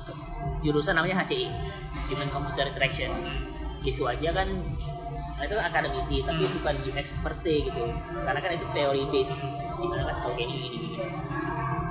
ke- 0.00 0.18
jurusan 0.60 0.92
namanya 0.92 1.20
HCI 1.20 1.48
Human 2.08 2.28
Computer 2.28 2.64
Interaction 2.64 3.10
itu 3.80 4.02
aja 4.02 4.28
kan 4.30 4.48
itu 5.42 5.54
kan 5.56 5.64
akademisi 5.66 6.16
tapi 6.22 6.42
Hmm. 6.44 6.54
bukan 6.60 6.74
UX 6.84 7.06
per 7.20 7.32
se 7.32 7.54
gitu. 7.64 7.82
Karena 8.24 8.40
kan 8.40 8.50
itu 8.52 8.66
teori 8.70 9.02
base 9.08 9.46
di 9.80 9.86
mana 9.88 10.04
kasih 10.08 10.22
tau 10.22 10.32
kayak 10.36 10.48
gini 10.52 10.66
gini 10.68 10.88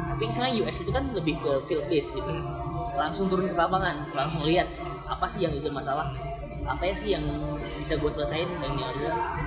tapi 0.09 0.27
sebenarnya 0.27 0.55
UX 0.67 0.75
itu 0.83 0.91
kan 0.91 1.03
lebih 1.15 1.39
ke 1.39 1.51
field 1.63 1.85
base 1.87 2.11
gitu. 2.11 2.31
Langsung 2.99 3.31
turun 3.31 3.47
ke 3.47 3.55
lapangan 3.55 4.03
langsung 4.11 4.43
lihat 4.43 4.67
apa 5.07 5.23
sih 5.23 5.47
yang 5.47 5.55
jadi 5.55 5.71
masalah 5.71 6.11
apa 6.67 6.85
ya 6.85 6.93
sih 6.93 7.09
yang 7.17 7.23
bisa 7.79 7.97
gue 7.97 8.11
selesain 8.11 8.45
dan 8.61 8.77
yang 8.77 8.93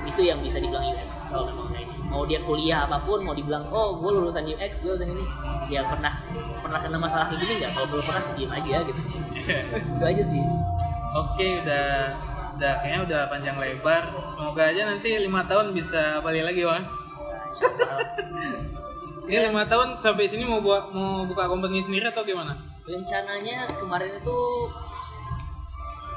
itu 0.09 0.21
yang 0.27 0.41
bisa 0.43 0.59
dibilang 0.59 0.83
UX 0.91 1.29
kalau 1.31 1.47
memang 1.47 1.71
kayak 1.71 1.87
ini 1.87 2.03
mau 2.11 2.27
dia 2.27 2.41
kuliah 2.43 2.83
apa 2.83 2.99
pun 3.05 3.23
mau 3.23 3.37
dibilang 3.37 3.63
oh 3.71 3.95
gue 4.01 4.11
lulusan 4.11 4.43
UX 4.49 4.81
gue 4.83 4.91
lulusan 4.97 5.13
ini. 5.13 5.25
Ya 5.69 5.85
pernah 5.87 6.19
pernah 6.65 6.81
kena 6.81 6.97
masalah 6.97 7.29
kayak 7.29 7.41
gini 7.45 7.53
nggak? 7.63 7.71
Kalau 7.77 7.87
belum 7.93 8.05
pernah 8.09 8.23
sih 8.25 8.33
diem 8.35 8.51
aja 8.51 8.77
gitu. 8.89 9.01
Itu 10.01 10.05
aja 10.09 10.23
sih. 10.25 10.43
Oke, 11.13 11.61
udah 11.61 12.17
udah 12.53 12.73
kayaknya 12.79 13.01
udah 13.05 13.21
panjang 13.27 13.57
lebar. 13.57 14.03
Semoga 14.25 14.63
aja 14.65 14.83
nanti 14.87 15.09
lima 15.17 15.43
tahun 15.43 15.73
bisa 15.73 16.21
balik 16.21 16.45
lagi, 16.45 16.61
Allah. 16.63 16.85
Ini 19.23 19.49
lima 19.49 19.65
tahun 19.65 19.95
sampai 19.95 20.27
sini 20.27 20.43
mau 20.43 20.59
buat 20.59 20.91
mau 20.91 21.25
buka 21.25 21.47
company 21.47 21.79
sendiri 21.79 22.07
atau 22.07 22.23
gimana? 22.23 22.53
rencananya 22.83 23.71
kemarin 23.79 24.11
itu 24.11 24.37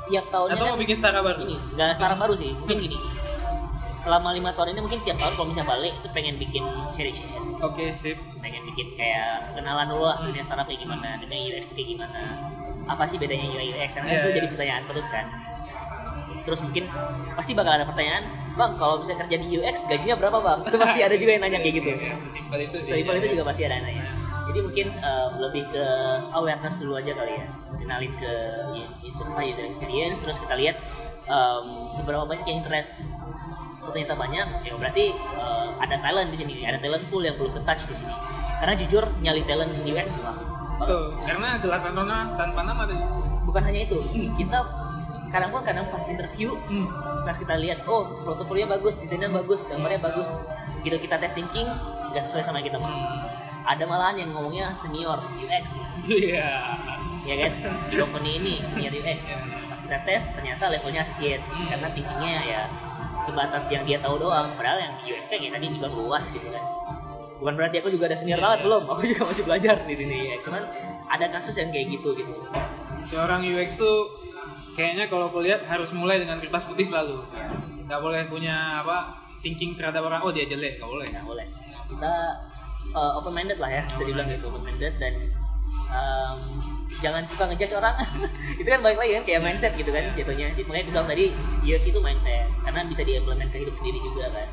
tiap 0.07 0.25
tahunnya 0.33 0.57
Atau 0.57 0.65
kan 0.65 0.71
mau 0.73 0.81
bikin 0.81 0.97
startup 0.97 1.21
baru? 1.21 1.45
ini 1.45 1.55
nggak 1.71 1.93
startup 1.93 2.17
baru 2.17 2.33
sih 2.33 2.57
mungkin 2.57 2.77
gini 2.81 2.97
selama 3.95 4.33
lima 4.33 4.49
tahun 4.49 4.73
ini 4.73 4.81
mungkin 4.81 4.97
tiap 5.05 5.13
tahun 5.15 5.33
kalau 5.33 5.45
misalnya 5.45 5.69
balik 5.71 5.93
itu 5.93 6.07
pengen 6.09 6.41
bikin 6.41 6.65
sharing 6.89 7.13
session 7.13 7.37
Oke, 7.61 7.93
sip. 7.93 8.17
pengen 8.41 8.65
bikin 8.65 8.97
kayak 8.97 9.53
kenalan 9.53 9.85
dulu 9.85 10.09
lah 10.09 10.17
dunia 10.19 10.41
startup 10.41 10.65
kayak 10.65 10.81
gimana 10.81 11.21
dunia 11.21 11.53
UX 11.53 11.69
kayak 11.69 11.85
gimana 11.93 12.33
apa 12.85 13.03
sih 13.05 13.21
bedanya 13.21 13.45
UI 13.45 13.77
UX 13.77 13.89
karena 13.93 14.09
Iya, 14.09 14.17
itu 14.17 14.25
iya. 14.25 14.35
jadi 14.35 14.47
pertanyaan 14.49 14.83
terus 14.89 15.05
kan 15.13 15.25
terus 16.45 16.61
mungkin 16.61 16.85
pasti 17.33 17.51
bakal 17.57 17.73
ada 17.75 17.85
pertanyaan 17.89 18.23
bang 18.55 18.71
kalau 18.79 19.01
bisa 19.01 19.17
kerja 19.17 19.35
di 19.35 19.47
UX 19.57 19.89
gajinya 19.89 20.15
berapa 20.15 20.37
bang? 20.39 20.59
Itu 20.69 20.77
pasti 20.77 20.99
ada 21.01 21.15
juga 21.17 21.31
yang 21.35 21.43
nanya 21.43 21.59
kayak 21.59 21.75
gitu. 21.81 21.89
Ya, 21.91 22.15
sesimpel 22.15 22.59
itu 22.69 22.77
sih. 22.79 22.91
Seimbang 23.01 23.17
itu 23.19 23.27
juga 23.35 23.43
pasti 23.49 23.61
ada 23.65 23.73
yang 23.81 23.85
nanya. 23.89 24.05
Jadi 24.45 24.59
mungkin 24.61 24.87
eh, 24.93 25.27
lebih 25.41 25.63
ke 25.73 25.85
awareness 26.31 26.75
dulu 26.77 26.93
aja 26.95 27.11
kali 27.11 27.33
ya. 27.33 27.45
Kenalin 27.75 28.13
ke 28.15 28.33
user, 29.01 29.27
user 29.41 29.65
experience 29.65 30.21
terus 30.21 30.37
kita 30.39 30.53
lihat 30.55 30.77
em, 31.25 31.65
seberapa 31.91 32.23
banyak 32.23 32.45
yang 32.45 32.61
interest. 32.61 33.09
Kalau 33.81 33.91
ternyata 33.93 34.15
banyak 34.15 34.47
ya 34.63 34.73
berarti 34.77 35.05
eh, 35.17 35.67
ada 35.81 35.95
talent 35.99 36.29
di 36.29 36.37
sini 36.37 36.61
ada 36.63 36.77
talent 36.77 37.09
pool 37.09 37.25
yang 37.25 37.35
belum 37.35 37.57
ke 37.57 37.61
touch 37.65 37.89
di 37.89 37.95
sini. 37.97 38.13
Karena 38.55 38.73
jujur 38.77 39.03
nyali 39.19 39.41
talent 39.43 39.73
di 39.75 39.91
UX 39.91 40.13
susah 40.15 40.35
Betul. 40.75 41.03
Karena 41.23 41.55
gelar 41.59 41.79
tanpa 41.83 42.01
tanpa 42.35 42.61
nama 42.63 42.83
tadi. 42.83 42.99
bukan 43.45 43.61
hanya 43.61 43.81
itu 43.87 43.97
kita 44.35 44.57
kadang 45.35 45.51
pun 45.51 45.61
kadang 45.61 45.83
pas 45.91 45.99
interview 46.05 46.55
Hmm. 46.65 46.87
pas 47.21 47.35
kita 47.35 47.59
lihat 47.59 47.83
oh 47.83 48.23
portofolio 48.23 48.63
bagus 48.65 48.95
desainnya 48.95 49.27
bagus 49.27 49.67
gambarnya 49.67 49.99
bagus 49.99 50.31
gitu 50.79 50.95
kita 50.95 51.19
tes 51.19 51.33
thinking 51.33 51.67
nggak 52.09 52.23
sesuai 52.23 52.43
sama 52.45 52.63
kita. 52.63 52.79
Mau 52.79 52.87
ada 53.65 53.83
malahan 53.83 54.15
yang 54.15 54.29
ngomongnya 54.31 54.71
senior 54.71 55.19
UX 55.35 55.75
Iya. 56.05 56.47
ya 57.21 57.35
kan? 57.35 57.51
Di 57.89 57.95
company 57.97 58.37
ini 58.37 58.53
senior 58.61 58.93
UX 58.93 59.33
pas 59.67 59.79
kita 59.81 59.97
tes 60.01 60.31
ternyata 60.31 60.69
levelnya 60.69 61.01
associate. 61.01 61.41
Karena 61.43 61.89
thinkingnya 61.89 62.39
ya 62.45 62.61
sebatas 63.19 63.67
yang 63.67 63.83
dia 63.83 63.97
tahu 63.97 64.15
doang. 64.17 64.55
Padahal 64.55 64.79
yang 64.79 64.93
UX 65.03 65.27
kan 65.27 65.41
kayak 65.41 65.57
tadi 65.57 65.65
dibilang 65.67 65.91
luas 65.91 66.29
gitu 66.29 66.47
kan. 66.47 66.63
Bukan 67.35 67.53
berarti 67.53 67.83
aku 67.83 67.89
juga 67.89 68.07
ada 68.07 68.15
senior 68.15 68.39
banget 68.39 68.63
belum. 68.63 68.83
Aku 68.87 69.01
juga 69.03 69.21
masih 69.27 69.43
belajar 69.43 69.75
di 69.83 69.93
dunia 69.97 70.19
UX 70.31 70.39
cuman 70.45 70.63
ada 71.05 71.25
kasus 71.27 71.57
yang 71.57 71.73
kayak 71.73 71.89
gitu 71.91 72.13
gitu. 72.13 72.31
Seorang 73.05 73.41
UX 73.41 73.75
tuh 73.75 74.24
kayaknya 74.75 75.07
kalau 75.07 75.31
aku 75.31 75.39
lihat 75.41 75.63
harus 75.65 75.89
mulai 75.95 76.19
dengan 76.19 76.37
kertas 76.43 76.67
putih 76.67 76.85
selalu. 76.85 77.23
Nggak 77.87 77.99
boleh 78.03 78.21
punya 78.27 78.83
apa 78.83 79.15
thinking 79.39 79.79
terhadap 79.79 80.03
orang 80.03 80.19
oh 80.21 80.29
dia 80.35 80.43
jelek, 80.45 80.77
nggak 80.77 80.91
boleh. 80.91 81.07
nggak 81.07 81.25
boleh. 81.25 81.45
Kita 81.87 82.13
uh, 82.91 83.11
open 83.17 83.33
minded 83.33 83.57
lah 83.57 83.71
ya 83.71 83.83
bisa 83.87 84.03
dibilang 84.03 84.27
gitu 84.27 84.51
open 84.51 84.63
minded 84.67 84.93
dan 84.99 85.13
um, 85.89 86.39
jangan 86.91 87.23
suka 87.25 87.47
ngejudge 87.49 87.75
orang. 87.79 87.95
Itu 88.59 88.67
kan 88.67 88.81
balik 88.83 88.99
lagi 88.99 89.11
kan 89.17 89.23
kayak 89.23 89.41
mindset 89.41 89.73
gitu 89.79 89.89
kan 89.95 90.03
jatuhnya. 90.13 90.51
Jadi, 90.53 90.63
makanya 90.67 90.83
aku 90.83 90.91
bilang 90.91 91.07
tadi 91.07 91.25
UX 91.65 91.81
itu 91.87 91.99
mindset 92.03 92.47
karena 92.61 92.81
bisa 92.85 93.01
diimplement 93.03 93.49
ke 93.49 93.57
hidup 93.63 93.75
sendiri 93.79 93.99
juga 94.03 94.25
kan. 94.31 94.47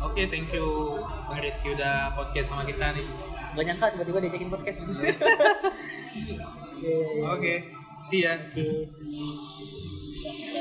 Oke, 0.00 0.24
thank 0.32 0.48
you 0.56 0.96
Bang 1.28 1.44
Rizky 1.44 1.76
udah 1.76 2.16
podcast 2.16 2.56
sama 2.56 2.64
kita 2.64 2.96
nih. 2.96 3.04
gak 3.50 3.66
nyangka 3.66 3.86
tiba-tiba 3.92 4.18
diajakin 4.22 4.48
podcast. 4.48 4.78
Oke, 6.80 6.94
Oke, 7.26 7.54
see 8.00 8.22
ya. 8.22 8.32
oke, 8.34 8.88
see 8.90 9.10
you. 9.18 10.60